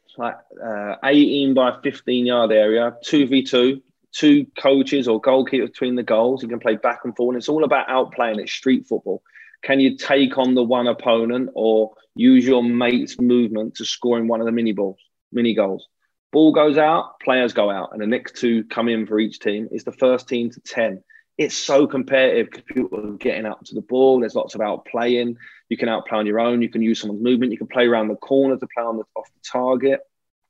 it's 0.07 0.19
like 0.19 0.37
uh, 0.63 0.97
eighteen 1.05 1.55
by 1.55 1.79
fifteen 1.83 2.27
yard 2.27 2.53
area, 2.53 2.97
two 3.03 3.27
v 3.27 3.43
two, 3.43 3.83
two 4.15 4.47
coaches 4.59 5.09
or 5.09 5.21
goalkeepers 5.21 5.67
between 5.67 5.97
the 5.97 6.03
goals. 6.03 6.43
You 6.43 6.49
can 6.49 6.61
play 6.61 6.77
back 6.77 7.01
and 7.05 7.15
forth. 7.15 7.35
And 7.35 7.39
it's 7.39 7.49
all 7.49 7.65
about 7.65 7.89
outplaying. 7.89 8.39
It's 8.39 8.53
street 8.53 8.87
football. 8.87 9.23
Can 9.63 9.81
you 9.81 9.97
take 9.97 10.39
on 10.39 10.55
the 10.55 10.63
one 10.63 10.87
opponent 10.87 11.51
or 11.55 11.95
use 12.15 12.47
your 12.47 12.63
mate's 12.63 13.19
movement 13.19 13.77
to 13.77 13.85
score 13.85 14.19
in 14.19 14.29
one 14.29 14.41
of 14.41 14.47
the 14.47 14.53
mini 14.53 14.73
balls, 14.73 14.99
mini 15.33 15.55
goals? 15.55 15.89
Ball 16.33 16.53
goes 16.53 16.79
out, 16.79 17.21
players 17.21 17.53
go 17.53 17.71
out, 17.71 17.91
and 17.93 18.01
the 18.01 18.07
next 18.07 18.37
two 18.37 18.65
come 18.65 18.89
in 18.89 19.07
for 19.07 19.19
each 19.19 19.39
team. 19.39 19.69
It's 19.71 19.85
the 19.85 19.93
first 19.93 20.29
team 20.29 20.51
to 20.51 20.61
10. 20.61 21.03
It's 21.39 21.57
so 21.57 21.87
competitive 21.87 22.49
because 22.51 22.65
people 22.65 22.99
are 22.99 23.17
getting 23.17 23.47
up 23.47 23.65
to 23.65 23.75
the 23.75 23.81
ball. 23.81 24.21
There's 24.21 24.35
lots 24.35 24.55
of 24.55 24.61
outplaying. 24.61 25.37
You 25.69 25.77
can 25.77 25.89
outplay 25.89 26.19
on 26.19 26.27
your 26.27 26.41
own. 26.41 26.63
You 26.63 26.69
can 26.69 26.83
use 26.83 27.01
someone's 27.01 27.23
movement. 27.23 27.53
You 27.53 27.59
can 27.59 27.67
play 27.67 27.87
around 27.87 28.09
the 28.09 28.17
corner 28.17 28.57
to 28.57 28.67
play 28.75 28.85
on 28.85 28.99
the, 28.99 29.05
off 29.17 29.29
the 29.33 29.49
target. 29.51 30.01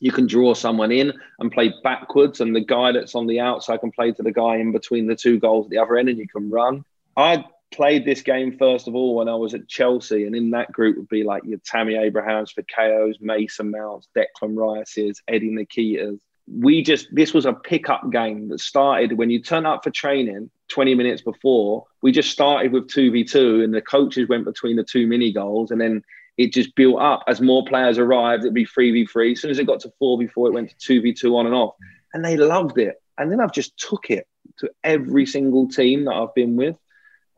You 0.00 0.12
can 0.12 0.26
draw 0.26 0.54
someone 0.54 0.92
in 0.92 1.12
and 1.38 1.52
play 1.52 1.72
backwards, 1.83 2.40
and 2.40 2.54
the 2.54 2.64
guy 2.64 2.92
that's 2.92 3.14
on 3.14 3.26
the 3.26 3.40
outside 3.40 3.80
can 3.80 3.92
play 3.92 4.12
to 4.12 4.22
the 4.22 4.33
guy 4.33 4.57
in 4.57 4.72
between 4.72 5.07
the 5.07 5.16
two 5.16 5.38
goals 5.38 5.66
at 5.66 5.70
the 5.70 5.78
other 5.78 5.96
end, 5.96 6.09
and 6.09 6.18
you 6.18 6.28
can 6.28 6.50
run. 6.50 6.85
I 7.16 7.44
played 7.74 8.04
this 8.04 8.22
game 8.22 8.57
first 8.57 8.87
of 8.87 8.94
all 8.94 9.16
when 9.16 9.28
I 9.28 9.35
was 9.35 9.54
at 9.54 9.68
Chelsea, 9.68 10.26
and 10.26 10.35
in 10.35 10.50
that 10.50 10.72
group 10.72 10.96
would 10.96 11.09
be 11.09 11.24
like 11.24 11.44
your 11.44 11.59
Tammy 11.59 11.96
Abrahams 11.96 12.52
Fikayos, 12.52 13.20
Mason 13.20 13.70
Mounts, 13.70 14.09
Declan 14.16 14.57
Rice's, 14.57 15.22
Eddie 15.28 15.50
Nketiahs. 15.50 16.20
We 16.46 16.83
just 16.83 17.09
this 17.12 17.33
was 17.33 17.46
a 17.46 17.52
pickup 17.52 18.11
game 18.11 18.48
that 18.48 18.61
started 18.61 19.16
when 19.16 19.30
you 19.30 19.42
turn 19.42 19.64
up 19.64 19.83
for 19.83 19.90
training 19.90 20.50
20 20.68 20.94
minutes 20.94 21.22
before. 21.22 21.85
We 22.02 22.12
just 22.12 22.30
started 22.30 22.72
with 22.72 22.88
2v2 22.88 23.64
and 23.64 23.72
the 23.72 23.80
coaches 23.80 24.28
went 24.28 24.44
between 24.44 24.76
the 24.76 24.85
two 24.85 25.07
mini 25.07 25.33
goals 25.33 25.70
and 25.70 25.80
then 25.80 26.04
it 26.37 26.53
just 26.53 26.75
built 26.75 27.01
up 27.01 27.25
as 27.27 27.40
more 27.40 27.64
players 27.64 27.99
arrived, 27.99 28.44
it'd 28.44 28.55
be 28.55 28.66
3v3. 28.66 29.33
As 29.33 29.40
soon 29.40 29.51
as 29.51 29.59
it 29.59 29.66
got 29.66 29.81
to 29.81 29.92
4v4, 30.03 30.49
it 30.49 30.53
went 30.53 30.75
to 30.79 31.01
2v2 31.01 31.33
on 31.35 31.47
and 31.47 31.55
off. 31.55 31.75
And 32.12 32.25
they 32.25 32.37
loved 32.37 32.79
it. 32.79 32.97
And 33.18 33.31
then 33.31 33.40
I've 33.40 33.53
just 33.53 33.77
took 33.79 34.11
it 34.11 34.27
to 34.59 34.70
every 34.83 35.27
single 35.27 35.68
team 35.68 36.05
that 36.05 36.14
I've 36.14 36.35
been 36.35 36.57
with 36.57 36.77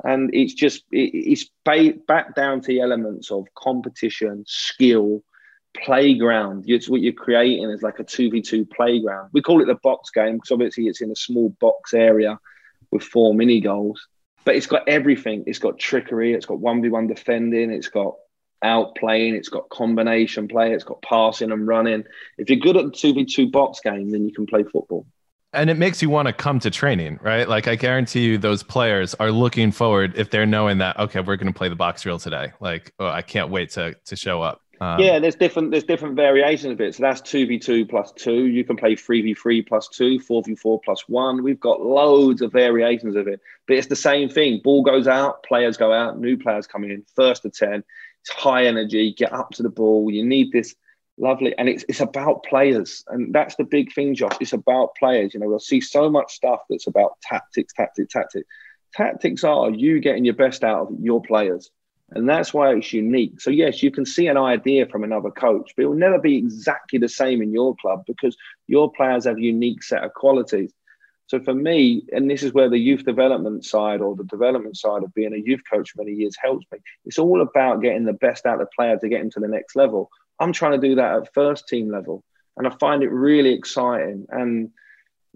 and 0.05 0.31
it's 0.35 0.55
just 0.55 0.85
it's 0.93 1.51
back 1.65 2.35
down 2.35 2.61
to 2.61 2.67
the 2.67 2.81
elements 2.81 3.31
of 3.31 3.47
competition, 3.55 4.45
skill, 4.47 5.23
playground. 5.77 6.65
It's 6.67 6.89
what 6.89 7.01
you're 7.01 7.13
creating 7.13 7.71
is 7.71 7.83
like 7.83 7.99
a 7.99 8.05
two 8.05 8.31
v 8.31 8.43
two 8.43 8.67
playground. 8.67 9.31
We 9.33 9.43
call 9.43 9.63
it 9.63 9.67
the 9.67 9.79
box 9.83 10.11
game 10.11 10.35
because 10.37 10.51
obviously 10.51 10.87
it's 10.87 11.01
in 11.01 11.11
a 11.11 11.17
small 11.17 11.51
box 11.61 11.95
area 11.95 12.39
with 12.91 13.03
four 13.03 13.35
mini 13.35 13.61
goals. 13.61 14.07
But 14.45 14.57
it's 14.57 14.67
got 14.67 14.87
everything. 14.87 15.45
It's 15.47 15.59
got 15.59 15.79
trickery. 15.79 16.35
It's 16.35 16.47
got 16.47 16.61
one 16.61 16.83
v 16.83 16.89
one 16.89 17.07
defending. 17.07 17.71
It's 17.71 17.89
got 17.89 18.15
outplaying. 18.65 19.35
It's 19.35 19.49
got 19.49 19.69
combination 19.69 20.49
play. 20.49 20.73
It's 20.73 20.85
got 20.85 21.03
passing 21.03 21.53
and 21.53 21.67
running. 21.67 22.05
If 22.39 22.51
you're 22.51 22.59
good 22.59 22.77
at 22.77 22.85
the 22.85 22.91
two 22.91 23.15
v 23.15 23.25
two 23.25 23.51
box 23.51 23.81
game, 23.81 24.11
then 24.11 24.25
you 24.25 24.33
can 24.33 24.47
play 24.47 24.63
football 24.63 25.07
and 25.57 25.71
it 25.71 25.79
makes 25.79 26.03
you 26.03 26.11
want 26.11 26.27
to 26.27 26.33
come 26.33 26.61
to 26.61 26.71
training, 26.71 27.19
right? 27.23 27.49
Like 27.49 27.67
I 27.67 27.77
guarantee 27.77 28.25
you, 28.25 28.39
those 28.39 28.63
players 28.63 29.15
are 29.15 29.33
looking 29.33 29.73
forward 29.73 30.13
if 30.17 30.31
they're 30.31 30.47
knowing 30.47 30.79
that 30.79 30.99
okay, 30.99 31.21
we're 31.21 31.37
going 31.37 31.53
to 31.53 31.57
play 31.57 31.69
the 31.69 31.77
box 31.77 32.03
drill 32.03 32.19
today. 32.19 32.53
Like, 32.61 32.93
oh, 32.99 33.09
I 33.09 33.23
can't 33.23 33.51
wait 33.51 33.71
to 33.71 33.95
to 34.05 34.17
show 34.17 34.43
up. 34.43 34.61
Um, 34.79 35.01
yeah, 35.01 35.19
there's 35.19 35.37
different 35.37 35.71
there's 35.71 35.85
different 35.85 36.17
variations 36.17 36.73
of 36.73 36.81
it. 36.81 36.95
So 36.95 37.03
that's 37.03 37.23
two 37.23 37.47
v 37.47 37.59
two 37.59 37.87
plus 37.87 38.13
two. 38.13 38.47
You 38.47 38.65
can 38.65 38.77
play 38.77 38.95
three 38.95 39.23
v 39.23 39.35
three 39.35 39.63
plus 39.63 39.89
two, 39.89 40.21
four 40.21 40.43
v 40.43 40.55
four 40.55 40.81
plus 40.85 41.09
one. 41.09 41.43
We've 41.43 41.61
got 41.61 41.81
loads 41.81 42.43
of 42.43 42.53
variations 42.53 43.17
of 43.17 43.27
it, 43.27 43.41
but 43.67 43.77
it's 43.79 43.87
the 43.87 43.97
same 43.97 44.29
thing. 44.29 44.61
Ball 44.63 44.83
goes 44.83 45.09
out, 45.09 45.43
players 45.43 45.79
go 45.79 45.93
out, 45.93 46.19
new 46.19 46.37
players 46.37 46.67
come 46.67 46.85
in. 46.85 47.05
First 47.15 47.43
to 47.43 47.51
ten, 47.51 47.85
it's 48.27 48.43
high 48.43 48.67
energy. 48.67 49.15
Get 49.15 49.33
up 49.33 49.51
to 49.53 49.63
the 49.63 49.69
ball. 49.69 50.11
You 50.11 50.25
need 50.25 50.53
this 50.53 50.75
Lovely. 51.19 51.55
And 51.57 51.69
it's, 51.69 51.85
it's 51.89 52.01
about 52.01 52.45
players. 52.45 53.03
And 53.09 53.35
that's 53.35 53.57
the 53.57 53.65
big 53.65 53.93
thing, 53.93 54.15
Josh. 54.15 54.37
It's 54.41 54.53
about 54.53 54.95
players. 54.97 55.33
You 55.33 55.41
know, 55.41 55.49
we'll 55.49 55.59
see 55.59 55.81
so 55.81 56.11
much 56.11 56.35
stuff 56.35 56.61
that's 56.69 56.87
about 56.87 57.19
tactics, 57.23 57.73
tactics, 57.73 58.13
tactics. 58.13 58.47
Tactics 58.95 59.45
are 59.45 59.71
you 59.71 60.01
getting 60.01 60.25
your 60.25 60.35
best 60.35 60.63
out 60.63 60.83
of 60.83 61.01
your 61.01 61.23
players. 61.23 61.71
And 62.11 62.29
that's 62.29 62.55
why 62.55 62.73
it's 62.75 62.93
unique. 62.93 63.41
So, 63.41 63.51
yes, 63.51 63.83
you 63.83 63.91
can 63.91 64.07
see 64.07 64.29
an 64.29 64.37
idea 64.37 64.87
from 64.87 65.05
another 65.05 65.31
coach, 65.31 65.73
but 65.75 65.85
it 65.85 65.87
will 65.87 65.97
never 65.97 66.19
be 66.19 66.37
exactly 66.37 66.99
the 66.99 67.09
same 67.09 67.43
in 67.43 67.51
your 67.51 67.75
club 67.77 68.05
because 68.07 68.37
your 68.67 68.93
players 68.93 69.25
have 69.25 69.39
a 69.39 69.43
unique 69.43 69.83
set 69.83 70.05
of 70.05 70.13
qualities. 70.15 70.73
So 71.29 71.41
for 71.41 71.55
me, 71.55 72.05
and 72.13 72.31
this 72.31 72.43
is 72.43 72.53
where 72.53 72.71
the 72.71 72.79
youth 72.79 73.05
development 73.05 73.65
side 73.65 74.01
or 74.01 74.15
the 74.15 74.25
development 74.25 74.77
side 74.77 75.03
of 75.03 75.13
being 75.15 75.35
a 75.35 75.43
youth 75.45 75.63
coach 75.69 75.91
for 75.91 76.05
many 76.05 76.17
years 76.17 76.37
helps 76.41 76.67
me. 76.71 76.79
It's 77.05 77.19
all 77.19 77.43
about 77.43 77.83
getting 77.83 78.05
the 78.05 78.13
best 78.13 78.47
out 78.47 78.61
of 78.61 78.61
the 78.61 78.75
player 78.77 78.97
to 78.97 79.09
get 79.09 79.21
him 79.21 79.31
to 79.31 79.41
the 79.41 79.49
next 79.49 79.75
level. 79.75 80.11
I'm 80.39 80.53
trying 80.53 80.81
to 80.81 80.89
do 80.89 80.95
that 80.97 81.17
at 81.17 81.35
first 81.35 81.67
team 81.67 81.91
level, 81.91 82.23
and 82.57 82.67
I 82.67 82.71
find 82.79 83.03
it 83.03 83.11
really 83.11 83.55
exciting. 83.55 84.27
And 84.31 84.71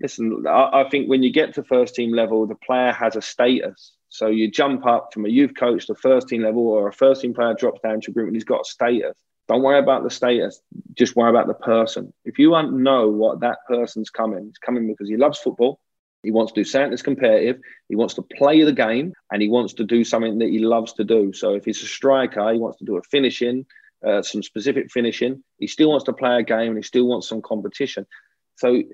listen, 0.00 0.44
I, 0.46 0.82
I 0.82 0.88
think 0.88 1.08
when 1.08 1.22
you 1.22 1.32
get 1.32 1.54
to 1.54 1.64
first 1.64 1.96
team 1.96 2.12
level, 2.12 2.46
the 2.46 2.54
player 2.54 2.92
has 2.92 3.16
a 3.16 3.22
status. 3.22 3.92
So 4.08 4.28
you 4.28 4.50
jump 4.50 4.86
up 4.86 5.10
from 5.12 5.24
a 5.24 5.28
youth 5.28 5.54
coach 5.56 5.86
to 5.86 5.94
first 5.94 6.28
team 6.28 6.42
level, 6.42 6.68
or 6.68 6.88
a 6.88 6.92
first 6.92 7.22
team 7.22 7.34
player 7.34 7.54
drops 7.54 7.80
down 7.80 8.00
to 8.02 8.10
a 8.10 8.14
group 8.14 8.28
and 8.28 8.36
he's 8.36 8.44
got 8.44 8.60
a 8.60 8.64
status. 8.64 9.16
Don't 9.50 9.62
worry 9.62 9.80
about 9.80 10.04
the 10.04 10.10
status. 10.10 10.62
Just 10.94 11.16
worry 11.16 11.28
about 11.28 11.48
the 11.48 11.54
person. 11.54 12.12
If 12.24 12.38
you 12.38 12.50
know 12.50 13.08
what 13.08 13.40
that 13.40 13.58
person's 13.66 14.08
coming, 14.08 14.46
it's 14.48 14.58
coming 14.58 14.86
because 14.86 15.08
he 15.08 15.16
loves 15.16 15.40
football. 15.40 15.80
He 16.22 16.30
wants 16.30 16.52
to 16.52 16.60
do 16.60 16.64
something 16.64 16.90
that's 16.90 17.02
competitive. 17.02 17.60
He 17.88 17.96
wants 17.96 18.14
to 18.14 18.22
play 18.22 18.62
the 18.62 18.72
game 18.72 19.12
and 19.32 19.42
he 19.42 19.48
wants 19.48 19.74
to 19.74 19.84
do 19.84 20.04
something 20.04 20.38
that 20.38 20.50
he 20.50 20.60
loves 20.60 20.92
to 20.92 21.04
do. 21.04 21.32
So 21.32 21.54
if 21.54 21.64
he's 21.64 21.82
a 21.82 21.86
striker, 21.86 22.52
he 22.52 22.60
wants 22.60 22.78
to 22.78 22.84
do 22.84 22.96
a 22.96 23.02
finishing, 23.02 23.66
uh, 24.06 24.22
some 24.22 24.44
specific 24.44 24.92
finishing. 24.92 25.42
He 25.58 25.66
still 25.66 25.90
wants 25.90 26.04
to 26.04 26.12
play 26.12 26.38
a 26.38 26.44
game 26.44 26.68
and 26.68 26.76
he 26.76 26.84
still 26.84 27.08
wants 27.08 27.28
some 27.28 27.42
competition. 27.42 28.06
So 28.54 28.84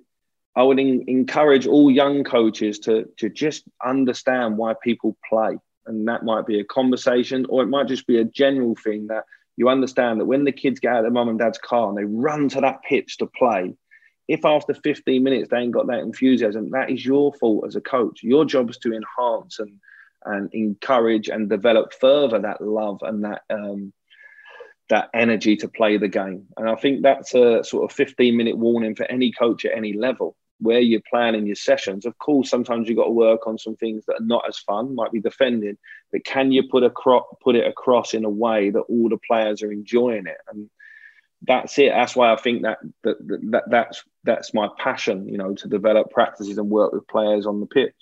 I 0.54 0.62
would 0.62 0.78
in, 0.78 1.04
encourage 1.06 1.66
all 1.66 1.90
young 1.90 2.24
coaches 2.24 2.78
to, 2.78 3.10
to 3.18 3.28
just 3.28 3.64
understand 3.84 4.56
why 4.56 4.72
people 4.82 5.18
play. 5.28 5.58
And 5.84 6.08
that 6.08 6.24
might 6.24 6.46
be 6.46 6.60
a 6.60 6.64
conversation 6.64 7.44
or 7.50 7.62
it 7.62 7.66
might 7.66 7.88
just 7.88 8.06
be 8.06 8.20
a 8.20 8.24
general 8.24 8.74
thing 8.74 9.08
that 9.08 9.24
you 9.56 9.68
understand 9.68 10.20
that 10.20 10.26
when 10.26 10.44
the 10.44 10.52
kids 10.52 10.80
get 10.80 10.92
out 10.92 10.98
of 10.98 11.04
their 11.04 11.10
mum 11.10 11.28
and 11.28 11.38
dad's 11.38 11.58
car 11.58 11.88
and 11.88 11.96
they 11.96 12.04
run 12.04 12.48
to 12.50 12.60
that 12.60 12.82
pitch 12.88 13.18
to 13.18 13.26
play, 13.26 13.74
if 14.28 14.44
after 14.44 14.74
15 14.74 15.22
minutes 15.22 15.48
they 15.50 15.58
ain't 15.58 15.72
got 15.72 15.86
that 15.86 16.00
enthusiasm, 16.00 16.70
that 16.70 16.90
is 16.90 17.04
your 17.04 17.32
fault 17.34 17.64
as 17.66 17.76
a 17.76 17.80
coach. 17.80 18.22
Your 18.22 18.44
job 18.44 18.70
is 18.70 18.78
to 18.78 18.92
enhance 18.92 19.58
and 19.58 19.78
and 20.24 20.52
encourage 20.52 21.28
and 21.28 21.48
develop 21.48 21.92
further 21.94 22.40
that 22.40 22.60
love 22.60 22.98
and 23.02 23.24
that 23.24 23.42
um, 23.48 23.92
that 24.88 25.08
energy 25.14 25.56
to 25.56 25.68
play 25.68 25.96
the 25.96 26.08
game. 26.08 26.46
And 26.56 26.68
I 26.68 26.74
think 26.74 27.02
that's 27.02 27.34
a 27.34 27.62
sort 27.64 27.90
of 27.90 27.96
15 27.96 28.36
minute 28.36 28.58
warning 28.58 28.94
for 28.94 29.04
any 29.04 29.32
coach 29.32 29.64
at 29.64 29.76
any 29.76 29.92
level 29.92 30.36
where 30.58 30.80
you're 30.80 31.02
planning 31.08 31.46
your 31.46 31.56
sessions. 31.56 32.06
Of 32.06 32.18
course, 32.18 32.48
sometimes 32.48 32.88
you've 32.88 32.98
got 32.98 33.04
to 33.04 33.10
work 33.10 33.46
on 33.46 33.58
some 33.58 33.76
things 33.76 34.04
that 34.06 34.20
are 34.20 34.24
not 34.24 34.48
as 34.48 34.58
fun, 34.58 34.94
might 34.94 35.12
be 35.12 35.20
defending, 35.20 35.76
but 36.12 36.24
can 36.24 36.52
you 36.52 36.68
put 36.68 36.82
a 36.82 36.90
cro- 36.90 37.26
put 37.42 37.56
it 37.56 37.66
across 37.66 38.14
in 38.14 38.24
a 38.24 38.30
way 38.30 38.70
that 38.70 38.80
all 38.80 39.08
the 39.08 39.18
players 39.18 39.62
are 39.62 39.72
enjoying 39.72 40.26
it? 40.26 40.38
And 40.50 40.70
that's 41.42 41.78
it. 41.78 41.90
That's 41.90 42.16
why 42.16 42.32
I 42.32 42.36
think 42.36 42.62
that, 42.62 42.78
that, 43.04 43.16
that 43.50 43.64
that's 43.70 44.02
that's 44.24 44.54
my 44.54 44.68
passion, 44.78 45.28
you 45.28 45.38
know, 45.38 45.54
to 45.54 45.68
develop 45.68 46.10
practices 46.10 46.58
and 46.58 46.70
work 46.70 46.92
with 46.92 47.06
players 47.06 47.46
on 47.46 47.60
the 47.60 47.66
pitch. 47.66 47.94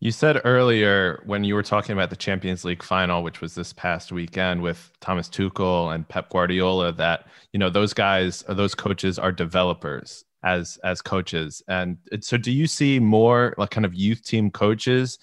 You 0.00 0.10
said 0.10 0.40
earlier 0.44 1.22
when 1.24 1.44
you 1.44 1.54
were 1.54 1.62
talking 1.62 1.94
about 1.94 2.10
the 2.10 2.16
Champions 2.16 2.64
League 2.64 2.82
final, 2.82 3.22
which 3.22 3.40
was 3.40 3.54
this 3.54 3.72
past 3.72 4.12
weekend 4.12 4.62
with 4.62 4.92
Thomas 5.00 5.28
Tuchel 5.28 5.94
and 5.94 6.06
Pep 6.06 6.28
Guardiola, 6.28 6.92
that 6.92 7.26
you 7.52 7.58
know 7.58 7.70
those 7.70 7.94
guys 7.94 8.44
those 8.48 8.74
coaches 8.74 9.18
are 9.18 9.32
developers 9.32 10.24
as 10.44 10.78
as 10.84 11.02
coaches. 11.02 11.62
And 11.66 11.96
so, 12.20 12.36
do 12.36 12.52
you 12.52 12.66
see 12.66 13.00
more 13.00 13.54
like 13.58 13.70
kind 13.70 13.84
of 13.84 13.94
youth 13.94 14.22
team 14.22 14.50
coaches 14.50 15.18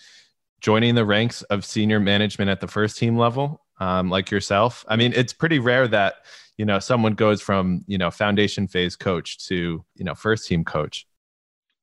joining 0.59 0.95
the 0.95 1.05
ranks 1.05 1.43
of 1.43 1.63
senior 1.63 1.99
management 1.99 2.49
at 2.49 2.59
the 2.59 2.67
first 2.67 2.97
team 2.97 3.17
level, 3.17 3.61
um, 3.79 4.09
like 4.09 4.31
yourself? 4.31 4.83
I 4.87 4.95
mean, 4.95 5.13
it's 5.15 5.33
pretty 5.33 5.59
rare 5.59 5.87
that 5.87 6.15
you 6.57 6.65
know 6.65 6.79
someone 6.79 7.13
goes 7.13 7.41
from 7.41 7.85
you 7.87 7.97
know 7.97 8.11
foundation 8.11 8.67
phase 8.67 8.95
coach 8.95 9.47
to 9.47 9.85
you 9.95 10.03
know 10.03 10.15
first 10.15 10.47
team 10.47 10.65
coach. 10.65 11.07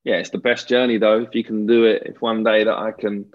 Yeah, 0.04 0.16
it's 0.16 0.30
the 0.30 0.38
best 0.38 0.68
journey 0.68 0.98
though. 0.98 1.22
If 1.22 1.34
you 1.34 1.44
can 1.44 1.66
do 1.66 1.84
it, 1.84 2.02
if 2.06 2.20
one 2.20 2.42
day 2.42 2.64
that 2.64 2.76
I 2.76 2.92
can 2.92 3.26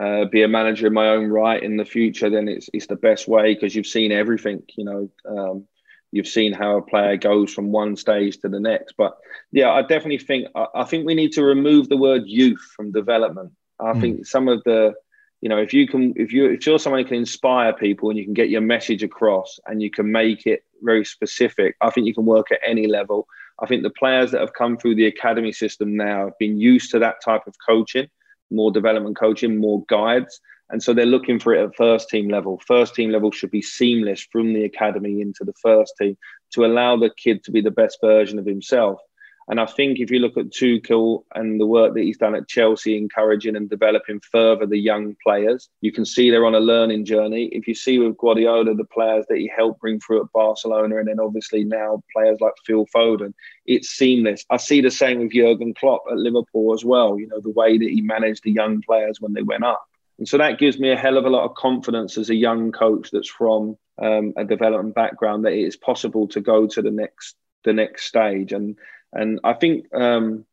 uh, 0.00 0.24
be 0.24 0.42
a 0.42 0.48
manager 0.48 0.86
in 0.86 0.92
my 0.92 1.08
own 1.08 1.28
right 1.28 1.62
in 1.62 1.76
the 1.76 1.84
future, 1.84 2.30
then 2.30 2.48
it's 2.48 2.68
it's 2.72 2.86
the 2.86 2.96
best 2.96 3.28
way 3.28 3.54
because 3.54 3.74
you've 3.74 3.86
seen 3.86 4.12
everything. 4.12 4.62
You 4.76 4.84
know, 4.84 5.10
um, 5.28 5.64
you've 6.12 6.28
seen 6.28 6.52
how 6.52 6.76
a 6.76 6.82
player 6.82 7.16
goes 7.16 7.52
from 7.52 7.72
one 7.72 7.96
stage 7.96 8.38
to 8.38 8.48
the 8.48 8.60
next. 8.60 8.94
But 8.96 9.16
yeah, 9.50 9.70
I 9.70 9.82
definitely 9.82 10.18
think 10.18 10.48
I, 10.54 10.66
I 10.76 10.84
think 10.84 11.06
we 11.06 11.14
need 11.14 11.32
to 11.32 11.42
remove 11.42 11.88
the 11.88 11.96
word 11.96 12.22
youth 12.26 12.60
from 12.76 12.92
development. 12.92 13.52
I 13.80 13.92
mm. 13.92 14.00
think 14.00 14.26
some 14.26 14.46
of 14.48 14.62
the 14.64 14.94
you 15.42 15.48
know 15.48 15.58
if 15.58 15.74
you 15.74 15.86
can 15.86 16.14
if 16.16 16.32
you 16.32 16.50
if 16.50 16.64
you're 16.64 16.78
someone 16.78 17.02
who 17.02 17.08
can 17.08 17.18
inspire 17.18 17.72
people 17.72 18.08
and 18.08 18.18
you 18.18 18.24
can 18.24 18.32
get 18.32 18.48
your 18.48 18.60
message 18.62 19.02
across 19.02 19.58
and 19.66 19.82
you 19.82 19.90
can 19.90 20.10
make 20.10 20.46
it 20.46 20.64
very 20.82 21.04
specific 21.04 21.76
i 21.80 21.90
think 21.90 22.06
you 22.06 22.14
can 22.14 22.24
work 22.24 22.50
at 22.50 22.60
any 22.64 22.86
level 22.86 23.26
i 23.60 23.66
think 23.66 23.82
the 23.82 23.90
players 23.90 24.30
that 24.30 24.40
have 24.40 24.54
come 24.54 24.78
through 24.78 24.94
the 24.94 25.06
academy 25.06 25.52
system 25.52 25.96
now 25.96 26.26
have 26.26 26.38
been 26.38 26.58
used 26.58 26.90
to 26.92 26.98
that 26.98 27.16
type 27.22 27.46
of 27.46 27.54
coaching 27.66 28.08
more 28.50 28.70
development 28.70 29.18
coaching 29.18 29.58
more 29.58 29.84
guides 29.88 30.40
and 30.72 30.82
so 30.82 30.94
they're 30.94 31.06
looking 31.06 31.38
for 31.38 31.54
it 31.54 31.62
at 31.62 31.76
first 31.76 32.08
team 32.08 32.28
level. 32.28 32.60
First 32.66 32.94
team 32.94 33.10
level 33.10 33.30
should 33.30 33.50
be 33.50 33.62
seamless 33.62 34.26
from 34.32 34.54
the 34.54 34.64
academy 34.64 35.20
into 35.20 35.44
the 35.44 35.52
first 35.62 35.94
team 35.98 36.16
to 36.54 36.64
allow 36.64 36.96
the 36.96 37.10
kid 37.10 37.44
to 37.44 37.50
be 37.50 37.60
the 37.60 37.70
best 37.70 37.98
version 38.02 38.38
of 38.38 38.46
himself. 38.46 38.98
And 39.48 39.60
I 39.60 39.66
think 39.66 39.98
if 39.98 40.10
you 40.10 40.18
look 40.18 40.36
at 40.36 40.50
Tuchel 40.50 41.24
and 41.34 41.60
the 41.60 41.66
work 41.66 41.94
that 41.94 42.02
he's 42.02 42.16
done 42.16 42.34
at 42.34 42.48
Chelsea, 42.48 42.96
encouraging 42.96 43.56
and 43.56 43.68
developing 43.68 44.20
further 44.20 44.66
the 44.66 44.78
young 44.78 45.16
players, 45.22 45.68
you 45.80 45.92
can 45.92 46.06
see 46.06 46.30
they're 46.30 46.46
on 46.46 46.54
a 46.54 46.60
learning 46.60 47.04
journey. 47.04 47.46
If 47.52 47.66
you 47.66 47.74
see 47.74 47.98
with 47.98 48.16
Guardiola, 48.16 48.74
the 48.74 48.84
players 48.84 49.26
that 49.28 49.38
he 49.38 49.50
helped 49.54 49.80
bring 49.80 50.00
through 50.00 50.22
at 50.22 50.32
Barcelona, 50.32 50.98
and 50.98 51.08
then 51.08 51.20
obviously 51.20 51.64
now 51.64 52.02
players 52.14 52.38
like 52.40 52.54
Phil 52.64 52.86
Foden, 52.94 53.34
it's 53.66 53.90
seamless. 53.90 54.44
I 54.48 54.56
see 54.58 54.80
the 54.80 54.90
same 54.90 55.18
with 55.18 55.32
Jurgen 55.32 55.74
Klopp 55.74 56.04
at 56.10 56.16
Liverpool 56.16 56.72
as 56.72 56.84
well. 56.84 57.18
You 57.18 57.26
know, 57.26 57.40
the 57.40 57.50
way 57.50 57.76
that 57.76 57.90
he 57.90 58.00
managed 58.00 58.44
the 58.44 58.52
young 58.52 58.80
players 58.80 59.20
when 59.20 59.32
they 59.32 59.42
went 59.42 59.64
up. 59.64 59.84
And 60.22 60.28
so 60.28 60.38
that 60.38 60.60
gives 60.60 60.78
me 60.78 60.92
a 60.92 60.96
hell 60.96 61.18
of 61.18 61.24
a 61.24 61.30
lot 61.30 61.42
of 61.42 61.56
confidence 61.56 62.16
as 62.16 62.30
a 62.30 62.34
young 62.36 62.70
coach 62.70 63.10
that's 63.10 63.28
from 63.28 63.76
um, 64.00 64.34
a 64.36 64.44
development 64.44 64.94
background 64.94 65.44
that 65.44 65.52
it 65.52 65.64
is 65.64 65.74
possible 65.74 66.28
to 66.28 66.40
go 66.40 66.68
to 66.68 66.80
the 66.80 66.92
next 66.92 67.34
the 67.64 67.72
next 67.72 68.04
stage. 68.04 68.52
And 68.52 68.78
and 69.12 69.40
I 69.42 69.54
think 69.54 69.92
um, 69.92 70.44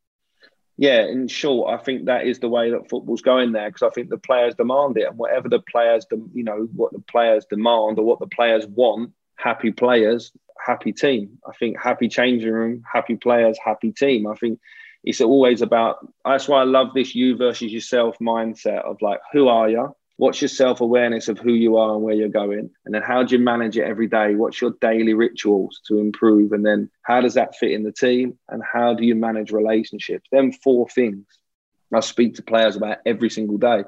yeah, 0.75 1.05
in 1.05 1.27
short, 1.27 1.71
I 1.71 1.83
think 1.83 2.05
that 2.05 2.25
is 2.25 2.39
the 2.39 2.49
way 2.49 2.71
that 2.71 2.89
football's 2.89 3.21
going 3.21 3.51
there 3.51 3.69
because 3.69 3.83
I 3.83 3.91
think 3.91 4.09
the 4.09 4.17
players 4.17 4.55
demand 4.55 4.97
it, 4.97 5.03
and 5.07 5.19
whatever 5.19 5.49
the 5.49 5.59
players, 5.59 6.07
you 6.33 6.43
know, 6.43 6.67
what 6.73 6.91
the 6.91 7.01
players 7.01 7.45
demand 7.45 7.99
or 7.99 8.05
what 8.05 8.17
the 8.17 8.25
players 8.25 8.65
want, 8.65 9.11
happy 9.35 9.71
players, 9.71 10.31
happy 10.65 10.93
team. 10.93 11.37
I 11.47 11.51
think 11.51 11.79
happy 11.79 12.07
changing 12.07 12.51
room, 12.51 12.81
happy 12.91 13.17
players, 13.17 13.59
happy 13.63 13.91
team. 13.91 14.25
I 14.25 14.33
think 14.33 14.59
it's 15.03 15.21
always 15.21 15.61
about 15.61 16.05
that's 16.25 16.47
why 16.47 16.61
I 16.61 16.65
love 16.65 16.93
this 16.93 17.15
you 17.15 17.37
versus 17.37 17.71
yourself 17.71 18.17
mindset 18.21 18.83
of 18.83 19.01
like 19.01 19.19
who 19.31 19.47
are 19.47 19.69
you? 19.69 19.95
What's 20.17 20.41
your 20.41 20.49
self 20.49 20.81
awareness 20.81 21.29
of 21.29 21.39
who 21.39 21.53
you 21.53 21.77
are 21.77 21.93
and 21.93 22.03
where 22.03 22.13
you're 22.13 22.27
going? 22.27 22.69
And 22.85 22.93
then 22.93 23.01
how 23.01 23.23
do 23.23 23.35
you 23.35 23.41
manage 23.41 23.77
it 23.77 23.85
every 23.85 24.07
day? 24.07 24.35
What's 24.35 24.59
your 24.59 24.73
daily 24.81 25.13
rituals 25.13 25.79
to 25.87 25.99
improve? 25.99 26.51
And 26.51 26.65
then 26.65 26.89
how 27.03 27.21
does 27.21 27.35
that 27.35 27.55
fit 27.55 27.71
in 27.71 27.83
the 27.83 27.93
team? 27.93 28.37
And 28.49 28.61
how 28.61 28.93
do 28.93 29.05
you 29.05 29.15
manage 29.15 29.51
relationships? 29.51 30.27
Them 30.31 30.51
four 30.51 30.89
things 30.89 31.25
I 31.93 32.01
speak 32.01 32.35
to 32.35 32.43
players 32.43 32.75
about 32.75 32.97
every 33.05 33.29
single 33.29 33.57
day. 33.57 33.83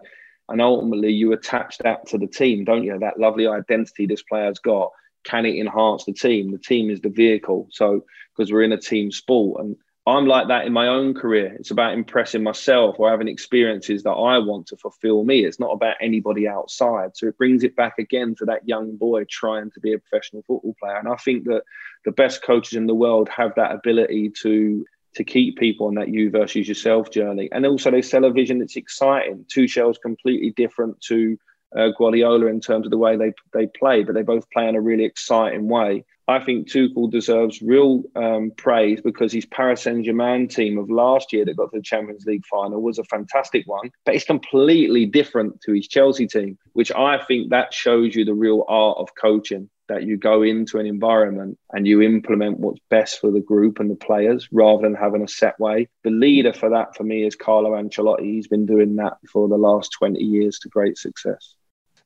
And 0.50 0.62
ultimately, 0.62 1.12
you 1.14 1.34
attach 1.34 1.78
that 1.80 2.08
to 2.08 2.18
the 2.18 2.28
team, 2.28 2.66
don't 2.66 2.84
you? 2.84 2.98
That 3.00 3.20
lovely 3.20 3.48
identity 3.48 4.06
this 4.06 4.24
player's 4.24 4.60
got. 4.60 4.92
Can 5.24 5.46
it 5.46 5.60
enhance 5.60 6.06
the 6.06 6.14
team? 6.14 6.52
The 6.52 6.58
team 6.58 6.90
is 6.90 7.00
the 7.00 7.10
vehicle. 7.10 7.68
So, 7.72 8.06
because 8.36 8.52
we're 8.52 8.64
in 8.64 8.72
a 8.72 8.78
team 8.78 9.12
sport. 9.12 9.64
And 9.64 9.76
I'm 10.08 10.26
like 10.26 10.48
that 10.48 10.66
in 10.66 10.74
my 10.74 10.88
own 10.88 11.14
career. 11.14 11.56
It's 11.60 11.70
about 11.70 11.94
impressing 11.94 12.42
myself 12.42 12.96
or 12.98 13.12
having 13.12 13.28
experiences 13.28 14.02
that 14.04 14.12
I 14.12 14.40
want 14.40 14.66
to 14.68 14.78
fulfill 14.78 15.24
me. 15.24 15.46
It's 15.46 15.60
not 15.60 15.72
about 15.72 15.98
anybody 16.02 16.48
outside. 16.48 17.16
So 17.16 17.28
it 17.28 17.38
brings 17.38 17.64
it 17.64 17.76
back 17.76 18.00
again 18.00 18.34
to 18.40 18.46
that 18.46 18.68
young 18.68 18.96
boy 18.96 19.26
trying 19.30 19.70
to 19.72 19.80
be 19.80 19.94
a 19.94 20.00
professional 20.00 20.42
football 20.42 20.76
player. 20.80 20.98
And 20.98 21.08
I 21.08 21.18
think 21.18 21.44
that 21.46 21.62
the 22.04 22.12
best 22.12 22.42
coaches 22.42 22.74
in 22.74 22.88
the 22.88 22.96
world 22.96 23.30
have 23.30 23.54
that 23.56 23.74
ability 23.74 24.32
to 24.42 24.86
to 25.14 25.24
keep 25.26 25.58
people 25.58 25.88
on 25.88 25.96
that 25.96 26.08
you 26.08 26.30
versus 26.30 26.68
yourself 26.68 27.12
journey. 27.12 27.50
And 27.52 27.66
also 27.66 27.92
they 27.92 28.02
sell 28.02 28.24
a 28.24 28.32
vision 28.32 28.60
that's 28.60 28.78
exciting. 28.78 29.46
Two 29.50 29.64
Tuchel's 29.64 29.98
completely 29.98 30.52
different 30.52 31.02
to 31.02 31.38
uh, 31.76 31.90
Guardiola 31.98 32.48
in 32.48 32.60
terms 32.60 32.86
of 32.86 32.92
the 32.92 32.98
way 32.98 33.16
they 33.18 33.34
they 33.54 33.68
play, 33.68 34.04
but 34.04 34.16
they 34.16 34.24
both 34.24 34.50
play 34.52 34.68
in 34.68 34.76
a 34.76 34.82
really 34.82 35.06
exciting 35.06 35.68
way. 35.68 36.06
I 36.32 36.40
think 36.40 36.70
Tuchel 36.70 37.12
deserves 37.12 37.62
real 37.62 38.04
um, 38.16 38.52
praise 38.56 39.02
because 39.02 39.34
his 39.34 39.46
Paris 39.46 39.82
Saint 39.82 40.06
Germain 40.06 40.48
team 40.48 40.78
of 40.78 40.90
last 40.90 41.34
year 41.34 41.44
that 41.46 41.58
got 41.58 41.72
to 41.72 41.78
the 41.78 41.84
Champions 41.84 42.26
League 42.26 42.46
final 42.46 42.82
was 42.82 43.00
a 43.00 43.04
fantastic 43.04 43.68
one, 43.68 43.92
but 44.06 44.16
it's 44.16 44.24
completely 44.24 45.06
different 45.06 45.60
to 45.62 45.74
his 45.74 45.88
Chelsea 45.88 46.28
team, 46.28 46.58
which 46.74 46.92
I 46.92 47.22
think 47.26 47.50
that 47.50 47.74
shows 47.74 48.16
you 48.16 48.24
the 48.24 48.34
real 48.34 48.64
art 48.68 48.98
of 49.00 49.10
coaching. 49.20 49.70
That 49.90 50.04
you 50.04 50.16
go 50.16 50.42
into 50.42 50.80
an 50.80 50.86
environment 50.86 51.60
and 51.74 51.86
you 51.86 52.02
implement 52.02 52.62
what's 52.62 52.80
best 52.90 53.20
for 53.20 53.30
the 53.30 53.42
group 53.42 53.78
and 53.82 53.92
the 53.92 53.96
players 53.96 54.48
rather 54.50 54.84
than 54.84 54.96
having 54.96 55.22
a 55.22 55.28
set 55.28 55.60
way. 55.60 55.90
The 56.06 56.12
leader 56.12 56.54
for 56.54 56.70
that 56.70 56.96
for 56.96 57.04
me 57.04 57.26
is 57.26 57.36
Carlo 57.36 57.72
Ancelotti. 57.72 58.24
He's 58.24 58.48
been 58.48 58.66
doing 58.66 58.96
that 58.98 59.18
for 59.30 59.50
the 59.50 59.58
last 59.58 59.92
20 60.00 60.24
years 60.24 60.60
to 60.60 60.70
great 60.70 60.98
success. 60.98 61.56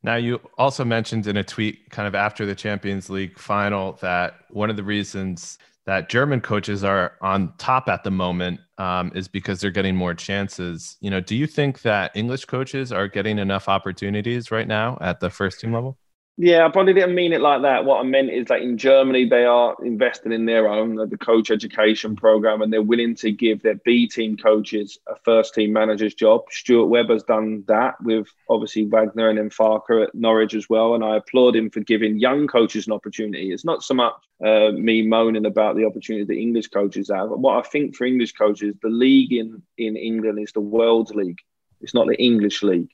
Now, 0.05 0.17
you 0.17 0.39
also 0.59 0.85
mentioned 0.85 1.25
in 1.25 1.35
a 1.35 1.43
tweet 1.43 1.89
kind 1.89 2.07
of 2.07 2.13
after 2.13 2.45
the 2.45 2.53
Champions 2.53 3.09
League 3.09 3.39
final 3.39 3.93
that 4.01 4.35
one 4.51 4.69
of 4.69 4.75
the 4.75 4.83
reasons 4.83 5.57
that 5.87 6.09
German 6.09 6.41
coaches 6.41 6.83
are 6.83 7.13
on 7.21 7.51
top 7.57 7.89
at 7.89 8.03
the 8.03 8.11
moment 8.11 8.59
um, 8.77 9.11
is 9.15 9.27
because 9.27 9.61
they're 9.61 9.71
getting 9.71 9.95
more 9.95 10.13
chances. 10.13 10.97
You 11.01 11.09
know, 11.09 11.21
do 11.21 11.35
you 11.35 11.47
think 11.47 11.81
that 11.81 12.11
English 12.13 12.45
coaches 12.45 12.91
are 12.91 13.07
getting 13.07 13.39
enough 13.39 13.67
opportunities 13.67 14.51
right 14.51 14.67
now 14.67 14.99
at 15.01 15.21
the 15.21 15.31
first 15.31 15.59
team 15.59 15.73
level? 15.73 15.97
Yeah, 16.37 16.65
I 16.65 16.69
probably 16.69 16.93
didn't 16.93 17.15
mean 17.15 17.31
it 17.31 17.39
like 17.39 17.61
that. 17.61 17.85
What 17.85 18.01
I 18.01 18.03
meant 18.03 18.29
is 18.29 18.47
that 18.47 18.61
in 18.61 18.77
Germany, 18.77 19.23
they 19.23 19.45
are 19.45 19.73
investing 19.85 20.33
in 20.33 20.45
their 20.45 20.67
own, 20.67 20.97
the 20.97 21.17
coach 21.17 21.49
education 21.49 22.17
program, 22.17 22.61
and 22.61 22.73
they're 22.73 22.81
willing 22.81 23.15
to 23.15 23.31
give 23.31 23.61
their 23.61 23.75
B 23.85 24.05
team 24.05 24.35
coaches 24.35 24.99
a 25.07 25.15
first 25.23 25.53
team 25.53 25.71
manager's 25.71 26.13
job. 26.13 26.41
Stuart 26.51 26.87
Webber's 26.87 27.23
done 27.23 27.63
that 27.69 27.95
with 28.03 28.27
obviously 28.49 28.83
Wagner 28.83 29.29
and 29.29 29.37
then 29.37 29.49
Farke 29.49 30.03
at 30.03 30.13
Norwich 30.13 30.55
as 30.55 30.67
well. 30.69 30.93
And 30.93 31.05
I 31.05 31.15
applaud 31.15 31.55
him 31.55 31.69
for 31.69 31.79
giving 31.79 32.19
young 32.19 32.47
coaches 32.47 32.85
an 32.85 32.91
opportunity. 32.91 33.53
It's 33.53 33.63
not 33.63 33.81
so 33.81 33.93
much 33.93 34.15
uh, 34.45 34.71
me 34.71 35.07
moaning 35.07 35.45
about 35.45 35.77
the 35.77 35.85
opportunity 35.85 36.25
that 36.25 36.37
English 36.37 36.67
coaches 36.67 37.09
have. 37.15 37.29
What 37.29 37.65
I 37.65 37.69
think 37.69 37.95
for 37.95 38.03
English 38.03 38.33
coaches, 38.33 38.75
the 38.81 38.89
league 38.89 39.31
in, 39.31 39.61
in 39.77 39.95
England 39.95 40.39
is 40.39 40.51
the 40.51 40.59
World 40.59 41.15
League, 41.15 41.39
it's 41.79 41.93
not 41.93 42.07
the 42.07 42.21
English 42.21 42.61
League 42.61 42.89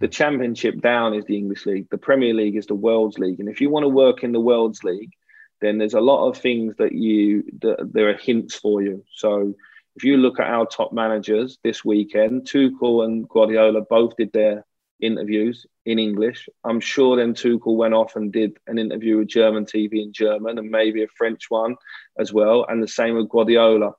the 0.00 0.08
championship 0.08 0.80
down 0.80 1.14
is 1.14 1.24
the 1.26 1.36
English 1.36 1.66
league. 1.66 1.88
The 1.90 1.98
Premier 1.98 2.34
League 2.34 2.56
is 2.56 2.66
the 2.66 2.74
World's 2.74 3.18
League. 3.18 3.38
And 3.38 3.48
if 3.48 3.60
you 3.60 3.68
want 3.70 3.84
to 3.84 3.88
work 3.88 4.24
in 4.24 4.32
the 4.32 4.40
World's 4.40 4.82
League, 4.82 5.12
then 5.60 5.76
there's 5.76 5.94
a 5.94 6.00
lot 6.00 6.26
of 6.26 6.38
things 6.38 6.74
that 6.78 6.92
you 6.92 7.44
that 7.60 7.92
there 7.92 8.08
are 8.08 8.16
hints 8.16 8.54
for 8.54 8.80
you. 8.80 9.04
So 9.14 9.54
if 9.96 10.04
you 10.04 10.16
look 10.16 10.40
at 10.40 10.46
our 10.46 10.66
top 10.66 10.94
managers 10.94 11.58
this 11.62 11.84
weekend, 11.84 12.48
Tuchel 12.48 13.04
and 13.04 13.28
Guardiola 13.28 13.82
both 13.82 14.16
did 14.16 14.32
their 14.32 14.64
interviews 15.02 15.66
in 15.84 15.98
English. 15.98 16.48
I'm 16.64 16.80
sure 16.80 17.16
then 17.16 17.34
Tuchel 17.34 17.76
went 17.76 17.92
off 17.92 18.16
and 18.16 18.32
did 18.32 18.56
an 18.66 18.78
interview 18.78 19.18
with 19.18 19.28
German 19.28 19.66
TV 19.66 20.02
in 20.02 20.14
German 20.14 20.58
and 20.58 20.70
maybe 20.70 21.02
a 21.02 21.08
French 21.08 21.50
one 21.50 21.76
as 22.18 22.32
well. 22.32 22.64
And 22.68 22.82
the 22.82 22.88
same 22.88 23.16
with 23.16 23.28
Guardiola. 23.28 23.92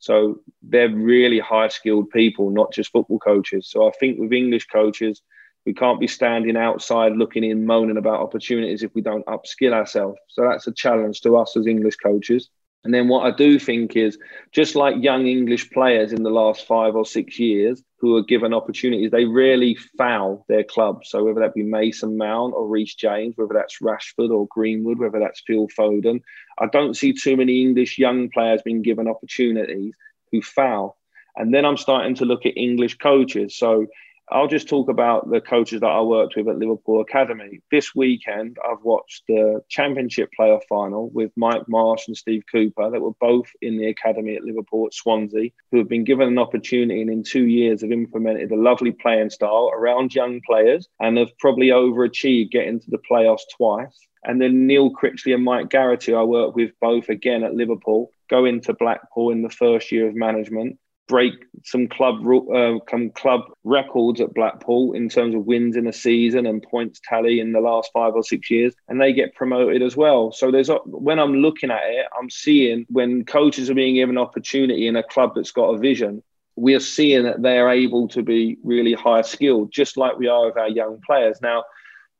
So 0.00 0.40
they're 0.62 0.90
really 0.90 1.38
high 1.38 1.68
skilled 1.68 2.10
people, 2.10 2.50
not 2.50 2.72
just 2.72 2.90
football 2.90 3.20
coaches. 3.20 3.68
So 3.70 3.88
I 3.88 3.92
think 3.92 4.18
with 4.18 4.32
English 4.32 4.66
coaches, 4.66 5.22
we 5.66 5.74
can't 5.74 6.00
be 6.00 6.06
standing 6.06 6.56
outside 6.56 7.12
looking 7.12 7.44
in, 7.44 7.66
moaning 7.66 7.96
about 7.96 8.20
opportunities 8.20 8.82
if 8.82 8.94
we 8.94 9.00
don't 9.00 9.26
upskill 9.26 9.72
ourselves. 9.72 10.18
So 10.28 10.42
that's 10.42 10.66
a 10.66 10.72
challenge 10.72 11.20
to 11.22 11.36
us 11.36 11.56
as 11.56 11.66
English 11.66 11.96
coaches. 11.96 12.50
And 12.84 12.92
then 12.92 13.08
what 13.08 13.24
I 13.26 13.34
do 13.34 13.58
think 13.58 13.96
is 13.96 14.18
just 14.52 14.74
like 14.74 15.02
young 15.02 15.26
English 15.26 15.70
players 15.70 16.12
in 16.12 16.22
the 16.22 16.30
last 16.30 16.66
five 16.66 16.94
or 16.94 17.06
six 17.06 17.38
years 17.38 17.82
who 17.98 18.14
are 18.16 18.22
given 18.22 18.52
opportunities, 18.52 19.10
they 19.10 19.24
rarely 19.24 19.74
foul 19.96 20.44
their 20.50 20.64
club. 20.64 21.06
So 21.06 21.24
whether 21.24 21.40
that 21.40 21.54
be 21.54 21.62
Mason 21.62 22.18
Mount 22.18 22.52
or 22.52 22.68
Reece 22.68 22.94
James, 22.94 23.34
whether 23.36 23.54
that's 23.54 23.78
Rashford 23.80 24.30
or 24.30 24.46
Greenwood, 24.48 24.98
whether 24.98 25.18
that's 25.18 25.42
Phil 25.46 25.66
Foden, 25.68 26.20
I 26.58 26.66
don't 26.66 26.94
see 26.94 27.14
too 27.14 27.38
many 27.38 27.62
English 27.62 27.96
young 27.96 28.28
players 28.28 28.60
being 28.62 28.82
given 28.82 29.08
opportunities 29.08 29.94
who 30.30 30.42
foul. 30.42 30.98
And 31.36 31.54
then 31.54 31.64
I'm 31.64 31.78
starting 31.78 32.14
to 32.16 32.26
look 32.26 32.44
at 32.44 32.56
English 32.56 32.98
coaches. 32.98 33.56
So 33.56 33.86
I'll 34.30 34.48
just 34.48 34.68
talk 34.68 34.88
about 34.88 35.30
the 35.30 35.40
coaches 35.40 35.80
that 35.80 35.86
I 35.86 36.00
worked 36.00 36.34
with 36.36 36.48
at 36.48 36.58
Liverpool 36.58 37.02
Academy. 37.02 37.60
This 37.70 37.94
weekend, 37.94 38.56
I've 38.64 38.82
watched 38.82 39.24
the 39.28 39.60
Championship 39.68 40.30
playoff 40.38 40.62
final 40.68 41.10
with 41.10 41.30
Mike 41.36 41.68
Marsh 41.68 42.08
and 42.08 42.16
Steve 42.16 42.42
Cooper, 42.50 42.90
that 42.90 43.00
were 43.00 43.12
both 43.20 43.48
in 43.60 43.76
the 43.76 43.88
academy 43.88 44.34
at 44.34 44.42
Liverpool 44.42 44.86
at 44.86 44.94
Swansea, 44.94 45.50
who 45.70 45.78
have 45.78 45.88
been 45.88 46.04
given 46.04 46.28
an 46.28 46.38
opportunity 46.38 47.02
and 47.02 47.10
in 47.10 47.22
two 47.22 47.46
years 47.46 47.82
have 47.82 47.92
implemented 47.92 48.50
a 48.50 48.56
lovely 48.56 48.92
playing 48.92 49.30
style 49.30 49.70
around 49.74 50.14
young 50.14 50.40
players 50.46 50.88
and 51.00 51.18
have 51.18 51.36
probably 51.38 51.68
overachieved 51.68 52.50
getting 52.50 52.80
to 52.80 52.90
the 52.90 53.02
playoffs 53.10 53.42
twice. 53.54 54.08
And 54.24 54.40
then 54.40 54.66
Neil 54.66 54.90
Critchley 54.90 55.34
and 55.34 55.44
Mike 55.44 55.68
Garrity, 55.68 56.14
I 56.14 56.22
worked 56.22 56.56
with 56.56 56.70
both 56.80 57.10
again 57.10 57.44
at 57.44 57.54
Liverpool, 57.54 58.10
go 58.30 58.46
into 58.46 58.72
Blackpool 58.72 59.30
in 59.30 59.42
the 59.42 59.50
first 59.50 59.92
year 59.92 60.08
of 60.08 60.14
management 60.14 60.78
break 61.06 61.34
some 61.64 61.88
club 61.88 62.26
uh, 62.26 62.78
some 62.90 63.10
club 63.10 63.42
records 63.62 64.20
at 64.20 64.34
Blackpool 64.34 64.92
in 64.92 65.08
terms 65.08 65.34
of 65.34 65.44
wins 65.44 65.76
in 65.76 65.86
a 65.86 65.92
season 65.92 66.46
and 66.46 66.62
points 66.62 67.00
tally 67.04 67.40
in 67.40 67.52
the 67.52 67.60
last 67.60 67.90
five 67.92 68.14
or 68.14 68.22
six 68.22 68.50
years, 68.50 68.74
and 68.88 69.00
they 69.00 69.12
get 69.12 69.34
promoted 69.34 69.82
as 69.82 69.96
well. 69.96 70.32
So 70.32 70.50
there's 70.50 70.70
when 70.86 71.18
I'm 71.18 71.36
looking 71.36 71.70
at 71.70 71.82
it, 71.84 72.06
I'm 72.18 72.30
seeing 72.30 72.86
when 72.88 73.24
coaches 73.24 73.70
are 73.70 73.74
being 73.74 73.94
given 73.94 74.18
opportunity 74.18 74.86
in 74.86 74.96
a 74.96 75.02
club 75.02 75.32
that's 75.34 75.52
got 75.52 75.74
a 75.74 75.78
vision. 75.78 76.22
We 76.56 76.74
are 76.74 76.80
seeing 76.80 77.24
that 77.24 77.42
they 77.42 77.58
are 77.58 77.70
able 77.70 78.08
to 78.08 78.22
be 78.22 78.58
really 78.62 78.94
high 78.94 79.22
skilled, 79.22 79.72
just 79.72 79.96
like 79.96 80.18
we 80.18 80.28
are 80.28 80.46
with 80.46 80.56
our 80.56 80.68
young 80.68 81.00
players. 81.04 81.38
Now, 81.42 81.64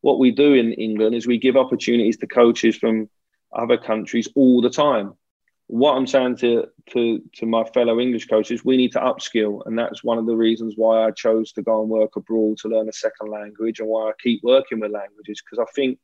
what 0.00 0.18
we 0.18 0.32
do 0.32 0.54
in 0.54 0.72
England 0.72 1.14
is 1.14 1.26
we 1.26 1.38
give 1.38 1.56
opportunities 1.56 2.16
to 2.18 2.26
coaches 2.26 2.76
from 2.76 3.08
other 3.56 3.78
countries 3.78 4.28
all 4.34 4.60
the 4.60 4.70
time 4.70 5.14
what 5.66 5.94
I'm 5.94 6.06
saying 6.06 6.36
to, 6.38 6.66
to 6.90 7.22
to 7.36 7.46
my 7.46 7.64
fellow 7.64 7.98
English 7.98 8.26
coaches, 8.26 8.64
we 8.64 8.76
need 8.76 8.92
to 8.92 9.00
upskill, 9.00 9.62
and 9.66 9.78
that's 9.78 10.04
one 10.04 10.18
of 10.18 10.26
the 10.26 10.36
reasons 10.36 10.74
why 10.76 11.06
I 11.06 11.10
chose 11.10 11.52
to 11.52 11.62
go 11.62 11.80
and 11.80 11.90
work 11.90 12.16
abroad 12.16 12.58
to 12.58 12.68
learn 12.68 12.88
a 12.88 12.92
second 12.92 13.30
language, 13.30 13.80
and 13.80 13.88
why 13.88 14.08
I 14.08 14.12
keep 14.22 14.42
working 14.42 14.80
with 14.80 14.90
languages 14.90 15.42
because 15.42 15.58
I 15.58 15.70
think 15.74 15.98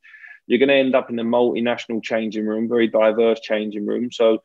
you're 0.47 0.59
going 0.59 0.69
to 0.69 0.75
end 0.75 0.95
up 0.95 1.09
in 1.09 1.19
a 1.19 1.23
multinational 1.23 2.03
changing 2.03 2.45
room, 2.45 2.67
very 2.67 2.87
diverse 2.87 3.39
changing 3.39 3.85
room. 3.85 4.11
So 4.11 4.43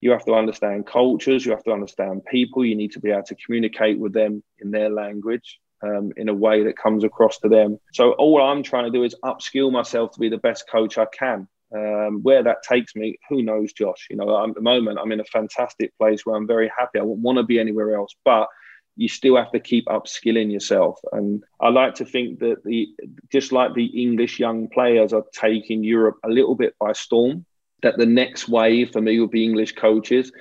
you 0.00 0.10
have 0.10 0.24
to 0.24 0.34
understand 0.34 0.86
cultures, 0.86 1.46
you 1.46 1.52
have 1.52 1.64
to 1.64 1.72
understand 1.72 2.24
people, 2.26 2.64
you 2.64 2.74
need 2.74 2.92
to 2.92 3.00
be 3.00 3.10
able 3.10 3.22
to 3.22 3.36
communicate 3.36 3.98
with 3.98 4.12
them 4.12 4.42
in 4.58 4.70
their 4.70 4.90
language. 4.90 5.58
Um, 5.82 6.10
in 6.16 6.30
a 6.30 6.34
way 6.34 6.64
that 6.64 6.78
comes 6.78 7.04
across 7.04 7.38
to 7.40 7.50
them. 7.50 7.78
So 7.92 8.12
all 8.12 8.42
I'm 8.42 8.62
trying 8.62 8.84
to 8.84 8.90
do 8.90 9.04
is 9.04 9.14
upskill 9.22 9.70
myself 9.70 10.12
to 10.12 10.18
be 10.18 10.30
the 10.30 10.38
best 10.38 10.64
coach 10.70 10.96
I 10.96 11.04
can. 11.04 11.48
Um, 11.74 12.22
where 12.22 12.42
that 12.44 12.62
takes 12.62 12.94
me, 12.94 13.18
who 13.28 13.42
knows, 13.42 13.72
Josh? 13.72 14.06
You 14.08 14.16
know, 14.16 14.44
at 14.44 14.54
the 14.54 14.60
moment, 14.60 14.98
I'm 15.00 15.12
in 15.12 15.20
a 15.20 15.24
fantastic 15.24 15.96
place 15.98 16.24
where 16.24 16.36
I'm 16.36 16.46
very 16.46 16.70
happy. 16.76 16.98
I 16.98 17.02
wouldn't 17.02 17.24
want 17.24 17.38
to 17.38 17.42
be 17.42 17.58
anywhere 17.58 17.96
else, 17.96 18.14
but 18.24 18.48
you 18.96 19.08
still 19.08 19.36
have 19.36 19.52
to 19.52 19.60
keep 19.60 19.86
upskilling 19.86 20.50
yourself. 20.50 20.98
And 21.12 21.42
I 21.60 21.68
like 21.68 21.94
to 21.96 22.04
think 22.04 22.38
that 22.38 22.64
the 22.64 22.88
just 23.30 23.52
like 23.52 23.74
the 23.74 23.84
English 23.84 24.38
young 24.38 24.68
players 24.68 25.12
are 25.12 25.24
taking 25.32 25.84
Europe 25.84 26.18
a 26.24 26.28
little 26.28 26.54
bit 26.54 26.74
by 26.80 26.92
storm, 26.92 27.44
that 27.82 27.98
the 27.98 28.06
next 28.06 28.48
wave 28.48 28.92
for 28.92 29.00
me 29.00 29.20
would 29.20 29.30
be 29.30 29.44
English 29.44 29.74
coaches. 29.74 30.32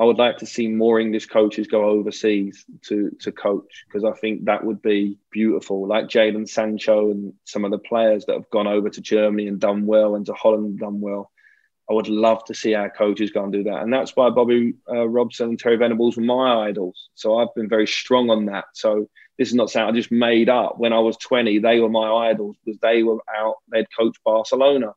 I 0.00 0.04
would 0.04 0.18
like 0.18 0.38
to 0.38 0.46
see 0.46 0.68
more 0.68 1.00
English 1.00 1.26
coaches 1.26 1.66
go 1.66 1.84
overseas 1.84 2.64
to 2.82 3.10
to 3.20 3.32
coach 3.32 3.84
because 3.86 4.04
I 4.04 4.12
think 4.12 4.44
that 4.44 4.64
would 4.64 4.80
be 4.80 5.18
beautiful. 5.32 5.88
Like 5.88 6.06
Jadon 6.06 6.48
Sancho 6.48 7.10
and 7.10 7.32
some 7.44 7.64
of 7.64 7.72
the 7.72 7.78
players 7.78 8.24
that 8.26 8.34
have 8.34 8.50
gone 8.50 8.68
over 8.68 8.90
to 8.90 9.00
Germany 9.00 9.48
and 9.48 9.58
done 9.58 9.86
well, 9.86 10.14
and 10.14 10.24
to 10.26 10.34
Holland 10.34 10.66
and 10.66 10.78
done 10.78 11.00
well. 11.00 11.30
I 11.90 11.94
would 11.94 12.08
love 12.08 12.44
to 12.44 12.54
see 12.54 12.74
our 12.74 12.90
coaches 12.90 13.30
go 13.30 13.42
and 13.42 13.52
do 13.52 13.64
that, 13.64 13.82
and 13.82 13.92
that's 13.92 14.14
why 14.14 14.30
Bobby 14.30 14.74
uh, 14.88 15.08
Robson 15.08 15.48
and 15.48 15.58
Terry 15.58 15.76
Venables 15.76 16.16
were 16.16 16.22
my 16.22 16.68
idols. 16.68 17.08
So 17.14 17.38
I've 17.38 17.54
been 17.54 17.68
very 17.68 17.86
strong 17.86 18.30
on 18.30 18.46
that. 18.46 18.66
So 18.74 19.08
this 19.38 19.48
is 19.48 19.54
not 19.54 19.70
something 19.70 19.88
I 19.88 19.98
just 19.98 20.12
made 20.12 20.48
up. 20.48 20.78
When 20.78 20.92
I 20.92 20.98
was 20.98 21.16
20, 21.16 21.60
they 21.60 21.80
were 21.80 21.88
my 21.88 22.28
idols 22.28 22.56
because 22.64 22.78
they 22.80 23.02
were 23.02 23.18
out. 23.34 23.56
They'd 23.72 23.86
coach 23.98 24.16
Barcelona, 24.24 24.92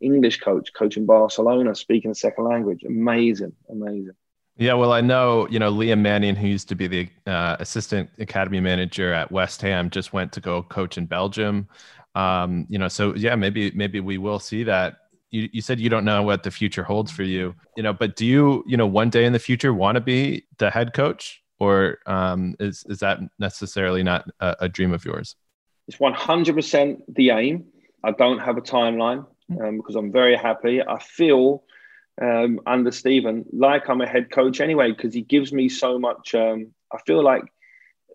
English 0.00 0.38
coach, 0.38 0.70
coaching 0.72 1.04
Barcelona, 1.04 1.74
speaking 1.74 2.12
a 2.12 2.14
second 2.14 2.44
language. 2.44 2.84
Amazing, 2.84 3.52
amazing. 3.68 4.14
Yeah, 4.58 4.72
well, 4.72 4.92
I 4.92 5.02
know 5.02 5.46
you 5.50 5.58
know 5.58 5.70
Liam 5.70 6.00
Manning, 6.00 6.34
who 6.34 6.46
used 6.46 6.68
to 6.70 6.74
be 6.74 6.86
the 6.86 7.08
uh, 7.26 7.56
assistant 7.60 8.08
academy 8.18 8.60
manager 8.60 9.12
at 9.12 9.30
West 9.30 9.60
Ham, 9.62 9.90
just 9.90 10.12
went 10.12 10.32
to 10.32 10.40
go 10.40 10.62
coach 10.62 10.96
in 10.96 11.04
Belgium. 11.04 11.68
Um, 12.14 12.66
you 12.70 12.78
know, 12.78 12.88
so 12.88 13.14
yeah, 13.14 13.34
maybe 13.34 13.70
maybe 13.72 14.00
we 14.00 14.16
will 14.16 14.38
see 14.38 14.64
that. 14.64 14.96
You, 15.30 15.48
you 15.52 15.60
said 15.60 15.78
you 15.78 15.90
don't 15.90 16.04
know 16.04 16.22
what 16.22 16.42
the 16.42 16.50
future 16.50 16.82
holds 16.82 17.10
for 17.12 17.24
you, 17.24 17.54
you 17.76 17.82
know, 17.82 17.92
but 17.92 18.16
do 18.16 18.24
you 18.24 18.64
you 18.66 18.78
know 18.78 18.86
one 18.86 19.10
day 19.10 19.26
in 19.26 19.34
the 19.34 19.38
future 19.38 19.74
want 19.74 19.96
to 19.96 20.00
be 20.00 20.46
the 20.56 20.70
head 20.70 20.94
coach, 20.94 21.42
or 21.58 21.98
um, 22.06 22.56
is 22.58 22.84
is 22.88 23.00
that 23.00 23.18
necessarily 23.38 24.02
not 24.02 24.26
a, 24.40 24.56
a 24.60 24.68
dream 24.70 24.94
of 24.94 25.04
yours? 25.04 25.36
It's 25.86 26.00
one 26.00 26.14
hundred 26.14 26.54
percent 26.54 27.02
the 27.14 27.30
aim. 27.30 27.66
I 28.02 28.12
don't 28.12 28.38
have 28.38 28.56
a 28.56 28.62
timeline 28.62 29.26
um, 29.60 29.76
because 29.76 29.96
I'm 29.96 30.12
very 30.12 30.36
happy. 30.36 30.80
I 30.80 30.98
feel 31.00 31.64
um, 32.20 32.60
under 32.66 32.90
Steven 32.90 33.44
like 33.52 33.88
I'm 33.88 34.00
a 34.00 34.06
head 34.06 34.30
coach 34.30 34.60
anyway 34.60 34.92
because 34.92 35.14
he 35.14 35.22
gives 35.22 35.52
me 35.52 35.68
so 35.68 35.98
much. 35.98 36.34
Um, 36.34 36.72
I 36.92 36.98
feel 37.06 37.22
like 37.22 37.44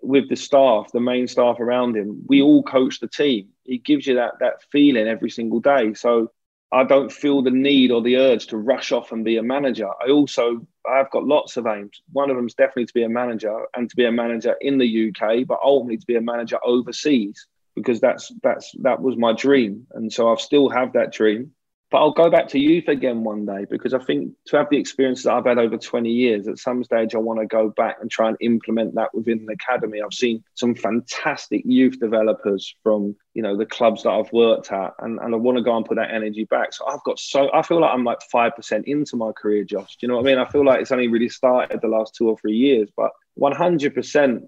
with 0.02 0.30
the 0.30 0.36
staff, 0.36 0.92
the 0.92 1.00
main 1.00 1.28
staff 1.28 1.60
around 1.60 1.96
him, 1.96 2.24
we 2.28 2.42
all 2.42 2.64
coach 2.64 3.00
the 3.00 3.08
team. 3.08 3.50
He 3.64 3.78
gives 3.78 4.08
you 4.08 4.16
that 4.16 4.34
that 4.40 4.64
feeling 4.72 5.08
every 5.08 5.30
single 5.30 5.60
day. 5.60 5.94
So 5.94 6.32
I 6.72 6.84
don't 6.84 7.12
feel 7.12 7.42
the 7.42 7.52
need 7.52 7.92
or 7.92 8.02
the 8.02 8.16
urge 8.18 8.48
to 8.48 8.58
rush 8.58 8.92
off 8.92 9.12
and 9.12 9.26
be 9.26 9.38
a 9.38 9.44
manager. 9.44 9.90
I 10.04 10.10
also 10.10 10.66
I've 10.90 11.12
got 11.12 11.26
lots 11.26 11.58
of 11.58 11.68
aims. 11.68 12.02
One 12.12 12.30
of 12.30 12.38
them 12.38 12.48
is 12.48 12.54
definitely 12.54 12.88
to 12.88 12.94
be 12.94 13.04
a 13.04 13.10
manager 13.10 13.66
and 13.76 13.90
to 13.90 13.96
be 13.96 14.06
a 14.06 14.12
manager 14.12 14.56
in 14.62 14.78
the 14.78 15.10
UK, 15.10 15.46
but 15.46 15.60
ultimately 15.64 15.98
to 15.98 16.06
be 16.06 16.16
a 16.16 16.22
manager 16.22 16.58
overseas 16.64 17.46
because 17.76 18.00
that's 18.00 18.32
that's 18.42 18.72
that 18.82 19.02
was 19.02 19.18
my 19.18 19.34
dream. 19.34 19.86
And 19.92 20.12
so 20.12 20.32
I 20.32 20.36
still 20.36 20.70
have 20.70 20.94
that 20.94 21.12
dream. 21.12 21.52
But 21.92 21.98
I'll 21.98 22.12
go 22.12 22.30
back 22.30 22.48
to 22.50 22.60
youth 22.60 22.88
again 22.88 23.26
one 23.26 23.46
day 23.46 23.66
because 23.70 23.94
I 23.94 24.00
think 24.00 24.34
to 24.46 24.58
have 24.58 24.70
the 24.72 24.78
experiences 24.78 25.26
that 25.26 25.34
I've 25.34 25.46
had 25.46 25.58
over 25.58 25.78
20 25.78 26.10
years, 26.10 26.48
at 26.48 26.58
some 26.58 26.86
stage 26.86 27.14
I 27.14 27.18
want 27.18 27.42
to 27.42 27.46
go 27.46 27.70
back 27.70 27.98
and 28.00 28.10
try 28.10 28.30
and 28.30 28.38
implement 28.40 28.96
that 28.96 29.14
within 29.14 29.46
the 29.46 29.54
academy. 29.54 30.02
I've 30.02 30.14
seen 30.14 30.42
some 30.56 30.74
fantastic 30.74 31.64
youth 31.66 32.00
developers 32.00 32.74
from, 32.82 33.18
you 33.34 33.44
know, 33.44 33.58
the 33.58 33.66
clubs 33.66 34.04
that 34.04 34.12
I've 34.12 34.32
worked 34.32 34.72
at 34.72 34.94
and, 35.00 35.20
and 35.20 35.36
I 35.36 35.38
want 35.38 35.58
to 35.58 35.64
go 35.64 35.76
and 35.76 35.86
put 35.86 35.98
that 35.98 36.14
energy 36.14 36.46
back. 36.46 36.72
So 36.72 36.88
I've 36.88 37.04
got 37.04 37.20
so 37.20 37.52
I 37.54 37.62
feel 37.62 37.82
like 37.82 37.94
I'm 37.94 38.06
like 38.06 38.20
5% 38.34 38.84
into 38.86 39.18
my 39.18 39.34
career, 39.34 39.66
Josh. 39.66 39.98
Do 39.98 40.06
you 40.06 40.08
know 40.08 40.16
what 40.16 40.26
I 40.26 40.30
mean? 40.30 40.38
I 40.38 40.50
feel 40.50 40.64
like 40.64 40.80
it's 40.80 40.94
only 40.94 41.10
really 41.10 41.30
started 41.30 41.82
the 41.82 41.90
last 41.90 42.16
two 42.16 42.30
or 42.30 42.38
three 42.38 42.56
years, 42.56 42.90
but 42.96 43.12
100% 43.38 44.48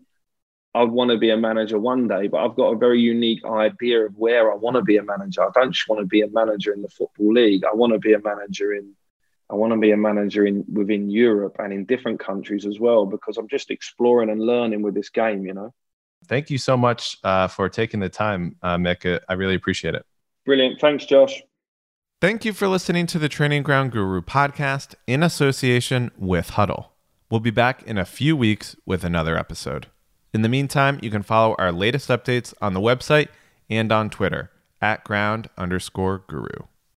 I'd 0.75 0.89
want 0.89 1.11
to 1.11 1.17
be 1.17 1.29
a 1.29 1.37
manager 1.37 1.77
one 1.77 2.07
day, 2.07 2.27
but 2.27 2.43
I've 2.43 2.55
got 2.55 2.73
a 2.73 2.77
very 2.77 2.99
unique 2.99 3.45
idea 3.45 4.05
of 4.05 4.17
where 4.17 4.51
I 4.51 4.55
want 4.55 4.75
to 4.75 4.81
be 4.81 4.97
a 4.97 5.03
manager. 5.03 5.43
I 5.43 5.49
don't 5.53 5.71
just 5.71 5.87
want 5.87 6.01
to 6.01 6.07
be 6.07 6.21
a 6.21 6.29
manager 6.29 6.73
in 6.73 6.81
the 6.81 6.89
football 6.89 7.33
league. 7.33 7.63
I 7.63 7.75
want 7.75 7.93
to 7.93 7.99
be 7.99 8.13
a 8.13 8.19
manager 8.19 8.73
in 8.73 8.95
I 9.49 9.55
want 9.55 9.71
to 9.71 9.77
be 9.77 9.91
a 9.91 9.97
manager 9.97 10.47
in 10.47 10.65
within 10.71 11.11
Europe 11.11 11.57
and 11.59 11.71
in 11.71 11.85
different 11.85 12.19
countries 12.19 12.65
as 12.65 12.79
well 12.79 13.05
because 13.05 13.37
I'm 13.37 13.47
just 13.47 13.69
exploring 13.69 14.29
and 14.29 14.41
learning 14.41 14.81
with 14.81 14.95
this 14.95 15.09
game, 15.09 15.45
you 15.45 15.53
know. 15.53 15.73
Thank 16.27 16.49
you 16.49 16.57
so 16.57 16.75
much 16.75 17.17
uh, 17.23 17.47
for 17.47 17.69
taking 17.69 17.99
the 17.99 18.09
time, 18.09 18.55
uh, 18.63 18.77
Mick. 18.77 19.19
I 19.27 19.33
really 19.33 19.55
appreciate 19.55 19.93
it. 19.93 20.05
Brilliant. 20.45 20.79
Thanks, 20.79 21.05
Josh. 21.05 21.43
Thank 22.21 22.45
you 22.45 22.53
for 22.53 22.67
listening 22.67 23.05
to 23.07 23.19
the 23.19 23.29
Training 23.29 23.63
Ground 23.63 23.91
Guru 23.91 24.21
podcast 24.21 24.95
in 25.05 25.21
association 25.21 26.09
with 26.17 26.51
Huddle. 26.51 26.93
We'll 27.29 27.41
be 27.41 27.51
back 27.51 27.83
in 27.83 27.97
a 27.97 28.05
few 28.05 28.37
weeks 28.37 28.75
with 28.85 29.03
another 29.03 29.37
episode. 29.37 29.87
In 30.33 30.41
the 30.41 30.49
meantime, 30.49 30.99
you 31.01 31.11
can 31.11 31.21
follow 31.21 31.55
our 31.59 31.71
latest 31.71 32.09
updates 32.09 32.53
on 32.59 32.73
the 32.73 32.79
website 32.79 33.27
and 33.69 33.91
on 33.91 34.09
Twitter 34.09 34.49
at 34.81 35.03
ground 35.03 35.47
underscore 35.57 36.23
guru. 36.27 36.65